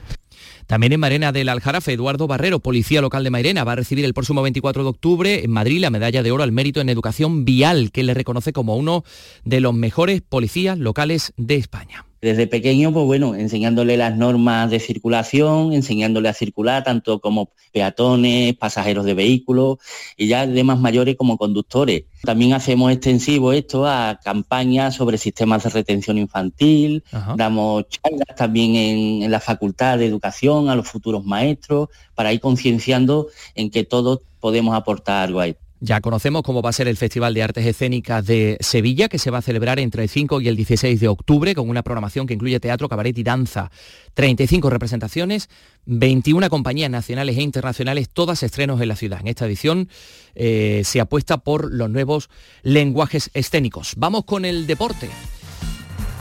También 0.72 0.94
en 0.94 1.00
Marena 1.00 1.32
del 1.32 1.50
Aljarafe, 1.50 1.92
Eduardo 1.92 2.26
Barrero, 2.26 2.58
policía 2.58 3.02
local 3.02 3.22
de 3.24 3.28
Mairena, 3.28 3.62
va 3.62 3.72
a 3.72 3.76
recibir 3.76 4.06
el 4.06 4.14
próximo 4.14 4.40
24 4.40 4.84
de 4.84 4.88
octubre 4.88 5.44
en 5.44 5.50
Madrid 5.50 5.82
la 5.82 5.90
medalla 5.90 6.22
de 6.22 6.32
oro 6.32 6.44
al 6.44 6.50
mérito 6.50 6.80
en 6.80 6.88
educación 6.88 7.44
vial, 7.44 7.92
que 7.92 8.02
le 8.02 8.14
reconoce 8.14 8.54
como 8.54 8.74
uno 8.74 9.04
de 9.44 9.60
los 9.60 9.74
mejores 9.74 10.22
policías 10.22 10.78
locales 10.78 11.34
de 11.36 11.56
España. 11.56 12.06
Desde 12.22 12.46
pequeño, 12.46 12.92
pues 12.92 13.04
bueno, 13.04 13.34
enseñándole 13.34 13.96
las 13.96 14.16
normas 14.16 14.70
de 14.70 14.78
circulación, 14.78 15.72
enseñándole 15.72 16.28
a 16.28 16.32
circular 16.32 16.84
tanto 16.84 17.20
como 17.20 17.50
peatones, 17.72 18.54
pasajeros 18.54 19.04
de 19.04 19.14
vehículos 19.14 19.78
y 20.16 20.28
ya 20.28 20.46
de 20.46 20.62
más 20.62 20.78
mayores 20.78 21.16
como 21.16 21.36
conductores. 21.36 22.04
También 22.22 22.52
hacemos 22.52 22.92
extensivo 22.92 23.52
esto 23.52 23.88
a 23.88 24.20
campañas 24.22 24.94
sobre 24.94 25.18
sistemas 25.18 25.64
de 25.64 25.70
retención 25.70 26.16
infantil, 26.16 27.02
damos 27.36 27.88
charlas 27.88 28.36
también 28.36 28.76
en, 28.76 29.22
en 29.24 29.30
la 29.30 29.40
Facultad 29.40 29.98
de 29.98 30.06
Educación 30.06 30.68
a 30.68 30.76
los 30.76 30.86
futuros 30.86 31.24
maestros 31.24 31.88
para 32.14 32.32
ir 32.32 32.40
concienciando 32.40 33.26
en 33.56 33.68
que 33.68 33.82
todos 33.82 34.20
podemos 34.38 34.76
aportar 34.76 35.24
algo 35.24 35.40
ahí. 35.40 35.56
Ya 35.84 36.00
conocemos 36.00 36.44
cómo 36.44 36.62
va 36.62 36.70
a 36.70 36.72
ser 36.72 36.86
el 36.86 36.96
Festival 36.96 37.34
de 37.34 37.42
Artes 37.42 37.66
Escénicas 37.66 38.24
de 38.24 38.56
Sevilla, 38.60 39.08
que 39.08 39.18
se 39.18 39.32
va 39.32 39.38
a 39.38 39.42
celebrar 39.42 39.80
entre 39.80 40.04
el 40.04 40.08
5 40.08 40.40
y 40.40 40.46
el 40.46 40.54
16 40.54 41.00
de 41.00 41.08
octubre, 41.08 41.56
con 41.56 41.68
una 41.68 41.82
programación 41.82 42.28
que 42.28 42.34
incluye 42.34 42.60
teatro, 42.60 42.88
cabaret 42.88 43.18
y 43.18 43.24
danza. 43.24 43.72
35 44.14 44.70
representaciones, 44.70 45.48
21 45.86 46.48
compañías 46.50 46.88
nacionales 46.88 47.36
e 47.36 47.42
internacionales, 47.42 48.10
todas 48.10 48.44
estrenos 48.44 48.80
en 48.80 48.86
la 48.86 48.94
ciudad. 48.94 49.22
En 49.22 49.26
esta 49.26 49.44
edición 49.44 49.88
eh, 50.36 50.82
se 50.84 51.00
apuesta 51.00 51.38
por 51.38 51.74
los 51.74 51.90
nuevos 51.90 52.30
lenguajes 52.62 53.32
escénicos. 53.34 53.94
Vamos 53.96 54.24
con 54.24 54.44
el 54.44 54.68
deporte. 54.68 55.10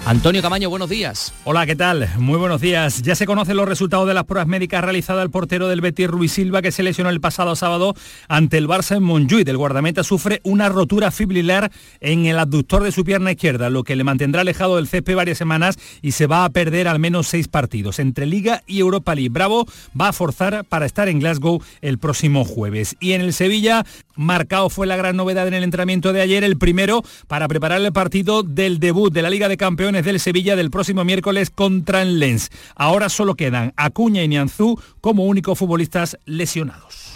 Antonio 0.03 0.41
Camaño, 0.41 0.67
buenos 0.67 0.89
días. 0.89 1.31
Hola, 1.43 1.67
¿qué 1.67 1.75
tal? 1.75 2.09
Muy 2.17 2.39
buenos 2.39 2.59
días. 2.59 3.03
Ya 3.03 3.13
se 3.13 3.27
conocen 3.27 3.55
los 3.55 3.69
resultados 3.69 4.07
de 4.07 4.15
las 4.15 4.23
pruebas 4.23 4.47
médicas 4.47 4.83
realizadas 4.83 5.21
al 5.21 5.29
portero 5.29 5.67
del 5.67 5.79
Betis 5.79 6.07
Ruiz 6.07 6.31
Silva 6.31 6.63
que 6.63 6.71
se 6.71 6.81
lesionó 6.81 7.11
el 7.11 7.21
pasado 7.21 7.55
sábado 7.55 7.93
ante 8.27 8.57
el 8.57 8.67
Barça 8.67 8.97
en 8.97 9.03
Montjuic. 9.03 9.47
El 9.47 9.57
guardameta 9.57 10.03
sufre 10.03 10.41
una 10.43 10.69
rotura 10.69 11.11
fibrilar 11.11 11.71
en 11.99 12.25
el 12.25 12.39
abductor 12.39 12.83
de 12.83 12.91
su 12.91 13.05
pierna 13.05 13.31
izquierda, 13.31 13.69
lo 13.69 13.83
que 13.83 13.95
le 13.95 14.03
mantendrá 14.03 14.41
alejado 14.41 14.77
del 14.77 14.87
césped 14.87 15.15
varias 15.15 15.37
semanas 15.37 15.77
y 16.01 16.13
se 16.13 16.25
va 16.25 16.45
a 16.45 16.49
perder 16.49 16.87
al 16.87 16.97
menos 16.97 17.27
seis 17.27 17.47
partidos 17.47 17.99
entre 17.99 18.25
Liga 18.25 18.63
y 18.65 18.79
Europa 18.79 19.13
League. 19.13 19.29
Bravo 19.29 19.67
va 19.99 20.07
a 20.07 20.13
forzar 20.13 20.65
para 20.65 20.87
estar 20.87 21.09
en 21.09 21.19
Glasgow 21.19 21.61
el 21.81 21.99
próximo 21.99 22.43
jueves. 22.43 22.95
Y 22.99 23.11
en 23.11 23.21
el 23.21 23.33
Sevilla, 23.33 23.85
marcado 24.15 24.71
fue 24.71 24.87
la 24.87 24.97
gran 24.97 25.15
novedad 25.15 25.47
en 25.47 25.53
el 25.53 25.63
entrenamiento 25.63 26.11
de 26.11 26.21
ayer, 26.21 26.43
el 26.43 26.57
primero 26.57 27.03
para 27.27 27.47
preparar 27.47 27.81
el 27.81 27.93
partido 27.93 28.41
del 28.41 28.79
debut 28.79 29.13
de 29.13 29.21
la 29.21 29.29
Liga 29.29 29.47
de 29.47 29.57
Campeones 29.57 29.90
del 29.91 30.21
Sevilla 30.21 30.55
del 30.55 30.71
próximo 30.71 31.03
miércoles 31.03 31.49
contra 31.49 32.01
el 32.01 32.19
Lens. 32.19 32.49
Ahora 32.75 33.09
solo 33.09 33.35
quedan 33.35 33.73
Acuña 33.75 34.23
y 34.23 34.29
Nianzú 34.29 34.79
como 35.01 35.25
únicos 35.25 35.59
futbolistas 35.59 36.17
lesionados. 36.25 37.11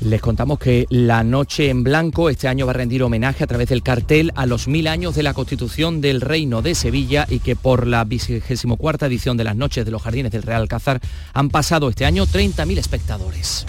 Les 0.00 0.22
contamos 0.22 0.58
que 0.58 0.86
la 0.90 1.24
Noche 1.24 1.68
en 1.68 1.82
Blanco 1.82 2.30
este 2.30 2.48
año 2.48 2.66
va 2.66 2.70
a 2.70 2.74
rendir 2.74 3.02
homenaje 3.02 3.44
a 3.44 3.46
través 3.46 3.68
del 3.68 3.82
cartel 3.82 4.32
a 4.36 4.46
los 4.46 4.68
mil 4.68 4.86
años 4.86 5.14
de 5.16 5.22
la 5.24 5.34
Constitución 5.34 6.00
del 6.00 6.20
Reino 6.20 6.62
de 6.62 6.74
Sevilla 6.74 7.26
y 7.28 7.40
que 7.40 7.56
por 7.56 7.86
la 7.86 8.04
24 8.04 9.06
edición 9.06 9.36
de 9.36 9.44
las 9.44 9.56
Noches 9.56 9.84
de 9.84 9.90
los 9.90 10.00
Jardines 10.00 10.32
del 10.32 10.44
Real 10.44 10.62
Alcázar 10.62 11.00
han 11.34 11.50
pasado 11.50 11.90
este 11.90 12.06
año 12.06 12.26
30.000 12.26 12.78
espectadores. 12.78 13.66